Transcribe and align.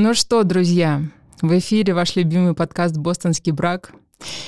Ну 0.00 0.14
что, 0.14 0.42
друзья, 0.44 1.02
в 1.42 1.58
эфире 1.58 1.92
ваш 1.92 2.16
любимый 2.16 2.54
подкаст 2.54 2.96
«Бостонский 2.96 3.52
брак». 3.52 3.92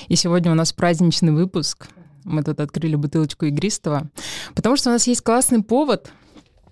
И 0.09 0.17
сегодня 0.17 0.53
у 0.53 0.55
нас 0.55 0.73
праздничный 0.73 1.33
выпуск. 1.33 1.89
Мы 2.25 2.43
тут 2.43 2.61
открыли 2.61 2.95
бутылочку 2.95 3.47
игристого, 3.47 4.11
потому 4.55 4.77
что 4.77 4.91
у 4.91 4.93
нас 4.93 5.07
есть 5.07 5.23
классный 5.23 5.63
повод. 5.63 6.13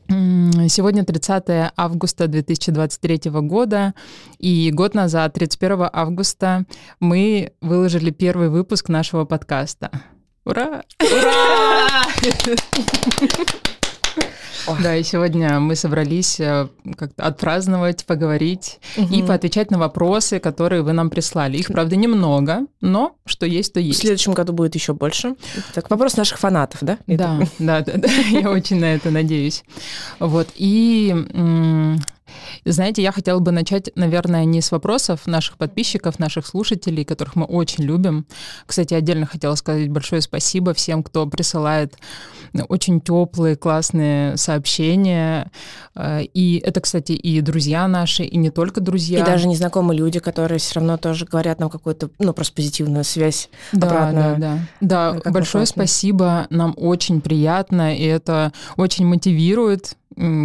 Сегодня 0.09 1.04
30 1.04 1.72
августа 1.77 2.29
2023 2.29 3.30
года, 3.43 3.95
и 4.39 4.71
год 4.72 4.94
назад, 4.94 5.34
31 5.34 5.90
августа, 5.93 6.64
мы 6.98 7.53
выложили 7.61 8.11
первый 8.11 8.48
выпуск 8.48 8.89
нашего 8.89 9.26
подкаста. 9.26 9.90
Ура! 10.44 10.82
Ура! 11.00 12.04
Да, 14.82 14.96
и 14.96 15.03
сегодня 15.03 15.61
мы 15.61 15.76
собрались 15.76 16.39
э, 16.40 16.68
как-то 16.96 17.25
отпраздновать, 17.25 18.04
поговорить 18.04 18.81
угу. 18.96 19.14
и 19.14 19.22
поотвечать 19.22 19.71
на 19.71 19.79
вопросы, 19.79 20.40
которые 20.40 20.82
вы 20.82 20.93
нам 20.93 21.11
прислали. 21.11 21.57
Их, 21.57 21.68
правда, 21.68 21.96
немного, 21.96 22.67
но 22.81 23.17
что 23.25 23.46
есть, 23.46 23.72
то 23.72 23.81
есть. 23.81 23.98
В 23.98 24.03
следующем 24.03 24.34
году 24.34 24.53
будет 24.53 24.75
еще 24.75 24.93
больше. 24.93 25.36
Так, 25.75 25.90
вопрос 25.90 26.17
наших 26.17 26.39
фанатов, 26.39 26.81
да? 26.82 26.98
Да, 27.07 27.40
да, 27.58 27.81
да, 27.81 27.93
да, 27.96 28.08
я 28.31 28.50
очень 28.50 28.79
на 28.79 28.94
это 28.94 29.11
надеюсь. 29.11 29.64
Вот, 30.18 30.48
и 30.56 31.14
знаете, 32.64 33.03
я 33.03 33.12
хотела 33.12 33.39
бы 33.39 33.53
начать, 33.53 33.91
наверное, 33.95 34.45
не 34.45 34.61
с 34.61 34.70
вопросов 34.70 35.27
наших 35.27 35.56
подписчиков, 35.56 36.19
наших 36.19 36.47
слушателей, 36.47 37.05
которых 37.05 37.37
мы 37.37 37.45
очень 37.45 37.85
любим. 37.85 38.27
Кстати, 38.67 38.95
отдельно 38.95 39.27
хотела 39.27 39.55
сказать 39.55 39.91
большое 39.91 40.20
спасибо 40.23 40.75
всем, 40.75 41.03
кто 41.03 41.27
присылает 41.27 41.97
очень 42.69 43.01
теплые, 43.01 43.57
классные 43.57 44.37
сообщения. 44.37 45.51
Э, 45.95 46.23
и 46.23 46.59
это, 46.59 46.81
кстати, 46.81 47.12
и 47.12 47.41
друзья 47.41 47.87
наши, 47.89 48.25
и 48.25 48.37
не 48.37 48.51
только 48.51 48.81
друзья. 48.81 49.20
И 49.20 49.25
даже 49.25 49.48
незнакомые 49.48 49.98
люди, 49.98 50.19
которые 50.19 50.59
все 50.59 50.77
равно 50.77 50.97
тоже 50.97 51.27
говорят 51.27 51.61
нам 51.61 51.70
какую-то, 51.70 52.11
ну, 52.19 52.33
просто 52.33 52.55
позитивную 52.55 53.05
связь 53.05 53.48
да, 53.73 53.87
обратную. 53.87 54.39
Да, 54.39 54.59
да. 54.81 55.15
Да, 55.23 55.31
большое 55.31 55.67
спасибо. 55.67 56.47
Нам 56.51 56.75
очень 56.77 57.20
приятно, 57.20 57.95
и 57.95 58.05
это 58.05 58.53
очень 58.77 59.07
мотивирует 59.07 59.97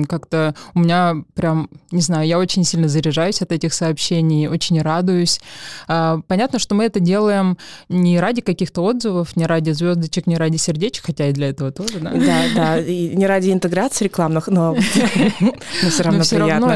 как-то 0.08 0.56
у 0.74 0.80
меня 0.80 1.16
прям, 1.34 1.70
не 1.92 2.02
знаю, 2.02 2.28
я 2.28 2.40
очень 2.40 2.64
сильно 2.64 2.88
заряжаюсь 2.88 3.42
от 3.42 3.52
этих 3.52 3.74
сообщений, 3.74 4.48
очень 4.48 4.82
радуюсь. 4.82 5.40
А, 5.88 6.20
понятно, 6.28 6.60
что 6.60 6.76
мы 6.76 6.86
это 6.86 7.00
делаем 7.00 7.58
не 7.90 8.20
ради 8.20 8.42
каких-то 8.42 8.84
отзывов, 8.84 9.36
не 9.36 9.46
ради 9.46 9.72
звездочек, 9.72 10.28
не 10.28 10.38
ради 10.38 10.58
сердечек, 10.58 11.06
хотя 11.06 11.28
и 11.28 11.34
для 11.34 11.50
этого 11.50 11.72
тоже, 11.72 12.00
да? 12.00 12.12
Да, 12.12 12.44
да, 12.56 12.80
и 12.80 13.16
не 13.16 13.26
ради 13.28 13.52
интеграции 13.52 14.06
рекламных, 14.06 14.48
но 14.48 14.76
все 15.90 16.04
равно 16.04 16.24
равно 16.38 16.72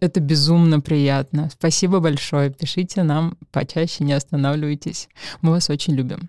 это 0.00 0.20
безумно 0.20 0.80
приятно. 0.80 1.50
Спасибо 1.52 2.00
большое. 2.00 2.50
Пишите 2.50 3.02
нам 3.02 3.36
почаще, 3.52 4.04
не 4.04 4.12
останавливайтесь. 4.12 5.08
Мы 5.40 5.52
вас 5.52 5.70
очень 5.70 5.94
любим. 5.94 6.28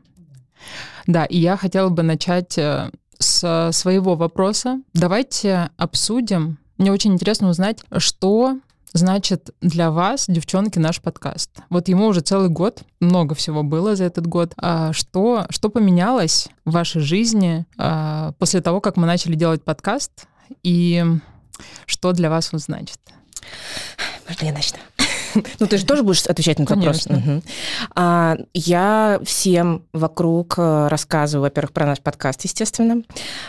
Да, 1.07 1.25
и 1.25 1.37
я 1.37 1.57
хотела 1.57 1.89
бы 1.89 2.03
начать 2.03 2.57
э, 2.57 2.91
с 3.21 3.71
своего 3.71 4.15
вопроса. 4.15 4.81
Давайте 4.93 5.69
обсудим. 5.77 6.57
Мне 6.77 6.91
очень 6.91 7.13
интересно 7.13 7.49
узнать, 7.49 7.79
что 7.97 8.57
значит 8.93 9.51
для 9.61 9.91
вас, 9.91 10.25
девчонки, 10.27 10.79
наш 10.79 11.01
подкаст. 11.01 11.51
Вот 11.69 11.87
ему 11.87 12.07
уже 12.07 12.21
целый 12.21 12.49
год, 12.49 12.81
много 12.99 13.35
всего 13.35 13.63
было 13.63 13.95
за 13.95 14.05
этот 14.05 14.27
год. 14.27 14.53
А 14.57 14.91
что, 14.93 15.45
что 15.49 15.69
поменялось 15.69 16.49
в 16.65 16.71
вашей 16.71 17.01
жизни 17.01 17.65
а, 17.77 18.33
после 18.33 18.61
того, 18.61 18.81
как 18.81 18.97
мы 18.97 19.07
начали 19.07 19.35
делать 19.35 19.63
подкаст, 19.63 20.27
и 20.63 21.05
что 21.85 22.11
для 22.11 22.29
вас 22.29 22.49
он 22.51 22.59
значит? 22.59 22.99
Можно 24.27 24.45
я 24.45 24.53
начну? 24.53 24.79
Ну, 25.59 25.67
ты 25.67 25.77
же 25.77 25.85
тоже 25.85 26.03
будешь 26.03 26.25
отвечать 26.25 26.59
на 26.59 26.63
этот 26.63 26.77
вопрос. 26.77 27.05
Угу. 27.07 27.41
А, 27.95 28.37
я 28.53 29.19
всем 29.23 29.83
вокруг 29.93 30.55
э, 30.57 30.87
рассказываю, 30.87 31.43
во-первых, 31.43 31.71
про 31.71 31.85
наш 31.85 31.99
подкаст, 31.99 32.43
естественно. 32.43 33.03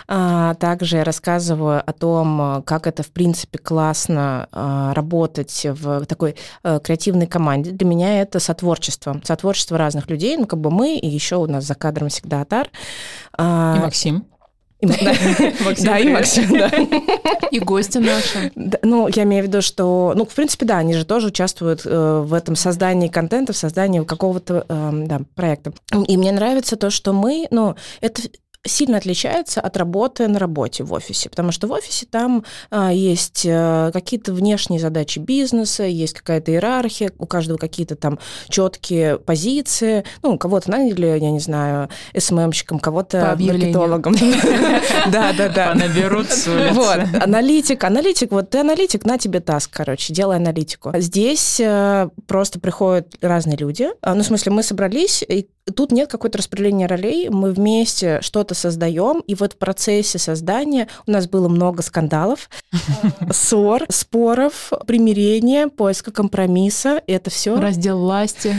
А, 0.09 0.54
также 0.54 1.03
рассказываю 1.04 1.82
о 1.84 1.92
том, 1.92 2.62
как 2.65 2.87
это, 2.87 3.03
в 3.03 3.10
принципе, 3.10 3.59
классно 3.59 4.48
а, 4.53 4.94
работать 4.94 5.66
в 5.69 6.04
такой 6.06 6.37
а, 6.62 6.78
креативной 6.78 7.26
команде. 7.26 7.71
Для 7.71 7.87
меня 7.87 8.21
это 8.21 8.41
сотворчество. 8.41 9.21
Сотворчество 9.25 9.78
разных 9.78 10.10
людей. 10.10 10.37
Ну, 10.37 10.47
как 10.47 10.60
бы 10.60 10.71
мы, 10.71 10.97
и 10.97 11.09
еще 11.09 11.37
у 11.37 11.47
нас 11.47 11.65
за 11.65 11.75
кадром 11.75 12.09
всегда 12.09 12.42
Атар. 12.42 12.71
А, 13.37 13.76
и 13.76 13.81
Максим. 13.81 14.31
И, 14.82 14.87
да, 14.87 14.94
Максим, 15.65 15.87
да, 15.87 15.98
и 15.98 16.09
Максим, 16.09 16.59
да. 16.59 16.70
И 17.53 17.60
гости 17.60 17.98
наши. 17.98 18.50
Да, 18.56 18.78
ну, 18.82 19.09
я 19.09 19.22
имею 19.22 19.44
в 19.44 19.47
виду, 19.47 19.62
что, 19.62 20.12
ну, 20.16 20.25
в 20.25 20.34
принципе, 20.34 20.66
да, 20.66 20.78
они 20.78 20.94
же 20.94 21.04
тоже 21.04 21.28
участвуют 21.28 21.82
э, 21.84 22.22
в 22.25 22.34
этом 22.34 22.56
создании 22.56 23.06
контента, 23.06 23.53
в 23.53 23.56
создании 23.56 24.03
какого-то 24.03 24.66
э, 24.69 24.91
да, 25.06 25.21
проекта. 25.37 25.72
И 26.09 26.16
мне 26.16 26.32
нравится 26.32 26.76
то, 26.76 26.91
что 26.91 27.12
мы, 27.12 27.47
ну, 27.53 27.76
это 28.00 28.22
сильно 28.64 28.98
отличается 28.98 29.60
от 29.60 29.76
работы 29.76 30.28
на 30.28 30.38
работе 30.38 30.84
в 30.84 30.92
офисе, 30.92 31.28
потому 31.28 31.50
что 31.50 31.66
в 31.66 31.72
офисе 31.72 32.06
там 32.08 32.44
а, 32.70 32.92
есть 32.92 33.44
а, 33.48 33.90
какие-то 33.90 34.32
внешние 34.32 34.78
задачи 34.78 35.18
бизнеса, 35.18 35.82
есть 35.84 36.14
какая-то 36.14 36.52
иерархия, 36.52 37.10
у 37.18 37.26
каждого 37.26 37.58
какие-то 37.58 37.96
там 37.96 38.18
четкие 38.48 39.18
позиции. 39.18 40.04
Ну, 40.22 40.38
кого-то 40.38 40.70
наняли, 40.70 41.06
я 41.06 41.30
не 41.30 41.40
знаю, 41.40 41.88
СММщиком, 42.16 42.78
кого-то 42.78 43.36
маркетологом. 43.38 44.14
Да, 45.10 45.32
да, 45.32 45.48
да. 45.48 45.74
Наберут 45.74 46.28
Вот, 46.72 46.98
аналитик, 47.20 47.82
аналитик, 47.84 48.30
вот 48.30 48.50
ты 48.50 48.58
аналитик, 48.58 49.04
на 49.04 49.18
тебе 49.18 49.40
таск, 49.40 49.70
короче, 49.72 50.12
делай 50.12 50.36
аналитику. 50.36 50.92
Здесь 50.94 51.58
э, 51.60 52.08
просто 52.26 52.60
приходят 52.60 53.14
разные 53.20 53.56
люди. 53.56 53.88
А, 54.00 54.14
ну, 54.14 54.22
в 54.22 54.26
смысле, 54.26 54.52
мы 54.52 54.62
собрались, 54.62 55.24
и 55.26 55.48
тут 55.74 55.92
нет 55.92 56.10
какой-то 56.10 56.38
распределения 56.38 56.86
ролей, 56.86 57.28
мы 57.28 57.52
вместе 57.52 58.20
что-то 58.20 58.51
создаем, 58.54 59.20
и 59.26 59.34
вот 59.34 59.54
в 59.54 59.56
процессе 59.56 60.18
создания 60.18 60.88
у 61.06 61.10
нас 61.10 61.28
было 61.28 61.48
много 61.48 61.82
скандалов, 61.82 62.50
ссор, 63.30 63.84
споров, 63.88 64.72
примирения, 64.86 65.68
поиска 65.68 66.10
компромисса, 66.10 67.02
это 67.06 67.30
все. 67.30 67.58
Раздел 67.58 67.98
власти. 67.98 68.54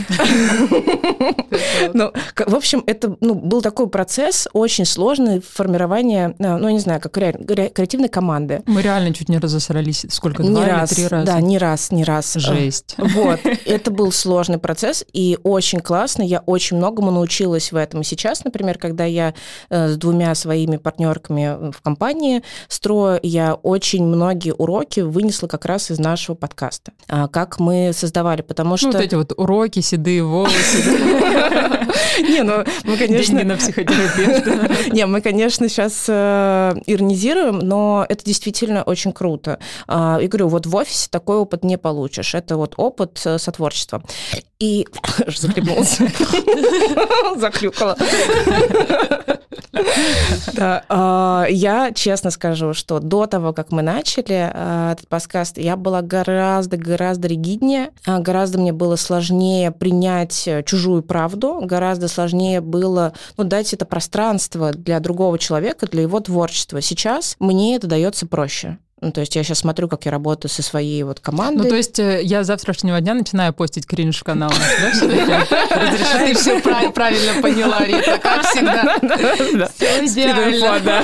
Ну, 1.93 2.11
в 2.47 2.55
общем, 2.55 2.83
это 2.87 3.15
ну, 3.19 3.35
был 3.35 3.61
такой 3.61 3.87
процесс 3.89 4.47
очень 4.53 4.85
сложный 4.85 5.41
формирование, 5.41 6.35
э, 6.39 6.57
ну, 6.57 6.69
не 6.69 6.79
знаю, 6.79 6.99
как 7.01 7.13
креативной 7.13 8.09
команды. 8.09 8.63
Мы 8.65 8.81
реально 8.81 9.13
чуть 9.13 9.29
не 9.29 9.37
разосрались. 9.37 10.05
Сколько, 10.09 10.43
два 10.43 10.79
или 10.79 10.85
три 10.87 11.07
раза? 11.07 11.25
Да, 11.25 11.41
не 11.41 11.57
раз, 11.57 11.91
не 11.91 12.03
раз. 12.03 12.33
Жесть. 12.35 12.95
Вот. 12.97 13.39
Это 13.65 13.91
был 13.91 14.11
сложный 14.11 14.57
процесс, 14.57 15.05
и 15.13 15.37
очень 15.43 15.79
классно. 15.79 16.23
Я 16.23 16.39
очень 16.39 16.77
много 16.77 16.93
многому 16.93 17.11
научилась 17.11 17.71
в 17.71 17.75
этом. 17.75 18.01
И 18.01 18.03
сейчас, 18.03 18.43
например, 18.43 18.77
когда 18.77 19.05
я 19.05 19.33
э, 19.69 19.82
с 19.89 19.97
двумя 19.97 20.33
своими 20.35 20.77
партнерками 20.77 21.71
в 21.71 21.81
компании 21.81 22.44
строю, 22.67 23.19
я 23.23 23.53
очень 23.55 24.05
многие 24.05 24.51
уроки 24.51 25.01
вынесла 25.01 25.47
как 25.47 25.66
раз 25.66 25.91
из 25.91 25.99
нашего 25.99 26.35
подкаста. 26.35 26.91
А, 27.07 27.27
как 27.27 27.59
мы 27.59 27.91
создавали, 27.94 28.41
потому 28.41 28.77
что... 28.77 28.88
Ну, 28.88 28.94
вот 28.94 29.01
эти 29.01 29.16
вот 29.16 29.33
уроки, 29.38 29.79
седые 29.79 30.23
волосы. 30.23 30.53
Не, 32.19 32.44
ну 32.44 32.63
мы, 32.83 32.97
конечно... 32.97 33.39
Деньги 33.39 33.44
на 33.44 33.57
психотерапевта. 33.57 34.71
Не, 34.91 35.05
мы, 35.05 35.21
конечно, 35.21 35.67
сейчас 35.69 36.05
э, 36.07 36.73
иронизируем, 36.85 37.59
но 37.59 38.05
это 38.07 38.23
действительно 38.23 38.83
очень 38.83 39.11
круто. 39.11 39.59
А, 39.88 40.19
и 40.21 40.27
говорю, 40.27 40.47
вот 40.47 40.65
в 40.65 40.75
офисе 40.75 41.07
такой 41.09 41.38
опыт 41.38 41.63
не 41.63 41.77
получишь. 41.77 42.35
Это 42.35 42.57
вот 42.57 42.74
опыт 42.77 43.21
э, 43.25 43.38
сотворчества. 43.38 44.03
И 44.59 44.88
захлебнулся. 45.27 46.07
Заклюкала. 47.35 47.97
Да, 50.53 50.83
а, 50.89 51.45
я 51.49 51.91
честно 51.93 52.29
скажу, 52.29 52.73
что 52.73 52.99
до 52.99 53.25
того, 53.25 53.53
как 53.53 53.71
мы 53.71 53.81
начали 53.81 54.51
а, 54.53 54.93
этот 54.93 55.07
подкаст, 55.07 55.57
я 55.57 55.75
была 55.75 56.01
гораздо-гораздо 56.01 57.27
ригиднее, 57.27 57.89
а, 58.05 58.19
гораздо 58.19 58.59
мне 58.59 58.71
было 58.71 58.95
сложнее 58.95 59.71
принять 59.71 60.47
чужую 60.65 61.03
правду, 61.03 61.59
гораздо 61.63 62.07
сложнее 62.07 62.61
было 62.61 63.13
ну, 63.37 63.43
дать 63.43 63.73
это 63.73 63.85
пространство 63.85 64.71
для 64.71 64.99
другого 64.99 65.39
человека, 65.39 65.87
для 65.87 66.03
его 66.03 66.19
творчества. 66.19 66.81
Сейчас 66.81 67.35
мне 67.39 67.75
это 67.75 67.87
дается 67.87 68.27
проще 68.27 68.77
Ну, 69.03 69.11
то 69.11 69.19
есть 69.19 69.35
я 69.35 69.44
сейчас 69.44 69.59
смотрю, 69.59 69.89
как 69.89 70.05
я 70.05 70.11
работаю 70.11 70.50
со 70.50 70.63
своей 70.63 71.03
вот 71.03 71.19
командой. 71.19 71.63
Ну, 71.63 71.69
то 71.69 71.75
есть 71.75 72.00
э, 72.00 72.21
я 72.23 72.41
с 72.44 72.47
завтрашнего 72.47 73.01
дня 73.01 73.13
начинаю 73.13 73.53
постить 73.53 73.85
кринж 73.85 74.19
в 74.19 74.23
канал 74.23 74.50
Ты 75.00 76.33
все 76.35 76.61
правильно 76.61 77.41
поняла, 77.41 77.83
Рита, 77.83 78.17
как 78.17 78.45
всегда. 78.50 78.97
Все 79.75 80.05
идеально. 80.05 81.03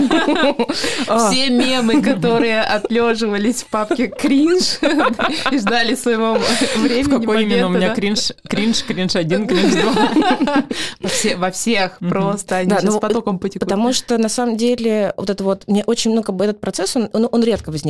Все 1.30 1.50
мемы, 1.50 2.01
которые 2.01 2.62
отлеживались 2.62 3.63
в 3.63 3.68
папке 3.68 4.07
кринж 4.07 4.80
и 5.52 5.57
ждали 5.57 5.95
своего 5.95 6.40
времени. 6.78 7.19
Какой 7.19 7.44
именно 7.44 7.68
у 7.68 7.69
меня 7.69 7.94
кринж? 7.94 8.31
Кринж, 8.48 8.84
кринж 8.84 9.18
один, 9.18 9.45
кринж 9.45 9.74
два. 9.74 10.63
Во 11.36 11.52
всех 11.52 11.98
просто. 12.00 12.57
Они 12.57 12.69
сейчас 12.72 12.84
ну, 12.86 13.00
потоком 13.02 13.40
потекут. 13.40 13.68
Потому 13.68 13.92
что, 13.92 14.18
на 14.18 14.30
самом 14.30 14.56
деле, 14.56 15.13
вот 15.18 15.30
это 15.30 15.44
вот, 15.44 15.68
мне 15.68 15.84
очень, 15.84 16.13
ну, 16.16 16.24
бы 16.24 16.45
этот 16.45 16.62
процесс, 16.62 16.95
он 16.95 17.44
редко 17.44 17.72
возникает, 17.72 17.89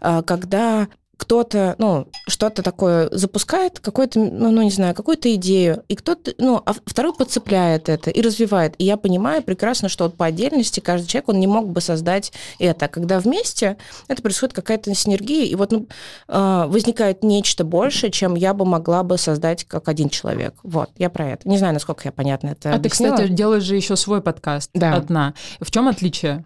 а, 0.00 0.22
когда 0.22 0.88
кто-то, 1.18 1.74
ну, 1.78 2.06
что-то 2.28 2.62
такое 2.62 3.08
запускает, 3.10 3.80
какой-то, 3.80 4.20
ну, 4.20 4.52
ну, 4.52 4.62
не 4.62 4.70
знаю, 4.70 4.94
какую-то 4.94 5.34
идею, 5.34 5.82
и 5.88 5.96
кто-то, 5.96 6.32
ну, 6.38 6.62
а 6.64 6.72
второй 6.86 7.12
подцепляет 7.12 7.88
это 7.88 8.10
и 8.10 8.22
развивает. 8.22 8.74
И 8.78 8.84
я 8.84 8.96
понимаю 8.96 9.42
прекрасно, 9.42 9.88
что 9.88 10.04
вот 10.04 10.16
по 10.16 10.26
отдельности 10.26 10.78
каждый 10.78 11.08
человек, 11.08 11.28
он 11.28 11.40
не 11.40 11.48
мог 11.48 11.68
бы 11.70 11.80
создать 11.80 12.32
это. 12.60 12.86
Когда 12.86 13.18
вместе 13.18 13.78
это 14.06 14.22
происходит 14.22 14.54
какая-то 14.54 14.94
синергия, 14.94 15.44
и 15.44 15.54
вот 15.56 15.72
ну, 15.72 15.88
а, 16.28 16.68
возникает 16.68 17.24
нечто 17.24 17.64
большее, 17.64 18.12
чем 18.12 18.36
я 18.36 18.54
бы 18.54 18.64
могла 18.64 19.02
бы 19.02 19.18
создать 19.18 19.64
как 19.64 19.88
один 19.88 20.10
человек. 20.10 20.54
Вот, 20.62 20.90
я 20.98 21.10
про 21.10 21.30
это. 21.30 21.48
Не 21.48 21.58
знаю, 21.58 21.74
насколько 21.74 22.02
я 22.04 22.12
понятно 22.12 22.50
это 22.50 22.70
А 22.72 22.76
объяснила. 22.76 23.16
ты, 23.16 23.22
кстати, 23.24 23.36
делаешь 23.36 23.64
же 23.64 23.74
еще 23.74 23.96
свой 23.96 24.22
подкаст 24.22 24.70
Да. 24.72 24.94
одна. 24.94 25.34
В 25.60 25.68
чем 25.72 25.88
отличие? 25.88 26.44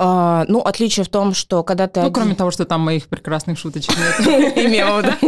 А, 0.00 0.44
ну, 0.46 0.60
отличие 0.60 1.04
в 1.04 1.08
том, 1.08 1.34
что 1.34 1.64
когда 1.64 1.88
ты... 1.88 1.98
Ну, 1.98 2.06
один- 2.06 2.14
кроме 2.14 2.34
того, 2.36 2.52
что 2.52 2.64
там 2.64 2.82
моих 2.82 3.08
прекрасных 3.08 3.58
шуточек 3.58 3.96
нет. 3.98 4.56
И 4.56 4.66
мемов, 4.68 5.02
да. 5.02 5.18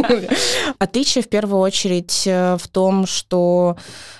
Отличие 0.79 1.23
в 1.25 1.27
первую 1.27 1.59
очередь 1.59 2.23
э, 2.25 2.55
в 2.57 2.69
том, 2.69 3.05
что 3.05 3.75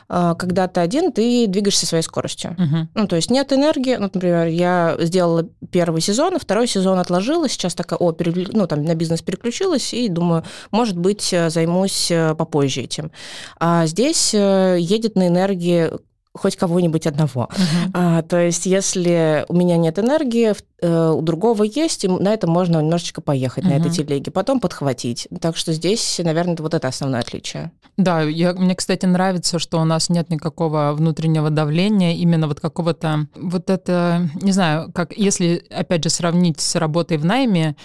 э, 0.10 0.36
когда 0.38 0.68
ты 0.68 0.82
один, 0.82 1.14
ты 1.14 1.48
двигаешься 1.48 1.86
своей 1.86 2.04
скоростью. 2.04 2.58
Ну, 2.94 3.08
то 3.08 3.16
есть 3.16 3.32
нет 3.32 3.54
энергии. 3.54 3.96
Ну, 3.96 4.10
например, 4.14 4.48
я 4.48 4.98
сделала 5.00 5.48
первый 5.72 6.02
сезон, 6.02 6.36
а 6.36 6.40
второй 6.40 6.68
сезон 6.68 7.00
отложила. 7.00 7.48
Сейчас 7.48 7.74
такая, 7.74 7.98
о, 7.98 8.14
ну, 8.52 8.68
там, 8.68 8.84
на 8.84 8.94
бизнес 8.94 9.22
переключилась, 9.22 9.94
и 9.94 10.10
думаю, 10.10 10.44
может 10.70 10.98
быть, 10.98 11.32
э, 11.32 11.50
займусь 11.50 12.12
попозже 12.38 12.82
этим. 12.82 13.12
А 13.58 13.86
здесь 13.86 14.34
едет 14.34 15.16
на 15.16 15.30
энергии 15.30 15.92
хоть 16.34 16.56
кого-нибудь 16.56 17.08
одного. 17.08 17.50
Мгм. 17.52 17.92
А, 17.94 18.22
то 18.22 18.38
есть, 18.38 18.66
если 18.66 19.46
у 19.50 19.56
меня 19.56 19.78
нет 19.78 20.00
энергии, 20.00 20.54
э, 20.82 21.10
у 21.10 21.22
другого 21.22 21.64
есть, 21.64 22.06
и 22.06 22.08
на 22.08 22.34
это 22.34 22.48
можно 22.48 22.80
немножечко 22.80 23.22
поехать, 23.22 23.66
на 23.66 23.74
этой 23.74 23.92
телеге, 23.92 24.32
потом 24.32 24.60
подхватить. 24.60 25.28
Так 25.42 25.58
что 25.58 25.74
здесь, 25.74 26.20
наверное, 26.24 26.56
вот 26.60 26.74
это 26.74 26.88
основное 26.88 27.20
отличие. 27.20 27.72
Да, 27.98 28.22
я, 28.22 28.54
мне, 28.54 28.76
кстати, 28.76 29.06
нравится, 29.06 29.60
что 29.60 29.80
у 29.82 29.84
нас 29.84 30.10
нет 30.10 30.30
никакого 30.30 30.94
внутреннего 30.94 31.50
давления, 31.50 32.14
именно 32.14 32.48
вот 32.48 32.60
какого-то, 32.60 33.28
вот 33.36 33.70
это, 33.70 34.30
не 34.42 34.54
знаю, 34.54 34.92
как 34.94 35.16
если, 35.18 35.64
опять 35.70 36.04
же, 36.04 36.10
сравнить 36.10 36.62
с 36.62 36.76
работой 36.76 37.18
в 37.18 37.26
найме, 37.26 37.76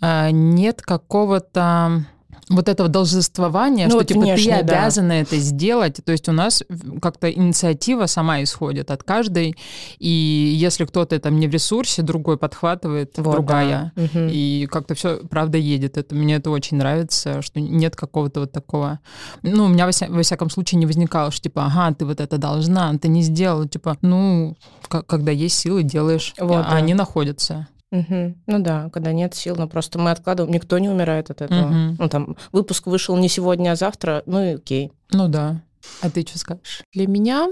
э, 0.00 0.30
нет 0.30 0.80
какого-то 0.80 2.06
вот 2.52 2.68
этого 2.68 2.88
должествования, 2.88 3.84
Ну, 3.84 3.90
что 3.90 3.98
вот 3.98 4.06
типа 4.06 4.20
внешне, 4.20 4.58
ты 4.58 4.64
да. 4.64 4.80
обязана 4.82 5.12
это 5.12 5.36
сделать. 5.38 6.00
То 6.04 6.12
есть 6.12 6.28
у 6.28 6.32
нас 6.32 6.62
как-то 7.00 7.30
инициатива 7.30 8.06
сама 8.06 8.42
исходит 8.42 8.90
от 8.90 9.02
каждой, 9.02 9.54
и 9.98 10.08
если 10.08 10.84
кто-то 10.84 11.18
там 11.18 11.38
не 11.38 11.48
в 11.48 11.50
ресурсе, 11.52 12.02
другой 12.02 12.36
подхватывает, 12.38 13.12
Вот, 13.18 13.32
другая. 13.32 13.92
да. 13.96 14.02
Мгм. 14.02 14.28
И 14.30 14.66
как-то 14.70 14.94
все, 14.94 15.16
правда, 15.28 15.58
едет. 15.58 15.96
Это, 15.96 16.14
мне 16.14 16.36
это 16.36 16.50
очень 16.50 16.76
нравится, 16.76 17.42
что 17.42 17.60
нет 17.60 17.96
какого-то 17.96 18.40
вот 18.40 18.52
такого... 18.52 19.00
Ну, 19.42 19.64
у 19.64 19.68
меня, 19.68 19.86
во, 19.86 19.92
ся- 19.92 20.08
во 20.08 20.22
всяком 20.22 20.50
случае, 20.50 20.78
не 20.78 20.86
возникало, 20.86 21.30
что 21.30 21.42
типа, 21.42 21.66
ага, 21.66 21.94
ты 21.94 22.04
вот 22.04 22.20
это 22.20 22.38
должна, 22.38 22.96
ты 22.98 23.08
не 23.08 23.22
сделала. 23.22 23.68
Типа, 23.68 23.96
ну, 24.02 24.56
когда 24.88 25.32
есть 25.32 25.58
силы, 25.58 25.82
делаешь, 25.82 26.34
Вот, 26.38 26.64
а 26.66 26.70
да. 26.70 26.76
они 26.76 26.94
находятся. 26.94 27.68
Мгм. 27.92 28.42
Ну 28.46 28.58
да, 28.58 28.88
когда 28.90 29.12
нет 29.12 29.34
сил, 29.34 29.54
но 29.56 29.68
просто 29.68 29.98
мы 29.98 30.10
откладываем, 30.10 30.52
никто 30.52 30.78
не 30.78 30.88
умирает 30.88 31.30
от 31.30 31.42
этого. 31.42 31.68
Мгм. 31.68 31.96
Ну 31.98 32.08
там, 32.08 32.36
выпуск 32.50 32.86
вышел 32.86 33.16
не 33.16 33.28
сегодня, 33.28 33.72
а 33.72 33.76
завтра, 33.76 34.22
ну 34.26 34.42
и 34.42 34.54
окей. 34.54 34.90
Ну 35.10 35.28
да. 35.28 35.60
А 36.00 36.10
ты 36.10 36.22
что 36.22 36.38
скажешь? 36.38 36.82
Для 36.94 37.06
меня, 37.06 37.48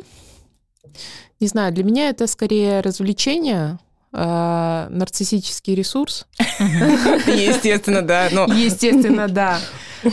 не 1.40 1.46
знаю, 1.46 1.72
для 1.72 1.84
меня 1.84 2.08
это 2.08 2.26
скорее 2.26 2.81
развлечение, 2.81 3.78
э, 4.14 4.87
нарциссический 4.88 5.75
ресурс. 5.75 6.26
Естественно, 6.38 8.00
да. 8.02 8.28
Но 8.32 8.46
Естественно, 8.46 9.28
да. 9.28 9.58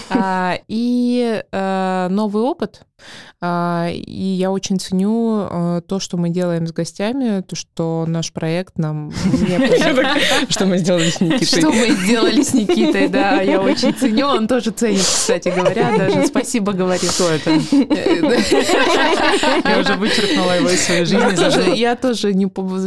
А, 0.09 0.59
И 0.67 1.41
э, 1.49 2.07
новый 2.09 2.43
опыт. 2.43 2.81
А, 3.39 3.89
И 3.91 4.23
я 4.23 4.51
очень 4.51 4.79
ценю 4.79 5.47
э, 5.49 5.81
то, 5.87 5.99
что 5.99 6.17
мы 6.17 6.29
делаем 6.29 6.65
с 6.65 6.71
гостями, 6.71 7.41
то, 7.41 7.55
что 7.55 8.05
наш 8.07 8.33
проект 8.33 8.77
нам 8.79 9.09
не 9.25 10.51
что 10.51 10.65
мы 10.65 10.79
сделали 10.79 11.09
с 11.09 11.47
Что 11.47 11.69
мы 11.71 11.89
сделали 11.91 12.41
с 12.41 12.53
Никитой, 12.53 13.07
да, 13.07 13.41
я 13.41 13.61
очень 13.61 13.93
ценю. 13.93 14.27
Он 14.27 14.47
тоже 14.47 14.71
ценит, 14.71 15.01
кстати 15.01 15.49
говоря, 15.49 15.95
даже 15.97 16.25
спасибо 16.25 16.73
говорит. 16.73 17.11
Кто 17.11 17.29
это? 17.29 17.51
Я 19.67 19.79
уже 19.79 19.95
вычеркнула 19.95 20.53
его 20.53 20.69
из 20.69 20.81
своей 20.83 21.05
жизни, 21.05 21.75
Я 21.77 21.95
тоже, 21.95 22.33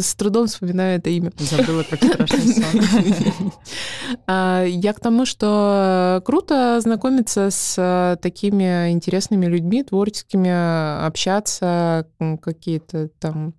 с 0.00 0.14
трудом 0.14 0.46
вспоминаю 0.46 0.98
это 0.98 1.10
имя. 1.10 1.32
забыла 1.38 1.84
как 1.88 2.02
страшный 2.02 2.54
сон. 2.54 3.52
А, 4.26 4.64
Я 4.64 4.92
к 4.92 5.00
тому, 5.00 5.26
что 5.26 6.22
круто 6.24 6.80
знакомиться 6.80 7.50
с 7.50 7.74
э, 7.78 8.16
такими 8.20 8.90
интересными 8.90 9.46
людьми, 9.46 9.82
творческими, 9.82 9.99
общаться, 10.08 12.06
м, 12.18 12.38
какие-то 12.38 13.08
там 13.18 13.54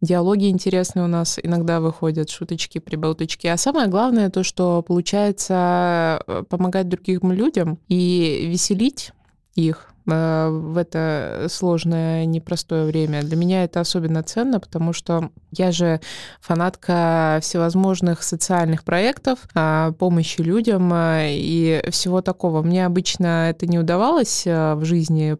диалоги 0.00 0.48
интересные 0.50 1.04
у 1.04 1.08
нас 1.08 1.38
иногда 1.42 1.80
выходят, 1.80 2.30
шуточки, 2.30 2.78
прибауточки. 2.78 3.46
А 3.46 3.56
самое 3.56 3.88
главное 3.88 4.30
то, 4.30 4.42
что 4.42 4.82
получается 4.82 6.22
э, 6.26 6.42
помогать 6.48 6.88
другим 6.88 7.32
людям 7.32 7.78
и 7.88 8.46
веселить 8.50 9.12
их 9.54 9.93
в 10.06 10.76
это 10.76 11.46
сложное, 11.48 12.26
непростое 12.26 12.84
время. 12.84 13.22
Для 13.22 13.36
меня 13.36 13.64
это 13.64 13.80
особенно 13.80 14.22
ценно, 14.22 14.60
потому 14.60 14.92
что 14.92 15.30
я 15.50 15.72
же 15.72 16.00
фанатка 16.40 17.38
всевозможных 17.42 18.22
социальных 18.22 18.84
проектов, 18.84 19.38
а, 19.54 19.92
помощи 19.92 20.40
людям 20.40 20.90
а, 20.92 21.22
и 21.26 21.82
всего 21.90 22.20
такого. 22.20 22.62
Мне 22.62 22.86
обычно 22.86 23.50
это 23.50 23.66
не 23.66 23.78
удавалось 23.78 24.44
а, 24.46 24.74
в 24.74 24.84
жизни 24.84 25.36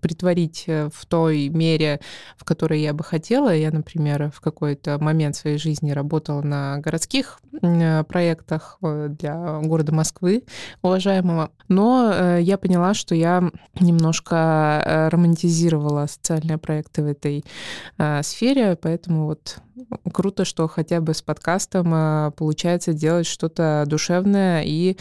притворить 0.00 0.64
э, 0.66 0.88
в 0.92 1.06
той 1.06 1.48
мере, 1.48 2.00
в 2.36 2.44
которой 2.44 2.80
я 2.80 2.92
бы 2.92 3.04
хотела. 3.04 3.54
Я, 3.54 3.70
например, 3.70 4.30
в 4.34 4.40
какой-то 4.40 4.98
момент 4.98 5.36
своей 5.36 5.58
жизни 5.58 5.90
работала 5.90 6.42
на 6.42 6.78
городских 6.78 7.40
м, 7.62 8.04
проектах 8.04 8.78
э, 8.82 9.08
для 9.10 9.60
города 9.60 9.92
Москвы, 9.92 10.44
уважаемого. 10.82 11.50
Но 11.68 12.12
э, 12.12 12.38
я 12.42 12.58
поняла, 12.58 12.94
что 12.94 13.14
я 13.14 13.50
немножко 14.06 14.82
э, 14.84 15.08
романтизировала 15.08 16.06
социальные 16.06 16.58
проекты 16.58 17.02
в 17.02 17.06
этой 17.06 17.44
э, 17.98 18.22
сфере, 18.22 18.76
поэтому 18.80 19.26
вот 19.26 19.58
круто, 20.12 20.44
что 20.44 20.68
хотя 20.68 21.00
бы 21.00 21.12
с 21.14 21.22
подкастом 21.22 21.92
э, 21.94 22.30
получается 22.36 22.92
делать 22.92 23.26
что-то 23.26 23.84
душевное 23.86 24.62
и 24.64 24.96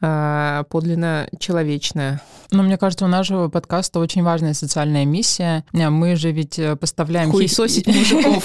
э, 0.00 0.64
подлинно 0.68 1.28
человечное. 1.38 2.20
Но 2.50 2.62
мне 2.62 2.76
кажется, 2.78 3.04
у 3.04 3.08
нашего 3.08 3.48
подкаста 3.48 4.00
очень 4.00 4.22
важная 4.22 4.54
социальная 4.54 5.04
миссия. 5.04 5.64
Э, 5.72 5.88
Мы 5.88 6.16
же 6.16 6.30
ведь 6.32 6.58
э, 6.58 6.76
поставляем... 6.76 7.30
хи- 7.30 7.36
Хуесосить 7.36 7.86
мужиков. 7.94 8.44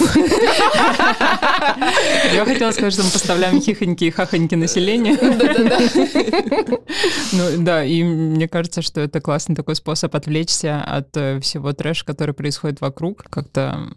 Я 2.34 2.46
хотела 2.46 2.72
сказать, 2.72 2.94
что 2.94 3.04
мы 3.04 3.10
поставляем 3.10 3.62
хихоньки 3.62 4.06
и 4.06 4.12
хахоньки 4.12 4.56
населения. 4.56 5.18
Ну 7.34 7.64
да, 7.64 7.84
и 7.84 8.04
мне 8.04 8.48
кажется, 8.48 8.82
что 8.82 9.02
это 9.02 9.20
классный 9.20 9.56
такой 9.56 9.76
способ 9.76 10.16
отвлечься 10.16 10.82
от 10.84 11.16
э, 11.18 11.40
всего 11.40 11.74
трэша, 11.74 12.06
который 12.06 12.34
происходит 12.34 12.80
вокруг. 12.82 13.24
Как-то, 13.30 13.90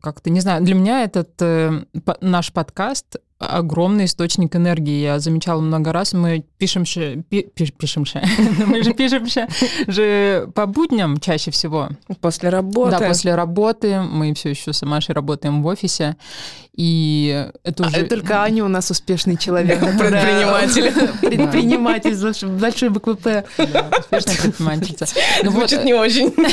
как-то, 0.00 0.30
не 0.30 0.40
знаю, 0.40 0.62
для 0.64 0.74
меня 0.74 0.87
этот 0.90 1.30
э, 1.40 1.84
по- 2.04 2.18
наш 2.20 2.52
подкаст 2.52 3.16
огромный 3.38 4.06
источник 4.06 4.56
энергии. 4.56 5.00
Я 5.00 5.20
замечала 5.20 5.60
много 5.60 5.92
раз, 5.92 6.12
мы 6.12 6.44
пишемся, 6.58 7.22
пи, 7.28 7.48
пиш, 7.54 7.72
пишемся. 7.72 8.22
мы 8.66 8.82
же 8.82 8.92
пишемся 8.92 9.48
же 9.86 10.50
по 10.54 10.66
будням 10.66 11.18
чаще 11.20 11.50
всего. 11.50 11.88
После 12.20 12.48
работы. 12.48 12.98
Да, 12.98 13.08
после 13.08 13.34
работы. 13.34 14.00
Мы 14.00 14.34
все 14.34 14.50
еще 14.50 14.72
с 14.72 14.82
Машей 14.84 15.14
работаем 15.14 15.62
в 15.62 15.66
офисе. 15.66 16.16
И 16.78 17.50
это 17.64 17.84
а 17.84 17.88
уже... 17.88 18.04
только 18.04 18.40
Аня 18.40 18.64
у 18.64 18.68
нас 18.68 18.88
успешный 18.92 19.36
человек, 19.36 19.80
предприниматель. 19.98 20.92
Предприниматель 21.20 22.14
с 22.14 22.44
большой 22.44 22.90
буквы 22.90 23.16
П. 23.16 23.44
Успешная 23.58 24.36
предпринимательница. 24.36 25.06
Ну 25.42 25.50
Звучит 25.50 25.84
не 25.84 25.92
очень. 25.92 26.32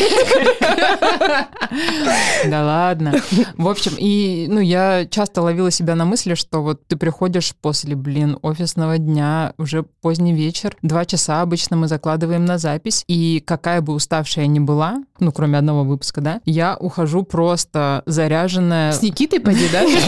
Да 2.45 2.63
ладно. 2.63 3.13
В 3.57 3.67
общем, 3.67 3.93
и 3.97 4.47
ну 4.49 4.59
я 4.59 5.05
часто 5.09 5.41
ловила 5.41 5.69
себя 5.69 5.95
на 5.95 6.05
мысли, 6.05 6.35
что 6.35 6.61
вот 6.61 6.87
ты 6.87 6.95
приходишь 6.95 7.53
после, 7.59 7.95
блин, 7.95 8.37
офисного 8.41 8.97
дня, 8.97 9.53
уже 9.57 9.83
поздний 9.83 10.33
вечер, 10.33 10.75
два 10.81 11.05
часа 11.05 11.41
обычно 11.41 11.75
мы 11.75 11.87
закладываем 11.87 12.45
на 12.45 12.57
запись, 12.57 13.03
и 13.07 13.43
какая 13.45 13.81
бы 13.81 13.93
уставшая 13.93 14.45
я 14.45 14.47
ни 14.51 14.59
была, 14.59 15.03
ну, 15.19 15.31
кроме 15.31 15.57
одного 15.57 15.83
выпуска, 15.83 16.21
да, 16.21 16.41
я 16.45 16.77
ухожу 16.79 17.23
просто 17.23 18.03
заряженная... 18.05 18.91
С 18.91 19.01
Никитой 19.01 19.39
поди, 19.39 19.67
да? 19.71 19.83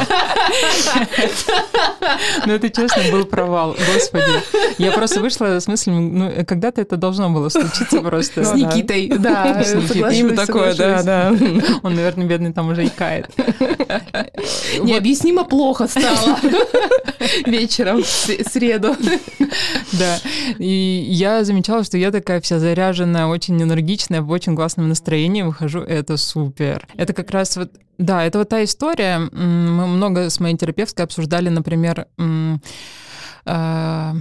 Ну, 2.46 2.54
это 2.54 2.70
честно 2.70 3.02
был 3.12 3.24
провал, 3.24 3.76
господи. 3.94 4.24
Я 4.78 4.92
просто 4.92 5.20
вышла 5.20 5.60
с 5.60 5.66
мыслями, 5.66 6.10
ну, 6.10 6.44
когда-то 6.44 6.80
это 6.80 6.96
должно 6.96 7.30
было 7.30 7.48
случиться 7.48 8.00
просто. 8.00 8.44
С 8.44 8.54
Никитой, 8.54 9.08
да. 9.08 9.62
Имя 10.12 10.36
такое, 10.36 10.74
да, 10.74 11.02
да. 11.02 11.34
Он, 11.82 11.94
наверное, 11.94 12.26
бедный 12.26 12.52
там 12.52 12.68
уже 12.68 12.86
икает. 12.86 13.28
Необъяснимо 14.80 15.44
плохо 15.44 15.88
стало 15.88 16.38
вечером 17.46 18.02
в 18.02 18.06
среду. 18.06 18.96
Да. 19.92 20.18
И 20.58 21.04
я 21.08 21.44
замечала, 21.44 21.84
что 21.84 21.98
я 21.98 22.10
такая 22.10 22.40
вся 22.40 22.58
заряженная, 22.58 23.26
очень 23.26 23.60
энергичная, 23.62 24.22
в 24.22 24.30
очень 24.30 24.56
классном 24.56 24.88
настроении 24.88 25.42
выхожу. 25.42 25.80
Это 25.80 26.16
супер. 26.16 26.86
Это 26.96 27.12
как 27.12 27.30
раз 27.30 27.56
вот 27.56 27.70
да, 28.00 28.24
это 28.24 28.38
вот 28.38 28.48
та 28.48 28.64
история. 28.64 29.18
Мы 29.18 29.89
много 29.90 30.30
с 30.30 30.40
моей 30.40 30.56
терапевткой 30.56 31.04
обсуждали, 31.04 31.48
например, 31.48 32.06
а, 33.44 34.14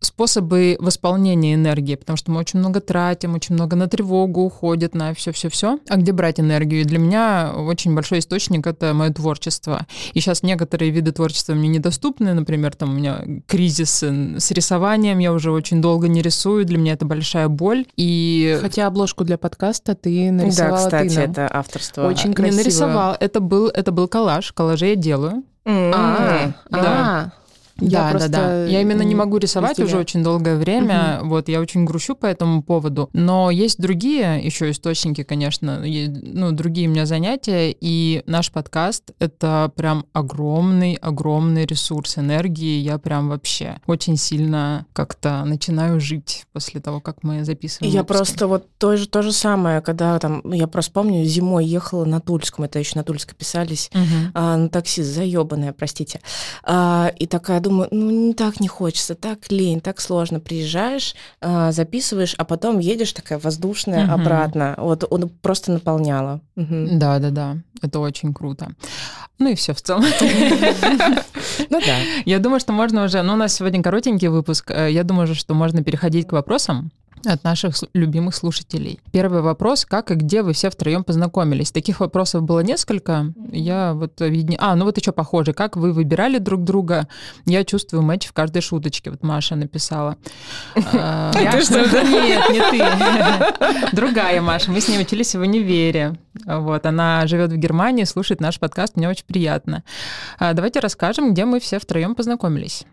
способы 0.00 0.76
восполнения 0.80 1.54
энергии, 1.54 1.96
потому 1.96 2.16
что 2.16 2.30
мы 2.30 2.40
очень 2.40 2.58
много 2.58 2.80
тратим, 2.80 3.34
очень 3.34 3.54
много 3.54 3.76
на 3.76 3.88
тревогу 3.88 4.42
уходит, 4.42 4.94
на 4.94 5.14
все-все-все. 5.14 5.78
А 5.88 5.96
где 5.96 6.12
брать 6.12 6.40
энергию? 6.40 6.84
Для 6.84 6.98
меня 6.98 7.52
очень 7.56 7.94
большой 7.94 8.20
источник— 8.20 8.66
это 8.68 8.94
мое 8.94 9.10
творчество. 9.10 9.86
И 10.12 10.20
сейчас 10.20 10.42
некоторые 10.42 10.90
виды 10.90 11.12
творчества 11.12 11.54
мне 11.54 11.68
недоступны, 11.68 12.34
например, 12.34 12.74
там 12.74 12.90
у 12.90 12.92
меня 12.94 13.22
кризис 13.46 14.02
с 14.02 14.50
рисованием, 14.50 15.18
я 15.18 15.32
уже 15.32 15.50
очень 15.50 15.80
долго 15.80 16.08
не 16.08 16.22
рисую, 16.22 16.64
для 16.64 16.78
меня 16.78 16.92
это 16.92 17.04
большая 17.04 17.48
боль. 17.48 17.86
И... 17.96 18.58
Хотя 18.60 18.86
обложку 18.86 19.24
для 19.24 19.38
подкаста 19.38 19.94
ты 19.94 20.30
нарисовала 20.30 20.78
Да, 20.78 20.84
кстати, 20.84 21.08
ты 21.08 21.20
нам. 21.20 21.30
это 21.30 21.48
авторство. 21.52 22.06
Очень 22.06 22.34
красиво. 22.34 22.56
Не 22.56 22.62
нарисовал, 22.62 23.16
это 23.18 23.40
был, 23.40 23.68
это 23.68 23.92
был 23.92 24.08
коллаж, 24.08 24.52
коллажи 24.52 24.86
я 24.86 24.96
делаю. 24.96 25.42
А, 25.66 26.52
да. 26.70 27.32
Я 27.80 28.12
да, 28.12 28.18
да, 28.18 28.28
да. 28.28 28.64
Я 28.66 28.80
именно 28.80 29.02
не 29.02 29.14
могу 29.14 29.38
рисовать 29.38 29.78
уже 29.78 29.98
очень 29.98 30.22
долгое 30.24 30.56
время. 30.56 31.18
Мгм. 31.20 31.28
Вот 31.30 31.48
я 31.48 31.60
очень 31.60 31.84
грущу 31.84 32.14
по 32.16 32.26
этому 32.26 32.62
поводу. 32.62 33.08
Но 33.12 33.50
есть 33.50 33.80
другие 33.80 34.40
еще 34.44 34.70
источники, 34.70 35.22
конечно, 35.22 35.84
е- 35.84 36.08
ну 36.08 36.52
другие 36.52 36.88
у 36.88 36.90
меня 36.90 37.06
занятия. 37.06 37.74
И 37.80 38.22
наш 38.26 38.50
подкаст 38.50 39.12
это 39.20 39.70
прям 39.76 40.06
огромный, 40.12 40.94
огромный 40.94 41.66
ресурс 41.66 42.18
энергии. 42.18 42.80
Я 42.80 42.98
прям 42.98 43.28
вообще 43.28 43.76
очень 43.86 44.16
сильно 44.16 44.86
как-то 44.92 45.44
начинаю 45.44 46.00
жить 46.00 46.46
после 46.52 46.80
того, 46.80 47.00
как 47.00 47.22
мы 47.22 47.44
записываем. 47.44 47.92
Я 47.92 48.00
выпуски. 48.00 48.18
просто 48.18 48.46
вот 48.48 48.66
то 48.78 48.96
же, 48.96 49.06
то 49.08 49.22
же 49.22 49.32
самое, 49.32 49.80
когда 49.80 50.18
там, 50.18 50.40
ну, 50.44 50.54
я 50.54 50.66
просто 50.66 50.92
помню, 50.92 51.24
зимой 51.24 51.64
ехала 51.64 52.04
на 52.04 52.20
Тульском, 52.20 52.64
это 52.64 52.78
еще 52.78 52.92
на 52.96 53.04
Тульской 53.04 53.34
писались, 53.36 53.90
Мгм. 53.94 54.30
а, 54.34 54.56
на 54.56 54.68
такси, 54.68 55.02
заебанная, 55.02 55.72
простите. 55.72 56.20
А, 56.64 57.12
и 57.18 57.26
такая 57.26 57.60
думаю, 57.68 57.88
ну, 57.90 58.10
не 58.10 58.34
так 58.34 58.60
не 58.60 58.68
хочется, 58.68 59.14
так 59.14 59.38
лень, 59.50 59.80
так 59.80 60.00
сложно. 60.00 60.40
Приезжаешь, 60.40 61.14
а, 61.40 61.72
записываешь, 61.72 62.34
а 62.38 62.44
потом 62.44 62.78
едешь 62.78 63.12
такая 63.12 63.38
воздушная 63.38 64.04
Мгм. 64.04 64.14
обратно. 64.14 64.74
Вот 64.78 65.04
он 65.10 65.28
просто 65.28 65.72
наполняла. 65.72 66.40
Мгм. 66.56 66.98
Да, 66.98 67.18
да, 67.18 67.30
да. 67.30 67.56
Это 67.82 68.00
очень 68.00 68.34
круто. 68.34 68.68
Ну 69.38 69.50
и 69.50 69.54
все 69.54 69.72
в 69.72 69.80
целом. 69.82 70.04
Ну 71.70 71.80
да. 71.80 71.96
Я 72.24 72.38
думаю, 72.38 72.60
что 72.60 72.72
можно 72.72 73.04
уже... 73.04 73.22
Ну, 73.22 73.32
у 73.32 73.36
нас 73.36 73.54
сегодня 73.54 73.82
коротенький 73.82 74.28
выпуск. 74.28 74.70
Э, 74.70 74.90
Я 74.90 75.04
думаю, 75.04 75.34
что 75.34 75.54
можно 75.54 75.82
переходить 75.82 76.26
к 76.28 76.32
вопросам 76.32 76.90
от 77.24 77.44
наших 77.44 77.74
любимых 77.94 78.34
слушателей. 78.34 79.00
Первый 79.12 79.40
вопрос. 79.40 79.84
Как 79.84 80.10
и 80.10 80.14
где 80.14 80.42
вы 80.42 80.52
все 80.52 80.70
втроем 80.70 81.04
познакомились? 81.04 81.72
Таких 81.72 82.00
вопросов 82.00 82.42
было 82.42 82.60
несколько. 82.60 83.32
Я 83.50 83.94
вот 83.94 84.20
видне... 84.20 84.56
А, 84.60 84.74
ну 84.76 84.84
вот 84.84 84.98
еще 84.98 85.12
похоже. 85.12 85.52
Как 85.52 85.76
вы 85.76 85.92
выбирали 85.92 86.38
друг 86.38 86.64
друга? 86.64 87.08
Я 87.46 87.64
чувствую 87.64 88.02
матч 88.02 88.26
в 88.26 88.32
каждой 88.32 88.62
шуточке. 88.62 89.10
Вот 89.10 89.22
Маша 89.22 89.56
написала. 89.56 90.16
Ты 90.74 91.62
что, 91.62 91.90
да? 91.90 92.02
Нет, 92.02 92.48
не 92.50 92.60
ты. 92.70 93.92
Другая 93.96 94.40
Маша. 94.42 94.70
Мы 94.70 94.80
с 94.80 94.88
ней 94.88 95.00
учились 95.00 95.34
в 95.34 95.40
универе. 95.40 96.14
Вот, 96.44 96.86
она 96.86 97.26
живет 97.26 97.52
в 97.52 97.56
Германии, 97.56 98.04
слушает 98.04 98.40
наш 98.40 98.58
подкаст. 98.58 98.96
Мне 98.96 99.08
очень 99.08 99.26
приятно. 99.26 99.82
А, 100.38 100.52
Давайте 100.52 100.80
расскажем, 100.80 101.32
где 101.32 101.44
мы 101.44 101.60
все 101.60 101.78
втроем 101.78 102.14
познакомились. 102.14 102.84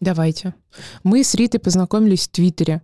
Давайте. 0.00 0.54
Мы 1.04 1.24
с 1.24 1.34
Ритой 1.34 1.58
познакомились 1.58 2.28
в 2.28 2.30
Твиттере. 2.30 2.82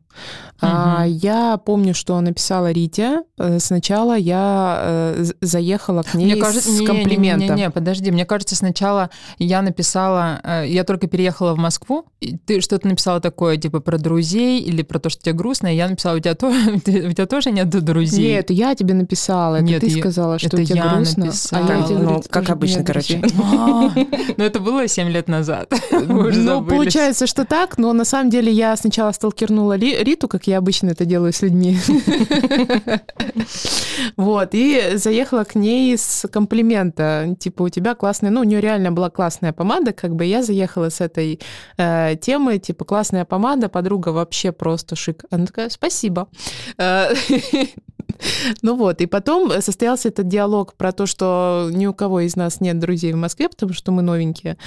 А, 0.61 1.04
я 1.07 1.57
помню, 1.57 1.92
что 1.95 2.21
написала 2.21 2.71
Рите. 2.71 3.23
Э, 3.38 3.59
Сначала 3.59 4.16
я 4.16 4.78
э, 5.16 5.25
заехала 5.40 6.02
к 6.02 6.14
ней 6.14 6.40
с 6.40 6.66
не- 6.81 6.87
комплиментом. 6.87 7.49
Не, 7.57 7.62
не, 7.62 7.66
не, 7.66 7.71
подожди. 7.71 8.11
Мне 8.12 8.25
кажется, 8.25 8.54
сначала 8.54 9.11
я 9.38 9.61
написала, 9.62 10.40
э, 10.45 10.64
я 10.69 10.85
только 10.85 11.09
переехала 11.09 11.54
в 11.54 11.59
Москву, 11.59 12.04
и 12.21 12.37
ты 12.37 12.61
что-то 12.61 12.87
написала 12.87 13.21
такое, 13.21 13.57
типа 13.57 13.81
про 13.81 13.99
друзей 13.99 14.61
или 14.61 14.83
про 14.83 15.00
то, 15.00 15.09
что 15.11 15.21
тебе 15.23 15.33
грустно, 15.33 15.66
и 15.73 15.76
я 15.76 15.88
написала, 15.88 16.16
у 16.16 16.21
тебя, 16.21 16.35
то, 16.37 16.47
у 16.76 16.78
тебя 16.81 17.26
тоже 17.26 17.50
нет 17.50 17.69
друзей. 17.69 18.35
Нет, 18.35 18.50
я 18.50 18.75
тебе 18.76 18.95
написала. 18.95 19.57
Это 19.57 19.64
Нет, 19.64 19.81
ты 19.81 19.88
я- 19.88 19.99
сказала, 20.00 20.38
что 20.38 20.47
это 20.49 20.59
у 20.62 20.64
тебя 20.64 20.85
я 20.85 20.95
грустно. 20.95 21.25
написала. 21.26 21.66
А 21.69 21.76
я 21.78 21.83
тебе 21.83 21.95
Ну, 21.99 22.04
говорю, 22.04 22.23
как 22.31 22.50
обычно, 22.50 22.85
короче. 22.85 23.21
А, 23.42 23.90
Ну, 24.37 24.45
это 24.45 24.61
было 24.61 24.87
7 24.87 25.09
лет 25.09 25.26
назад. 25.28 25.73
Ну, 25.90 26.64
получается, 26.64 27.26
что 27.26 27.45
так, 27.45 27.78
но 27.78 27.92
на 27.92 28.04
самом 28.04 28.31
деле 28.31 28.52
я 28.52 28.76
сначала 28.76 29.12
сталкернула 29.12 29.75
Ли- 29.76 30.01
Риту, 30.02 30.28
как 30.28 30.47
я 30.47 30.59
обычно 30.59 30.90
это 30.90 31.04
делаю 31.04 31.32
с 31.32 31.42
людьми. 31.42 31.78
Вот, 34.16 34.50
и 34.52 34.92
заехала 34.94 35.44
к 35.44 35.54
ней 35.54 35.97
с 35.97 36.28
комплимента. 36.28 37.37
Типа, 37.38 37.62
у 37.62 37.68
тебя 37.68 37.94
классная... 37.94 38.30
Ну, 38.30 38.40
у 38.40 38.44
нее 38.44 38.61
реально 38.61 38.92
была 38.92 39.11
классная 39.11 39.52
помада, 39.52 39.92
как 39.92 40.14
бы 40.14 40.25
я 40.25 40.42
заехала 40.42 40.90
с 40.90 41.00
этой 41.00 41.40
э, 41.76 42.16
темы, 42.21 42.59
типа, 42.59 42.85
классная 42.85 43.25
помада, 43.25 43.68
подруга 43.68 44.11
вообще 44.11 44.52
просто 44.52 44.97
шик. 44.97 45.25
Она 45.30 45.47
такая, 45.47 45.68
спасибо. 45.68 46.28
Э, 46.78 47.09
Ну 48.62 48.76
вот, 48.76 49.00
и 49.00 49.06
потом 49.06 49.50
состоялся 49.61 50.09
этот 50.09 50.28
диалог 50.28 50.75
про 50.75 50.92
то, 50.92 51.06
что 51.06 51.71
ни 51.73 51.87
у 51.87 51.94
кого 51.94 52.21
из 52.21 52.37
нас 52.37 52.61
нет 52.61 52.78
друзей 52.78 53.12
в 53.12 53.16
Москве, 53.16 53.49
потому 53.49 53.73
что 53.73 53.92
мы 53.92 54.02
новенькие. 54.02 54.59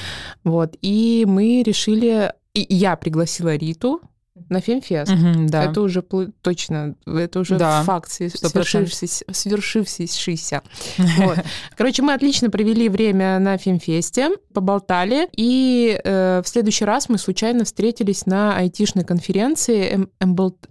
Вот, 0.44 0.75
и 0.82 1.25
мы 1.27 1.63
решили... 1.63 2.34
И 2.54 2.65
я 2.74 2.96
пригласила 2.96 3.56
Риту 3.56 4.01
на 4.50 4.62
Фемфест. 4.62 5.12
Мгм, 5.12 5.48
да. 5.48 5.66
Это 5.66 5.82
уже 5.82 6.04
точно, 6.42 6.96
это 7.06 7.40
уже 7.40 7.58
Да, 7.58 7.84
факт 7.84 8.10
свер- 8.12 8.30
100%. 8.36 8.50
свершившийся. 8.50 9.25
свершившийся. 9.32 10.62
Вот. 11.18 11.38
Короче, 11.78 12.02
мы 12.04 12.14
отлично 12.14 12.50
провели 12.50 12.90
время 12.90 13.40
на 13.40 13.58
Фемфесте, 13.58 14.30
поболтали, 14.54 15.28
и 15.36 16.00
э, 16.04 16.42
в 16.44 16.48
следующий 16.48 16.86
раз 16.86 17.10
мы 17.10 17.18
случайно 17.18 17.64
встретились 17.66 18.25
на 18.25 18.56
айтишной 18.58 19.04
конференции 19.04 20.08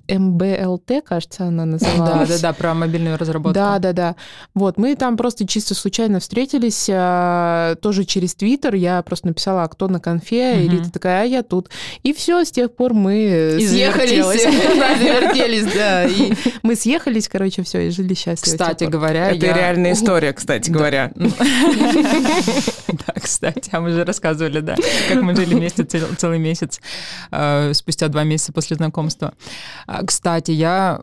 МБЛТ, 0.09 1.03
кажется, 1.05 1.45
она 1.47 1.65
Да, 1.65 1.71
называлась. 1.73 2.29
да, 2.29 2.39
да, 2.49 2.53
про 2.53 2.75
мобильную 2.75 3.19
разработку. 3.19 3.55
Да, 3.55 3.79
да, 3.79 3.93
да. 3.93 4.17
Вот, 4.55 4.77
мы 4.79 4.95
там 4.97 5.17
просто 5.17 5.47
чисто 5.47 5.75
случайно 5.75 6.21
встретились, 6.21 6.89
а, 6.91 7.75
тоже 7.77 8.05
через 8.05 8.35
Твиттер. 8.35 8.75
Я 8.75 9.03
просто 9.03 9.29
написала, 9.29 9.65
а 9.65 9.69
кто 9.69 9.89
на 9.89 10.01
конфе, 10.01 10.65
и. 10.65 10.69
Рита 10.69 10.91
такая, 10.93 11.23
а 11.23 11.25
я 11.25 11.43
тут. 11.43 11.69
И 12.03 12.13
все, 12.13 12.45
с 12.45 12.51
тех 12.51 12.75
пор 12.75 12.95
мы 12.95 13.57
И 13.65 13.69
съехались. 13.69 14.25
Да, 14.79 14.97
завертелись, 14.99 15.73
да. 15.73 16.05
И 16.07 16.33
мы 16.63 16.75
съехались, 16.77 17.29
короче, 17.29 17.63
все, 17.63 17.87
и 17.87 17.91
жили 17.91 18.15
счастливо. 18.15 18.57
Кстати 18.57 18.79
типа. 18.81 18.91
говоря, 18.93 19.31
Это 19.31 19.47
я- 19.47 19.53
реальная 19.55 19.93
история, 19.93 20.33
кстати 20.33 20.71
говоря. 20.71 21.13
Да, 23.07 23.13
кстати, 23.21 23.71
а 23.73 23.81
мы 23.81 23.91
же 23.91 24.05
рассказывали, 24.05 24.61
да, 24.61 24.77
как 25.09 25.23
мы 25.23 25.35
жили 25.35 25.55
вместе 25.55 25.85
цел- 25.85 26.15
целый 26.17 26.39
месяц, 26.39 26.81
э, 27.31 27.73
спустя 27.75 28.09
два 28.09 28.25
месяца 28.25 28.53
после 28.53 28.77
знакомства. 28.77 29.35
А, 29.87 30.05
Кстати, 30.05 30.53
я 30.53 31.01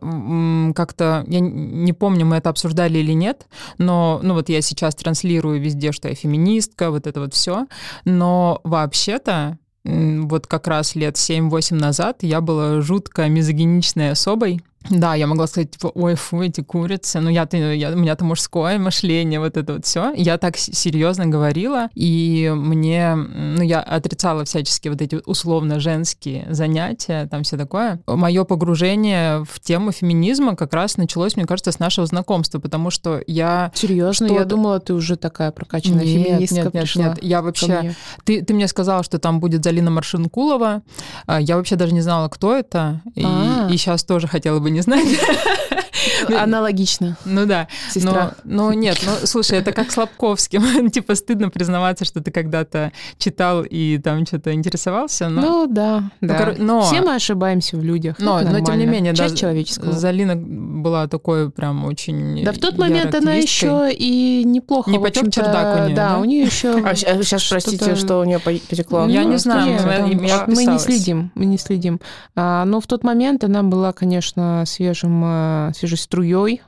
как-то, 0.76 1.26
я 1.28 1.40
не 1.40 1.94
помню, 1.94 2.26
мы 2.26 2.38
это 2.38 2.50
обсуждали 2.50 3.00
или 3.00 3.12
нет, 3.14 3.46
но, 3.78 4.20
ну 4.24 4.34
вот 4.36 4.50
я 4.50 4.62
сейчас 4.62 4.96
транслирую 4.96 5.60
везде, 5.62 5.92
что 5.92 6.08
я 6.08 6.16
феминистка, 6.16 6.92
вот 6.92 7.08
это 7.08 7.20
вот 7.20 7.34
все, 7.34 7.66
но 8.06 8.62
вообще-то 8.64 9.58
вот 9.84 10.48
как 10.48 10.68
раз 10.68 10.96
лет 10.96 11.16
7-8 11.16 11.76
назад 11.76 12.18
я 12.22 12.42
была 12.42 12.82
жутко 12.82 13.28
мизогиничной 13.28 14.12
особой. 14.12 14.62
Да, 14.90 15.16
я 15.16 15.28
могла 15.28 15.48
сказать, 15.48 15.72
типа, 15.72 15.92
ой, 15.94 16.16
фу, 16.16 16.42
эти 16.42 16.62
курицы, 16.62 17.20
ну 17.20 17.30
я-то, 17.30 17.58
я, 17.58 17.92
у 17.92 17.96
меня-то 17.96 18.26
мужское 18.26 18.80
мышление, 18.80 19.40
вот 19.40 19.56
это 19.56 19.74
вот 19.74 19.86
все. 19.86 20.12
Я 20.14 20.38
так 20.38 20.58
серьезно 20.58 21.28
говорила, 21.28 21.90
и 21.94 22.52
мне, 22.56 23.16
ну 23.16 23.62
я 23.62 23.80
отрицала 23.80 24.44
всячески 24.44 24.90
вот 24.90 25.02
эти 25.02 25.20
условно 25.26 25.80
женские 25.80 26.48
занятия, 26.50 27.28
там 27.28 27.44
все 27.44 27.58
такое. 27.58 28.00
Мое 28.08 28.44
погружение 28.44 29.46
в 29.46 29.60
тему 29.60 29.92
феминизма 29.92 30.56
как 30.56 30.74
раз 30.74 30.98
началось, 30.98 31.36
мне 31.36 31.46
кажется, 31.46 31.72
с 31.72 31.80
нашего 31.80 32.08
знакомства, 32.08 32.60
потому 32.60 32.90
что 32.90 33.22
я... 33.28 33.72
Серьезно? 33.76 34.26
Я 34.26 34.46
думала, 34.46 34.80
ты 34.80 34.94
уже 34.94 35.16
такая 35.16 35.52
прокачанная 35.52 36.04
нет, 36.04 36.28
феминистка 36.28 36.56
нет, 36.56 36.74
нет, 36.74 36.84
пришла 36.84 37.04
нет, 37.04 37.24
я 37.24 37.42
вообще... 37.42 37.96
Ты, 38.24 38.44
ты 38.44 38.54
мне 38.54 38.68
сказала, 38.68 39.04
что 39.04 39.20
там 39.20 39.40
будет 39.40 39.64
Залина 39.64 39.92
Маршинкулова, 39.92 40.82
а, 41.28 41.40
я 41.40 41.58
вообще 41.58 41.76
даже 41.76 41.94
не 41.94 42.02
знала, 42.02 42.28
кто 42.30 42.56
это, 42.56 43.02
и, 43.16 43.24
а. 43.24 43.68
и 43.72 43.78
сейчас 43.78 44.04
тоже 44.04 44.28
хотела 44.28 44.60
бы 44.60 44.71
не 44.72 44.82
знать. 44.82 45.08
Аналогично. 46.36 47.18
Ну 47.26 47.46
да. 47.46 47.68
Сестра. 47.90 48.36
Но, 48.44 48.70
но 48.70 48.74
нет, 48.74 49.00
ну 49.06 49.12
слушай, 49.26 49.58
это 49.60 49.72
как 49.72 49.92
с 49.92 49.98
Лобковским. 49.98 50.90
типа 50.92 51.16
стыдно 51.16 51.50
признаваться, 51.50 52.06
что 52.06 52.22
ты 52.22 52.32
когда-то 52.32 52.92
читал 53.18 53.64
и 53.64 53.98
там 53.98 54.26
что-то 54.26 54.54
интересовался. 54.54 55.30
Но... 55.30 55.42
Ну 55.42 55.68
да, 55.68 56.12
ну, 56.22 56.28
да. 56.28 56.38
Кор... 56.38 56.56
Но... 56.58 56.82
Все 56.82 57.02
мы 57.02 57.16
ошибаемся 57.16 57.78
в 57.78 57.84
людях. 57.84 58.18
Но, 58.20 58.42
но 58.42 58.60
тем 58.62 58.78
не 58.78 58.86
менее, 58.86 59.16
Часть 59.16 59.36
да, 59.36 59.40
человеческого. 59.40 59.92
Залина 59.94 60.36
была 60.36 61.08
такой 61.08 61.50
прям 61.52 61.86
очень 61.86 62.44
Да 62.44 62.52
в 62.52 62.58
тот 62.58 62.78
момент 62.78 63.14
она 63.16 63.34
еще 63.34 63.92
и 63.92 64.44
неплохо. 64.46 64.90
Не 64.90 65.00
потек 65.00 65.32
чердак 65.32 65.80
у 65.80 65.84
нее. 65.86 65.96
Да, 65.96 66.20
у 66.20 66.26
нее 66.26 66.44
еще... 66.44 66.82
А 66.92 66.96
сейчас, 66.96 67.48
простите, 67.48 67.96
что 67.96 68.20
у 68.20 68.24
нее 68.24 68.40
потекло? 68.40 69.06
Я 69.08 69.24
не 69.24 69.38
знаю, 69.38 69.80
мы 70.48 70.66
не 70.66 70.80
следим, 70.80 71.32
мы 71.36 71.46
не 71.46 71.58
следим. 71.58 72.00
А, 72.36 72.66
но 72.66 72.80
в 72.82 72.88
тот 72.88 73.04
момент 73.04 73.44
она 73.44 73.64
была, 73.64 73.94
конечно, 73.94 74.61
свежим, 74.66 75.24
э, 75.26 75.72
свежей 75.76 75.98
струей, 75.98 76.62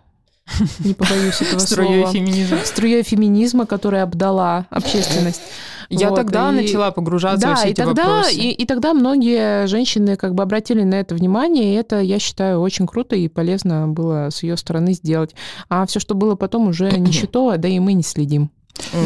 не 0.79 0.93
побоюсь 0.93 1.41
этого 1.41 1.59
Струей 1.59 2.01
слова. 2.01 2.13
феминизма. 2.13 2.57
Струей 2.63 3.03
феминизма, 3.03 3.65
которая 3.65 4.03
обдала 4.03 4.67
общественность. 4.69 5.41
Я 5.89 6.09
вот, 6.09 6.15
тогда 6.15 6.51
и... 6.51 6.55
начала 6.55 6.91
погружаться 6.91 7.41
да, 7.41 7.49
во 7.51 7.55
все 7.55 7.67
и 7.67 7.71
эти 7.71 7.77
тогда, 7.77 8.03
вопросы. 8.03 8.35
И, 8.35 8.51
и 8.51 8.65
тогда 8.65 8.93
многие 8.93 9.67
женщины 9.67 10.15
как 10.15 10.33
бы 10.33 10.43
обратили 10.43 10.83
на 10.83 10.95
это 10.95 11.15
внимание, 11.15 11.73
и 11.73 11.77
это, 11.77 11.99
я 12.01 12.19
считаю, 12.19 12.59
очень 12.61 12.87
круто 12.87 13.15
и 13.15 13.27
полезно 13.27 13.87
было 13.87 14.29
с 14.31 14.43
ее 14.43 14.57
стороны 14.57 14.93
сделать. 14.93 15.35
А 15.69 15.85
все, 15.85 15.99
что 15.99 16.15
было 16.15 16.35
потом, 16.35 16.67
уже 16.67 16.91
ничто, 16.91 17.55
да 17.57 17.67
и 17.67 17.79
мы 17.79 17.93
не 17.93 18.03
следим. 18.03 18.49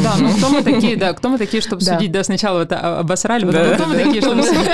Да, 0.02 0.16
ну 0.18 0.30
кто 0.30 0.48
мы 0.48 0.62
такие, 0.64 0.96
да, 0.96 1.12
кто 1.12 1.28
мы 1.28 1.38
такие, 1.38 1.62
чтобы 1.62 1.84
да. 1.84 1.94
судить, 1.94 2.10
да, 2.10 2.24
сначала 2.24 2.62
это 2.62 3.00
обосрали, 3.00 3.44
потом 3.44 3.62
да, 3.62 3.74
кто 3.74 3.86
мы 3.86 3.96
такие, 3.96 4.22
чтобы 4.22 4.42
судить. 4.44 4.66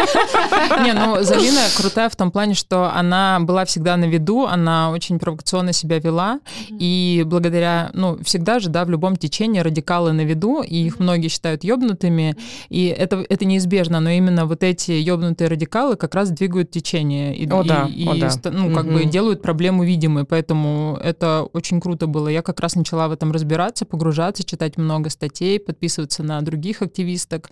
Не, 0.84 0.92
ну 0.92 1.22
Залина 1.22 1.60
крутая 1.76 2.08
в 2.08 2.16
том 2.16 2.30
плане, 2.30 2.54
что 2.54 2.90
она 2.94 3.38
была 3.40 3.64
всегда 3.64 3.96
на 3.96 4.04
виду, 4.04 4.46
она 4.46 4.90
очень 4.90 5.18
провокационно 5.18 5.72
себя 5.72 5.98
вела, 5.98 6.40
и 6.70 7.24
благодаря, 7.26 7.90
ну, 7.92 8.18
всегда 8.22 8.60
же, 8.60 8.70
да, 8.70 8.84
в 8.84 8.90
любом 8.90 9.16
течении 9.16 9.60
радикалы 9.60 10.12
на 10.12 10.22
виду, 10.22 10.62
и 10.62 10.86
их 10.86 11.00
многие 11.00 11.28
считают 11.28 11.64
ёбнутыми, 11.64 12.36
и 12.68 12.86
это, 12.86 13.24
это 13.28 13.44
неизбежно, 13.44 14.00
но 14.00 14.10
именно 14.10 14.46
вот 14.46 14.62
эти 14.62 14.92
ёбнутые 14.92 15.48
радикалы 15.48 15.96
как 15.96 16.14
раз 16.14 16.30
двигают 16.30 16.70
течение, 16.70 17.36
и, 17.36 17.50
о, 17.50 17.64
да, 17.64 17.88
и, 17.92 18.08
о, 18.08 18.14
и 18.14 18.20
да. 18.20 18.30
ну, 18.50 18.72
как 18.72 18.86
бы 18.86 19.04
делают 19.04 19.42
проблему 19.42 19.84
видимой, 19.84 20.24
поэтому 20.24 20.98
это 21.02 21.46
очень 21.52 21.80
круто 21.80 22.06
было. 22.06 22.28
Я 22.28 22.42
как 22.42 22.60
раз 22.60 22.76
начала 22.76 23.08
в 23.08 23.12
этом 23.12 23.32
разбираться, 23.32 23.84
погружаться, 23.84 24.44
читать 24.44 24.76
много 24.76 24.83
статей, 25.08 25.58
подписываться 25.58 26.22
на 26.22 26.40
других 26.42 26.82
активисток, 26.82 27.50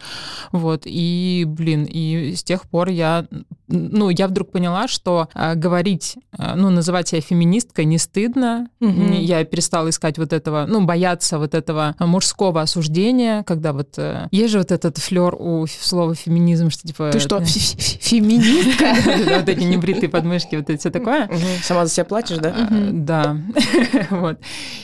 вот, 0.53 0.83
и, 0.85 1.45
блин, 1.47 1.85
и 1.85 2.35
с 2.35 2.43
тех 2.43 2.63
пор 2.63 2.89
я, 2.89 3.27
ну, 3.69 4.11
я 4.11 4.29
вдруг 4.29 4.51
поняла, 4.51 4.89
что 4.89 5.29
э, 5.35 5.55
говорить, 5.55 6.17
э, 6.37 6.55
ну, 6.55 6.71
называть 6.71 7.09
себя 7.09 7.21
феминисткой 7.21 7.85
не 7.85 7.99
стыдно, 7.99 8.69
mm-hmm. 8.81 9.21
я 9.21 9.45
перестала 9.45 9.89
искать 9.91 10.19
вот 10.19 10.33
этого, 10.33 10.67
ну, 10.69 10.85
бояться 10.85 11.39
вот 11.39 11.55
этого 11.55 11.95
мужского 11.99 12.63
осуждения, 12.63 13.43
когда 13.45 13.73
вот, 13.73 13.95
э, 13.97 14.29
есть 14.31 14.53
же 14.53 14.59
вот 14.59 14.73
этот 14.73 14.99
флер 14.99 15.35
у 15.35 15.67
слова 15.67 16.15
феминизм, 16.15 16.71
что 16.71 16.87
типа... 16.87 17.11
Ты 17.13 17.21
что, 17.21 17.41
феминистка? 17.45 18.93
Вот 19.43 19.49
эти 19.49 19.65
небритые 19.65 20.09
подмышки, 20.09 20.57
вот 20.57 20.69
это 20.69 20.79
все 20.79 20.91
такое. 20.91 21.31
Сама 21.63 21.87
за 21.87 21.93
себя 21.93 22.05
платишь, 22.05 22.39
да? 22.39 22.69
Да, 22.93 23.37
вот. 24.11 24.39